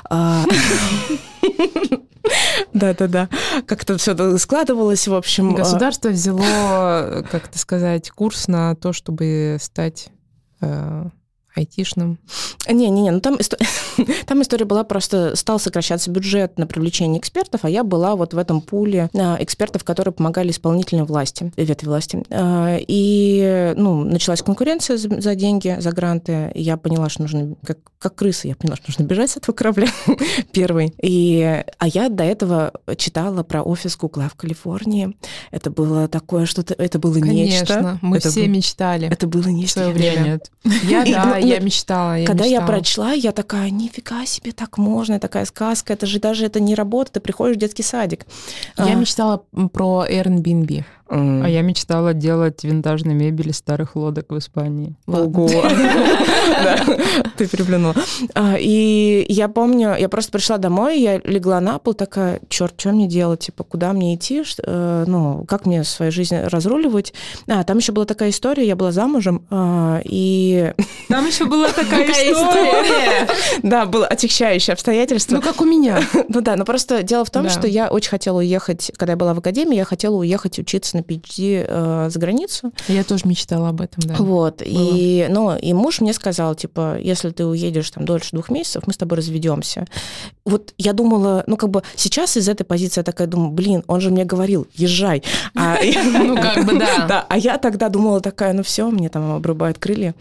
а, 0.10 0.44
Да-да-да. 2.74 3.28
Как-то 3.66 3.98
все 3.98 4.38
складывалось, 4.38 5.08
в 5.08 5.16
общем. 5.16 5.56
а, 5.56 5.58
Государство 5.58 6.10
взяло, 6.10 7.26
как 7.30 7.48
это 7.48 7.58
сказать, 7.58 8.12
курс 8.12 8.48
на 8.48 8.76
то, 8.76 8.94
чтобы 8.94 9.58
стать 9.60 10.10
э, 10.62 11.06
айтишным. 11.56 12.18
Не-не-не, 12.70 13.12
ну 13.12 13.20
там, 13.22 13.36
исто- 13.36 13.58
там 14.26 14.42
история 14.42 14.66
была 14.66 14.84
просто, 14.84 15.36
стал 15.36 15.60
сокращаться 15.60 16.10
бюджет 16.12 16.58
на 16.58 16.66
привлечение 16.68 17.20
экспертов, 17.20 17.62
а 17.64 17.70
я 17.70 17.84
была 17.84 18.16
вот 18.16 18.34
в 18.34 18.38
этом 18.38 18.62
пуле 18.62 19.10
а, 19.14 19.38
экспертов, 19.40 19.84
которые 19.84 20.14
помогали 20.14 20.52
исполнительной 20.52 21.04
власти, 21.04 21.52
э, 21.56 21.64
ветви 21.64 21.88
власти. 21.88 22.24
А, 22.30 22.78
И, 22.88 23.74
ну, 23.76 24.04
началась 24.04 24.42
конкуренция 24.42 24.98
за, 24.98 25.36
деньги, 25.36 25.76
за 25.80 25.92
гранты. 25.92 26.52
Я 26.56 26.78
поняла, 26.78 27.10
что 27.10 27.24
нужно, 27.24 27.56
как, 27.66 27.80
как 28.00 28.16
крыса, 28.16 28.48
я 28.48 28.56
поняла, 28.56 28.76
что 28.78 28.86
нужно 28.90 29.04
бежать 29.04 29.32
с 29.32 29.38
этого 29.38 29.56
корабля 29.56 29.88
первый. 30.52 30.94
И, 31.02 31.64
а 31.78 31.88
я 31.88 32.10
до 32.10 32.24
этого 32.24 32.72
читала 32.98 33.44
про 33.44 33.62
офис 33.64 33.98
Гугла 33.98 34.30
в 34.30 34.36
Калифорнии. 34.36 35.16
Это 35.52 35.70
было 35.72 36.08
такое 36.08 36.46
что-то, 36.46 36.74
это 36.76 37.00
было 37.00 37.18
нечто. 37.18 37.66
Конечно, 37.74 38.00
мы 38.02 38.18
Это 38.18 38.30
все 38.30 38.42
был- 38.44 38.50
мечтали. 38.50 39.08
Это 39.08 39.28
было 39.28 39.42
в 39.42 39.48
нечто. 39.50 39.82
свое 39.82 39.90
Я 39.90 39.94
время. 39.94 40.40
Я, 40.84 41.06
да, 41.06 41.38
я 41.46 41.60
ну, 41.60 41.66
мечтала. 41.66 42.18
я 42.18 42.26
Когда 42.26 42.46
я 42.46 42.60
мечтала. 42.60 42.68
прочла, 42.68 43.12
я 43.14 43.32
такая, 43.32 43.70
нифига 43.70 44.26
себе, 44.26 44.52
так 44.52 44.78
можно, 44.78 45.20
такая 45.20 45.46
сказка, 45.46 45.94
это 45.94 46.06
же 46.06 46.20
даже 46.20 46.46
это 46.46 46.60
не 46.60 46.76
работа, 46.76 47.14
ты 47.14 47.20
приходишь 47.20 47.58
в 47.58 47.60
детский 47.60 47.84
садик. 47.84 48.26
Я 48.78 48.86
А, 48.86 48.94
мечтала 48.96 49.44
про 49.74 50.06
Airbnb. 50.10 50.84
А 51.12 51.48
я 51.48 51.62
мечтала 51.62 52.14
делать 52.14 52.64
винтажную 52.64 53.18
мебель 53.18 53.50
из 53.50 53.58
старых 53.58 53.96
лодок 53.96 54.32
в 54.32 54.38
Испании. 54.38 54.96
Ого. 55.08 55.50
Ты 57.38 57.48
приплюнула. 57.48 57.96
А, 58.34 58.56
И 58.58 59.26
я 59.28 59.48
помню, 59.48 59.96
я 59.98 60.10
просто 60.10 60.32
пришла 60.32 60.58
домой, 60.58 61.00
я 61.00 61.18
легла 61.24 61.60
на 61.60 61.80
пол, 61.80 61.94
такая, 61.94 62.40
черт, 62.50 62.76
что 62.78 62.92
мне 62.92 63.08
делать, 63.08 63.42
типа, 63.42 63.64
куда 63.64 63.94
мне 63.94 64.16
идти, 64.16 64.44
э, 64.64 65.04
ну, 65.08 65.46
как 65.48 65.66
мне 65.66 65.84
свою 65.84 66.12
жизнь 66.12 66.38
разруливать. 66.38 67.14
А, 67.48 67.64
там 67.64 67.78
еще 67.78 67.92
была 67.92 68.06
такая 68.06 68.30
история, 68.30 68.66
я 68.66 68.76
была 68.76 68.92
замужем, 68.92 69.46
а, 69.50 70.02
и... 70.04 70.74
Там 71.10 71.28
еще 71.28 71.46
была 71.46 71.68
такая 71.70 72.06
история. 72.06 73.28
Да, 73.64 73.86
было 73.86 74.08
отягчающее 74.08 74.74
обстоятельство. 74.74 75.36
Ну, 75.36 75.42
как 75.42 75.62
у 75.62 75.66
меня. 75.66 76.02
Ну 76.30 76.42
да, 76.42 76.56
но 76.56 76.64
просто 76.64 77.04
дело 77.04 77.26
в 77.26 77.30
том, 77.30 77.50
что 77.50 77.68
я 77.68 77.90
очень 77.90 78.10
хотела 78.10 78.38
уехать, 78.38 78.92
когда 78.96 79.14
я 79.14 79.18
была 79.18 79.34
в 79.34 79.40
академии, 79.40 79.76
я 79.76 79.84
хотела 79.84 80.16
уехать 80.16 80.58
учиться 80.58 80.98
на 80.98 81.01
на 81.02 81.12
PhD 81.14 81.66
э, 81.68 82.10
за 82.10 82.20
границу. 82.20 82.72
Я 82.88 83.04
тоже 83.04 83.28
мечтала 83.28 83.70
об 83.70 83.82
этом, 83.82 84.04
да. 84.04 84.16
Вот. 84.16 84.62
И, 84.64 85.28
ну, 85.30 85.58
и 85.58 85.74
муж 85.74 86.02
мне 86.02 86.14
сказал, 86.14 86.56
типа, 86.56 86.98
если 87.00 87.30
ты 87.32 87.46
уедешь 87.46 87.90
там 87.92 88.06
дольше 88.06 88.30
двух 88.32 88.50
месяцев, 88.50 88.84
мы 88.88 88.94
с 88.94 88.98
тобой 88.98 89.18
разведемся. 89.18 89.86
Вот 90.46 90.74
я 90.78 90.94
думала, 90.94 91.44
ну, 91.48 91.58
как 91.58 91.70
бы 91.70 91.84
сейчас 91.96 92.38
из 92.38 92.50
этой 92.50 92.64
позиции 92.64 93.00
я 93.00 93.04
такая 93.04 93.28
думаю, 93.28 93.52
блин, 93.52 93.84
он 93.88 94.02
же 94.02 94.10
мне 94.10 94.26
говорил, 94.26 94.68
езжай. 94.74 95.24
А, 95.56 95.78
Ну, 96.22 96.36
как 96.36 96.66
бы 96.66 96.78
да. 97.08 97.26
а 97.28 97.38
я 97.38 97.58
тогда 97.58 97.90
думала 97.90 98.22
такая, 98.22 98.54
ну 98.54 98.64
все, 98.64 98.90
мне 98.90 99.10
там 99.10 99.32
обрубают 99.32 99.78
крылья. 99.78 100.16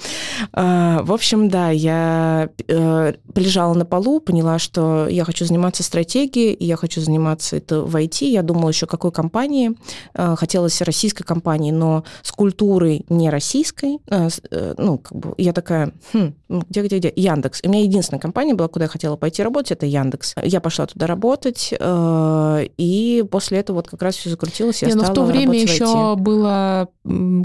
А, 0.52 1.02
В 1.02 1.12
общем, 1.12 1.48
да, 1.48 1.70
я 1.70 2.48
э, 2.68 3.14
полежала 3.34 3.74
на 3.74 3.84
полу, 3.84 4.20
поняла, 4.20 4.58
что 4.58 5.08
я 5.08 5.24
хочу 5.24 5.44
заниматься 5.44 5.82
стратегией, 5.82 6.56
я 6.60 6.76
хочу 6.76 7.00
заниматься 7.00 7.56
это 7.56 7.82
в 7.82 7.96
IT. 7.96 8.24
Я 8.26 8.42
думала 8.42 8.70
еще, 8.70 8.86
какой 8.86 9.12
компании. 9.12 9.72
Э, 10.14 10.36
Хотелось 10.60 10.82
российской 10.82 11.24
компании, 11.24 11.70
но 11.70 12.04
с 12.22 12.32
культурой 12.32 13.06
не 13.08 13.30
российской. 13.30 13.98
Э, 14.08 14.28
э, 14.50 14.74
Ну, 14.76 14.98
как 14.98 15.16
бы 15.16 15.34
я 15.38 15.54
такая, 15.54 15.92
хм, 16.12 16.34
где, 16.48 16.82
где, 16.82 16.98
где? 16.98 17.12
Яндекс. 17.16 17.62
У 17.64 17.70
меня 17.70 17.82
единственная 17.82 18.20
компания 18.20 18.52
была, 18.52 18.68
куда 18.68 18.84
я 18.84 18.88
хотела 18.90 19.16
пойти 19.16 19.42
работать, 19.42 19.72
это 19.72 19.86
Яндекс. 19.86 20.34
Я 20.42 20.60
пошла 20.60 20.84
туда 20.84 21.06
работать, 21.06 21.72
э, 21.72 22.66
и 22.76 23.24
после 23.30 23.60
этого 23.60 23.76
вот 23.76 23.88
как 23.88 24.02
раз 24.02 24.16
все 24.16 24.28
закрутилось, 24.28 24.82
я 24.82 24.88
Не, 24.88 24.94
ну 24.94 25.00
стала 25.00 25.14
в 25.14 25.16
то 25.16 25.24
время 25.24 25.52
работать 25.52 25.70
в 25.70 25.72
еще 25.72 26.16
было, 26.16 26.88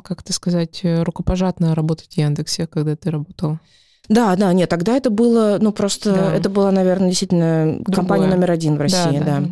как 0.04 0.22
это 0.22 0.34
сказать, 0.34 0.82
рукопожатно 0.84 1.74
работать 1.74 2.14
в 2.16 2.18
Яндексе, 2.18 2.68
когда 2.68 2.98
ты 2.98 3.12
работал. 3.12 3.60
Да, 4.10 4.36
да, 4.36 4.52
нет, 4.52 4.70
тогда 4.70 4.98
это 4.98 5.10
было, 5.10 5.58
ну 5.62 5.72
просто, 5.72 6.12
Да. 6.14 6.36
это 6.36 6.50
была, 6.50 6.72
наверное, 6.72 7.08
действительно 7.08 7.80
компания 7.86 8.24
Другое. 8.24 8.30
номер 8.36 8.52
один 8.52 8.76
в 8.76 8.82
России, 8.82 9.22
да. 9.26 9.44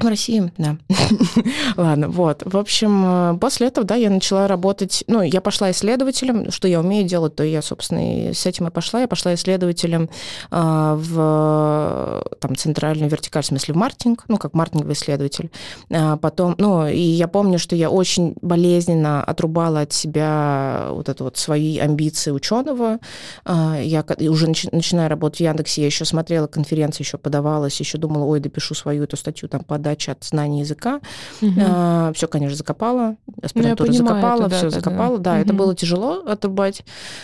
В 0.00 0.08
России, 0.08 0.52
да. 0.56 0.76
Ладно, 1.76 2.08
вот. 2.08 2.42
В 2.44 2.56
общем, 2.56 3.34
э, 3.34 3.38
после 3.38 3.68
этого, 3.68 3.86
да, 3.86 3.94
я 3.96 4.10
начала 4.10 4.48
работать, 4.48 5.04
ну, 5.06 5.22
я 5.22 5.40
пошла 5.40 5.70
исследователем, 5.70 6.50
что 6.50 6.68
я 6.68 6.80
умею 6.80 7.06
делать, 7.06 7.34
то 7.34 7.44
я, 7.44 7.60
собственно, 7.62 8.28
и 8.28 8.32
с 8.32 8.46
этим 8.46 8.66
и 8.66 8.70
пошла. 8.70 9.00
Я 9.00 9.08
пошла 9.08 9.34
исследователем 9.34 10.08
а, 10.50 10.96
в 10.96 12.24
там, 12.40 12.56
центральную 12.56 13.10
вертикаль, 13.10 13.42
в 13.42 13.46
смысле 13.46 13.74
в 13.74 13.76
маркетинг, 13.76 14.24
ну, 14.28 14.38
как 14.38 14.54
маркетинговый 14.54 14.94
исследователь. 14.94 15.50
А 15.90 16.16
потом, 16.16 16.54
ну, 16.58 16.86
и 16.86 17.00
я 17.00 17.28
помню, 17.28 17.58
что 17.58 17.76
я 17.76 17.90
очень 17.90 18.34
болезненно 18.42 19.22
отрубала 19.22 19.80
от 19.80 19.92
себя 19.92 20.88
вот 20.90 21.08
это 21.08 21.24
вот 21.24 21.36
свои 21.36 21.78
амбиции 21.78 22.30
ученого. 22.30 22.98
А, 23.44 23.78
Я 23.80 24.04
уже 24.28 24.46
начи- 24.46 24.68
начиная 24.72 25.08
работать 25.08 25.38
в 25.38 25.42
Яндексе, 25.42 25.82
я 25.82 25.86
еще 25.86 26.04
смотрела 26.04 26.46
конференции, 26.46 27.02
еще 27.02 27.18
подавалась, 27.18 27.78
еще 27.80 27.98
думала, 27.98 28.24
ой, 28.24 28.40
допишу 28.40 28.74
свою 28.74 29.04
эту 29.04 29.16
статью 29.16 29.48
там 29.48 29.62
подача 29.90 30.12
от 30.12 30.24
знаний 30.24 30.60
языка. 30.60 31.00
все, 31.40 32.28
конечно, 32.28 32.56
закопала, 32.56 33.16
аспирантуру 33.42 33.88
понимаю 33.90 34.14
закопала, 34.14 34.40
это, 34.42 34.48
да, 34.50 34.56
все 34.56 34.66
да, 34.66 34.70
да. 34.70 34.80
закопала. 34.80 35.18
Да, 35.18 35.38
это 35.38 35.48
Мгм. 35.48 35.56
было 35.56 35.74
тяжело 35.74 36.22
отрубать. 36.26 36.82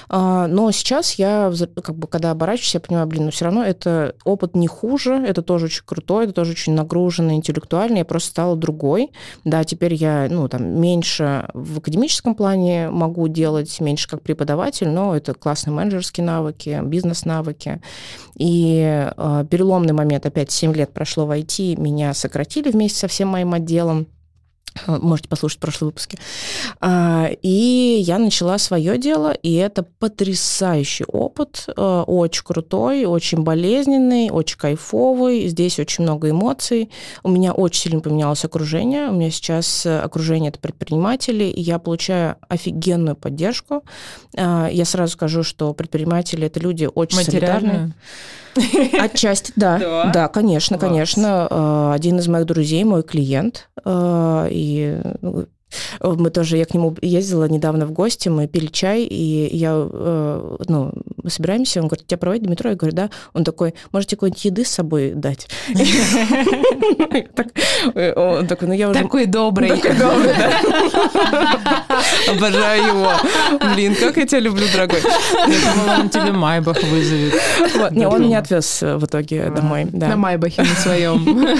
А, 0.08 0.46
Но 0.48 0.70
сейчас 0.72 1.14
я, 1.14 1.52
как 1.82 1.96
бы, 1.96 2.08
когда 2.08 2.30
оборачиваюсь, 2.30 2.74
я 2.74 2.80
понимаю, 2.80 3.06
блин, 3.06 3.26
но 3.26 3.30
все 3.30 3.44
равно 3.44 3.64
это 3.64 4.14
опыт 4.24 4.56
не 4.56 4.66
хуже, 4.66 5.14
это 5.14 5.42
тоже 5.42 5.66
очень 5.66 5.82
крутой, 5.84 6.24
это 6.24 6.32
тоже 6.32 6.52
очень 6.52 6.72
нагруженно 6.74 7.32
интеллектуально, 7.32 7.98
я 7.98 8.04
просто 8.04 8.30
стала 8.30 8.56
другой. 8.56 9.10
Да, 9.44 9.64
теперь 9.64 9.94
я, 9.94 10.26
ну, 10.30 10.48
там, 10.48 10.64
меньше 10.80 11.48
в 11.54 11.78
академическом 11.78 12.34
плане 12.34 12.90
могу 12.90 13.28
делать, 13.28 13.80
меньше 13.80 14.08
как 14.08 14.22
преподаватель, 14.22 14.88
но 14.88 15.14
это 15.16 15.34
классные 15.34 15.74
менеджерские 15.74 16.24
навыки, 16.26 16.80
бизнес-навыки. 16.84 17.80
И 18.36 19.08
э, 19.16 19.44
переломный 19.50 19.92
момент, 19.92 20.26
опять 20.26 20.50
7 20.50 20.74
лет 20.74 20.92
прошло 20.92 21.26
в 21.26 21.30
IT, 21.30 21.80
меня 21.80 22.14
сократили 22.14 22.55
вместе 22.64 22.98
со 22.98 23.08
всем 23.08 23.28
моим 23.28 23.54
отделом. 23.54 24.06
Э, 24.86 24.98
Можете 25.00 25.28
послушать 25.28 25.58
прошлые 25.60 25.88
выпуски. 25.88 26.18
А, 26.80 27.30
И 27.42 27.98
я 28.00 28.18
начала 28.18 28.58
свое 28.58 28.98
дело, 28.98 29.32
и 29.32 29.54
это 29.54 29.82
потрясающий 29.82 31.04
опыт, 31.04 31.64
э, 31.68 32.04
очень 32.06 32.44
крутой, 32.44 33.04
очень 33.04 33.42
болезненный, 33.42 34.30
очень 34.30 34.58
кайфовый. 34.58 35.48
Здесь 35.48 35.78
очень 35.78 36.04
много 36.04 36.30
эмоций. 36.30 36.90
У 37.22 37.30
меня 37.30 37.52
очень 37.52 37.82
сильно 37.82 38.00
поменялось 38.00 38.44
окружение. 38.44 39.08
У 39.08 39.12
меня 39.12 39.30
сейчас 39.30 39.86
э, 39.86 39.98
окружение 40.00 40.50
это 40.50 40.58
предприниматели, 40.58 41.44
и 41.44 41.60
я 41.60 41.78
получаю 41.78 42.36
офигенную 42.48 43.16
поддержку. 43.16 43.84
А, 44.36 44.68
Я 44.70 44.84
сразу 44.84 45.12
скажу, 45.12 45.42
что 45.42 45.72
предприниматели 45.74 46.46
это 46.46 46.60
люди 46.60 46.88
очень 46.92 47.22
солидарные. 47.22 47.94
Отчасти, 48.98 49.52
да. 49.56 49.78
Да? 49.78 50.10
Да, 50.12 50.28
конечно, 50.28 50.78
Класс. 50.78 50.90
конечно. 50.90 51.46
Э, 51.50 51.92
Один 51.94 52.18
из 52.18 52.28
моих 52.28 52.46
друзей, 52.46 52.84
мой 52.84 53.02
клиент, 53.02 53.68
э, 53.84 54.48
и 54.50 55.00
ну, 55.20 55.46
мы 56.02 56.30
тоже, 56.30 56.56
я 56.56 56.64
к 56.64 56.74
нему 56.74 56.96
ездила 57.02 57.44
недавно 57.48 57.86
в 57.86 57.92
гости, 57.92 58.28
мы 58.28 58.46
пили 58.46 58.66
чай, 58.66 59.02
и 59.02 59.56
я, 59.56 59.72
э, 59.74 60.56
ну, 60.68 60.92
мы 61.22 61.30
собираемся, 61.30 61.80
он 61.80 61.88
говорит, 61.88 62.06
тебя 62.06 62.18
проводить 62.18 62.44
до 62.44 62.50
метро? 62.50 62.70
Я 62.70 62.76
говорю, 62.76 62.94
да. 62.96 63.10
Он 63.34 63.44
такой, 63.44 63.74
можете 63.92 64.16
какой-нибудь 64.16 64.44
еды 64.44 64.64
с 64.64 64.68
собой 64.68 65.12
дать? 65.14 65.48
Э, 67.94 68.12
Он 68.16 68.46
такой, 68.46 68.68
ну 68.68 68.74
я 68.74 68.88
уже... 68.90 69.00
Такой 69.00 69.26
добрый. 69.26 69.68
Такой 69.68 69.96
добрый, 69.96 70.34
да. 70.36 70.60
Обожаю 72.30 72.86
его. 72.86 73.10
Блин, 73.74 73.94
как 73.94 74.16
я 74.16 74.26
тебя 74.26 74.40
люблю, 74.40 74.64
дорогой. 74.72 75.00
Я 75.02 75.72
думала, 75.74 76.00
он 76.00 76.08
тебе 76.08 76.32
Майбах 76.32 76.82
вызовет. 76.82 77.34
Не, 77.92 78.06
он 78.06 78.22
меня 78.22 78.38
отвез 78.38 78.82
э, 78.82 78.96
в 78.96 79.04
итоге 79.04 79.50
домой. 79.50 79.86
да. 79.92 80.08
На 80.08 80.16
Майбахе 80.16 80.62
на 80.62 80.74
своем. 80.80 81.56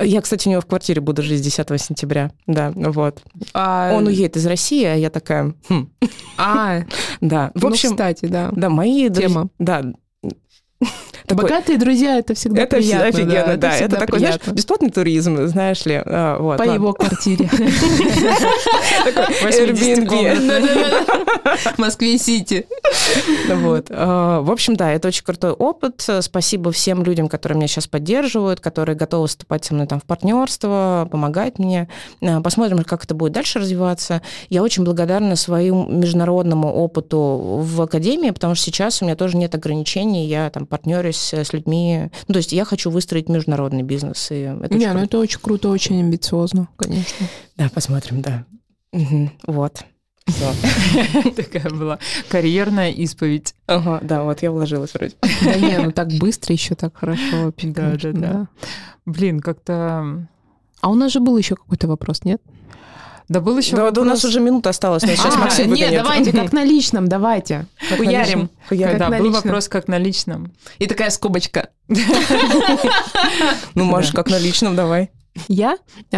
Я, 0.00 0.20
кстати, 0.20 0.48
у 0.48 0.50
него 0.50 0.60
в 0.60 0.66
квартире 0.66 1.00
буду 1.00 1.22
жить 1.22 1.40
с 1.40 1.42
10 1.42 1.80
сентября. 1.80 2.30
Да, 2.46 2.72
вот. 2.74 3.20
Он 3.54 4.06
уедет 4.06 4.36
из 4.36 4.46
России, 4.46 4.84
а 4.84 4.94
я 4.94 5.10
такая, 5.10 5.54
хм, 5.68 5.88
А, 6.36 6.80
да. 7.20 7.50
В 7.54 7.62
ну, 7.62 7.68
общем, 7.68 7.90
кстати, 7.90 8.26
да. 8.26 8.50
да, 8.52 8.68
мои 8.68 9.08
Тема. 9.10 9.48
Да. 9.58 9.84
Такой- 11.26 11.44
Богатые 11.44 11.78
друзья, 11.78 12.18
это 12.18 12.34
всегда 12.34 12.62
это 12.62 12.76
приятно. 12.76 13.12
всегда 13.12 13.32
офигенно, 13.38 13.56
да. 13.56 13.68
Это, 13.68 13.76
всегда 13.76 13.96
такой, 13.98 14.18
знаешь, 14.20 14.34
приятно. 14.36 14.56
бесплатный 14.56 14.90
туризм, 14.90 15.46
знаешь 15.46 15.84
ли. 15.86 16.02
а, 16.04 16.38
вот, 16.38 16.58
По 16.58 16.62
ладно. 16.62 16.74
его 16.74 16.92
квартире. 16.92 17.48
Airbnb. 19.42 21.74
В 21.74 21.74
Москве-Сити. 21.78 22.66
Вот. 23.52 23.86
А, 23.90 24.40
В 24.42 24.50
общем, 24.50 24.76
да, 24.76 24.92
это 24.92 25.08
очень 25.08 25.24
крутой 25.24 25.52
опыт. 25.52 26.06
Спасибо 26.20 26.72
всем 26.72 27.02
людям, 27.02 27.28
которые 27.28 27.56
меня 27.56 27.68
сейчас 27.68 27.86
поддерживают, 27.86 28.60
которые 28.60 28.96
готовы 28.96 29.28
вступать 29.28 29.64
со 29.64 29.74
мной 29.74 29.86
там 29.86 30.00
в 30.00 30.04
партнерство, 30.04 31.08
помогать 31.10 31.58
мне. 31.58 31.88
А, 32.22 32.40
Посмотрим, 32.40 32.82
как 32.84 33.04
это 33.04 33.14
будет 33.14 33.32
дальше 33.32 33.58
развиваться. 33.58 34.22
Я 34.48 34.62
очень 34.62 34.84
благодарна 34.84 35.36
своему 35.36 35.86
международному 35.88 36.72
опыту 36.72 37.18
в 37.62 37.82
академии, 37.82 38.30
потому 38.30 38.54
что 38.54 38.64
сейчас 38.66 39.02
у 39.02 39.04
меня 39.04 39.16
тоже 39.16 39.36
нет 39.36 39.54
ограничений. 39.54 40.26
Я 40.26 40.50
там 40.50 40.66
партнерюсь 40.66 41.15
с 41.16 41.52
людьми. 41.52 42.10
Ну, 42.28 42.32
то 42.32 42.38
есть 42.38 42.52
я 42.52 42.64
хочу 42.64 42.90
выстроить 42.90 43.28
международный 43.28 43.82
бизнес. 43.82 44.30
И 44.30 44.36
это 44.40 44.64
очень 44.74 44.78
Не, 44.78 44.86
ну 44.86 44.92
круто. 44.92 45.04
это 45.06 45.18
очень 45.18 45.40
круто, 45.40 45.68
очень 45.68 46.00
амбициозно, 46.00 46.68
конечно. 46.76 47.26
Да, 47.56 47.68
посмотрим, 47.72 48.22
да. 48.22 48.44
Мгм. 48.92 49.32
Вот. 49.46 49.84
Такая 51.36 51.70
была 51.70 51.98
карьерная 52.28 52.90
исповедь. 52.90 53.54
Ага, 53.66 54.00
да, 54.02 54.24
вот 54.24 54.42
я 54.42 54.50
вложилась 54.50 54.92
вроде. 54.94 55.14
Да 55.44 55.54
не, 55.54 55.78
ну 55.78 55.92
так 55.92 56.08
быстро 56.18 56.52
еще 56.52 56.74
так 56.74 56.96
хорошо. 56.96 57.52
Да, 57.62 57.96
да, 57.96 58.12
да. 58.12 58.48
Блин, 59.04 59.40
как-то... 59.40 60.26
А 60.80 60.90
у 60.90 60.94
нас 60.94 61.12
же 61.12 61.20
был 61.20 61.36
еще 61.38 61.54
какой-то 61.56 61.86
вопрос, 61.88 62.24
нет? 62.24 62.42
Да 63.28 63.40
был 63.40 63.58
еще 63.58 63.74
Да, 63.74 63.90
да 63.90 64.00
у 64.00 64.04
нас 64.04 64.24
уже 64.24 64.40
минута 64.40 64.70
осталась, 64.70 65.02
но 65.02 65.08
сейчас 65.08 65.34
А, 65.34 65.38
Максим 65.38 65.72
Нет, 65.72 65.92
давайте, 65.92 66.32
как 66.32 66.52
на 66.52 66.64
личном, 66.64 67.08
давайте. 67.08 67.66
Хуярим. 67.96 68.50
Хуярим. 68.68 68.98
Да, 68.98 69.08
был 69.08 69.16
личном. 69.16 69.32
вопрос 69.32 69.68
как 69.68 69.88
на 69.88 69.98
личном. 69.98 70.52
И 70.78 70.86
такая 70.86 71.10
скобочка. 71.10 71.70
Ну, 73.74 73.84
можешь 73.84 74.12
как 74.12 74.30
на 74.30 74.38
личном, 74.38 74.76
давай. 74.76 75.10
Я, 75.48 75.76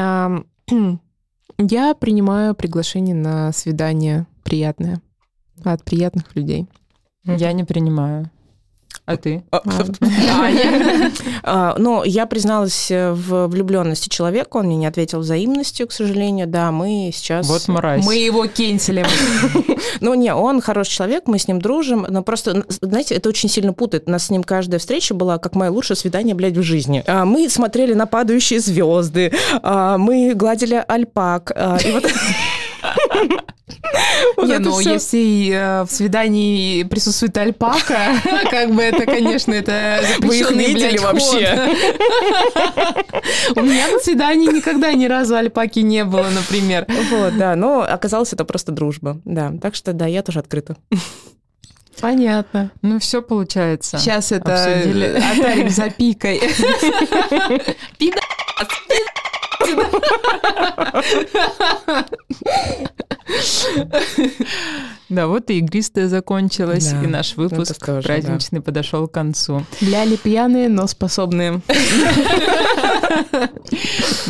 я 1.59 1.95
принимаю 1.95 2.55
приглашение 2.55 3.15
на 3.15 3.53
свидание 3.53 4.27
приятное 4.45 5.01
от 5.65 5.85
приятных 5.85 6.37
людей. 6.37 6.69
Я 7.25 7.53
не 7.53 7.65
принимаю. 7.65 8.31
А 9.09 9.17
ты? 9.17 9.43
А, 9.51 9.63
А, 10.39 10.49
я- 10.51 11.11
а, 11.43 11.75
Ну, 11.79 12.05
я 12.05 12.27
призналась 12.27 12.91
э, 12.91 13.13
в 13.13 13.47
влюбленности 13.47 14.11
человека, 14.11 14.59
он 14.59 14.67
мне 14.67 14.77
не 14.77 14.87
ответил 14.87 15.21
взаимностью, 15.21 15.87
к 15.89 15.93
сожалению. 15.93 16.47
Да, 16.47 16.71
мы 16.73 17.11
сейчас... 17.15 17.49
Вот 17.49 17.67
мразь. 17.69 18.05
Мы 18.05 18.17
его 18.17 18.47
кенселим. 18.47 19.07
Ну, 20.01 20.15
не, 20.15 20.33
он 20.33 20.61
хороший 20.61 20.93
человек, 20.93 21.25
мы 21.27 21.39
с 21.39 21.49
ним 21.49 21.61
дружим, 21.61 22.07
но 22.09 22.23
просто, 22.23 22.65
знаете, 22.83 23.15
это 23.17 23.31
очень 23.31 23.49
сильно 23.49 23.73
путает. 23.73 24.05
У 24.07 24.11
нас 24.11 24.27
с 24.27 24.31
ним 24.31 24.45
каждая 24.45 24.79
встреча 24.79 25.15
была 25.15 25.39
как 25.39 25.55
мое 25.57 25.71
лучшее 25.71 25.97
свидание, 25.97 26.35
блядь, 26.37 26.57
в 26.57 26.63
жизни. 26.63 27.03
Мы 27.25 27.49
смотрели 27.49 27.95
на 27.95 28.07
падающие 28.07 28.61
звезды, 28.61 29.33
мы 29.63 30.35
гладили 30.37 30.85
альпак. 30.87 31.51
И 31.85 31.91
вот 31.91 32.05
Вот 34.37 34.49
Не, 34.49 34.59
ну 34.59 34.81
если 34.81 35.51
э, 35.51 35.83
в 35.85 35.91
свидании 35.91 36.83
присутствует 36.85 37.37
альпака, 37.37 38.15
как 38.51 38.75
бы 38.75 38.83
это, 38.83 39.05
конечно, 39.05 39.53
это 39.53 40.01
Вы 40.21 40.39
их 40.39 40.47
запрещенный, 40.49 40.67
видели 40.67 40.91
блядь, 40.91 41.03
вообще? 41.03 41.77
У 43.57 43.63
меня 43.63 43.89
на 43.89 43.99
свидании 43.99 44.49
никогда 44.49 44.93
ни 44.93 45.07
разу 45.07 45.37
альпаки 45.37 45.81
не 45.81 46.05
было, 46.05 46.29
например. 46.31 46.87
Вот, 47.11 47.37
да, 47.37 47.57
но 47.57 47.83
оказалось, 47.83 48.33
это 48.33 48.45
просто 48.45 48.73
дружба, 48.73 49.21
да. 49.25 49.53
Так 49.61 49.75
что, 49.75 49.93
да, 49.93 50.07
я 50.07 50.23
тоже 50.23 50.39
открыта. 50.41 50.77
Понятно. 52.01 52.71
Ну, 52.83 52.99
все 53.01 53.23
получается. 53.23 53.99
Сейчас 53.99 54.33
это 54.33 54.55
Обсудили. 54.55 55.17
Атарик 55.17 55.71
за 55.71 55.91
пикой. 55.91 56.41
Да, 65.09 65.27
вот 65.27 65.49
и 65.49 65.59
игристая 65.59 66.07
закончилась, 66.07 66.93
Да, 66.93 67.03
и 67.03 67.07
наш 67.07 67.37
выпуск 67.37 67.85
тоже, 67.85 68.07
праздничный 68.07 68.61
подошел 68.61 69.09
к 69.09 69.13
концу. 69.13 69.65
Ляли 69.81 70.17
пьяные, 70.17 70.69
но 70.69 70.87
способные. 70.87 71.61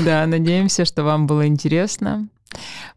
Да, 0.05 0.27
надеемся, 0.27 0.85
что 0.85 1.03
вам 1.03 1.27
было 1.27 1.47
интересно. 1.47 2.29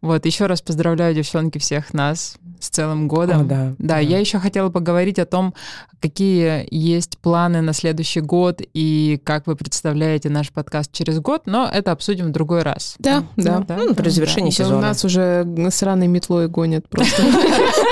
Вот, 0.01 0.25
еще 0.25 0.47
раз 0.47 0.61
поздравляю, 0.61 1.13
девчонки, 1.13 1.59
всех 1.59 1.93
нас 1.93 2.37
с 2.59 2.69
целым 2.69 3.07
годом. 3.07 3.41
О, 3.41 3.43
да, 3.43 3.55
да, 3.67 3.73
да. 3.77 3.99
я 3.99 4.17
еще 4.19 4.39
хотела 4.39 4.69
поговорить 4.69 5.19
о 5.19 5.25
том, 5.25 5.53
какие 5.99 6.65
есть 6.71 7.17
планы 7.19 7.61
на 7.61 7.73
следующий 7.73 8.21
год 8.21 8.61
и 8.73 9.19
как 9.23 9.45
вы 9.47 9.55
представляете 9.55 10.29
наш 10.29 10.51
подкаст 10.51 10.91
через 10.91 11.19
год, 11.19 11.43
но 11.45 11.69
это 11.71 11.91
обсудим 11.91 12.27
в 12.27 12.31
другой 12.31 12.63
раз. 12.63 12.95
Да, 12.99 13.23
да. 13.37 13.63
Ну, 13.69 13.93
при 13.93 14.09
завершении 14.09 14.49
Да, 14.49 14.63
У 14.63 14.65
сезона. 14.65 14.81
нас 14.81 15.05
уже 15.05 15.45
сраной 15.69 16.07
метлой 16.07 16.47
гонят 16.47 16.87
просто. 16.89 17.21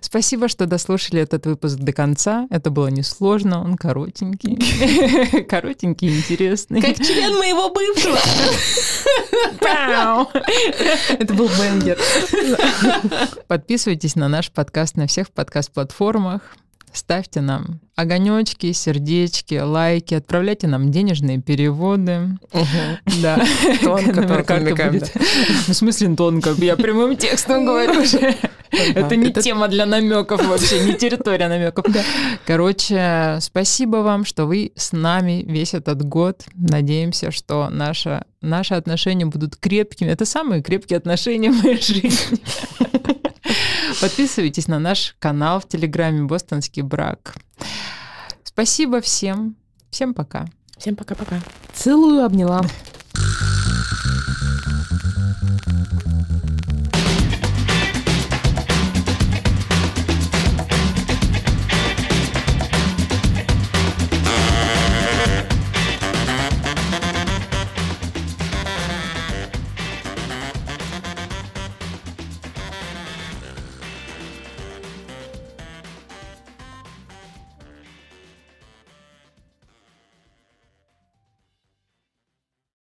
Спасибо, 0.00 0.48
что 0.48 0.66
дослушали 0.66 1.20
этот 1.20 1.46
выпуск 1.46 1.76
до 1.76 1.92
конца. 1.92 2.46
Это 2.50 2.70
было 2.70 2.88
несложно, 2.88 3.62
он 3.62 3.76
коротенький. 3.76 5.44
Коротенький, 5.48 6.16
интересный. 6.16 6.80
член 6.94 7.36
моего 7.38 7.70
бывшего. 7.70 8.18
Это 11.18 11.34
был 11.34 11.48
бенгер. 11.48 11.98
Подписывайтесь 13.46 14.16
на 14.16 14.28
наш 14.28 14.50
подкаст 14.50 14.96
на 14.96 15.06
всех 15.06 15.30
подкаст-платформах. 15.30 16.56
Ставьте 16.92 17.40
нам 17.40 17.80
огонечки, 17.96 18.72
сердечки, 18.72 19.54
лайки, 19.54 20.14
отправляйте 20.14 20.66
нам 20.66 20.90
денежные 20.90 21.40
переводы. 21.40 22.38
Да. 23.22 23.44
Тонко, 23.82 24.22
тонко 24.22 24.90
будет. 24.90 25.12
В 25.68 25.72
смысле 25.72 26.16
тонко? 26.16 26.54
Я 26.58 26.76
прямым 26.76 27.16
текстом 27.16 27.64
говорю 27.66 28.00
уже. 28.02 28.36
Это 28.70 29.16
не 29.16 29.32
тема 29.32 29.68
для 29.68 29.84
намеков 29.84 30.46
вообще, 30.46 30.80
не 30.80 30.94
территория 30.94 31.48
намеков. 31.48 31.84
Короче, 32.46 33.38
спасибо 33.40 33.98
вам, 33.98 34.24
что 34.24 34.46
вы 34.46 34.72
с 34.76 34.92
нами 34.92 35.44
весь 35.46 35.74
этот 35.74 36.02
год. 36.02 36.44
Надеемся, 36.54 37.30
что 37.30 37.68
наше, 37.68 38.24
наши 38.40 38.74
отношения 38.74 39.26
будут 39.26 39.56
крепкими. 39.56 40.08
Это 40.08 40.24
самые 40.24 40.62
крепкие 40.62 40.96
отношения 40.96 41.50
в 41.50 41.62
моей 41.62 41.80
жизни. 41.80 42.40
Подписывайтесь 44.00 44.68
на 44.68 44.78
наш 44.78 45.16
канал 45.18 45.60
в 45.60 45.68
Телеграме 45.68 46.22
«Бостонский 46.22 46.82
брак». 46.82 47.34
Спасибо 48.44 49.00
всем. 49.00 49.56
Всем 49.90 50.14
пока. 50.14 50.46
Всем 50.76 50.96
пока-пока. 50.96 51.40
Целую, 51.74 52.24
обняла. 52.24 52.62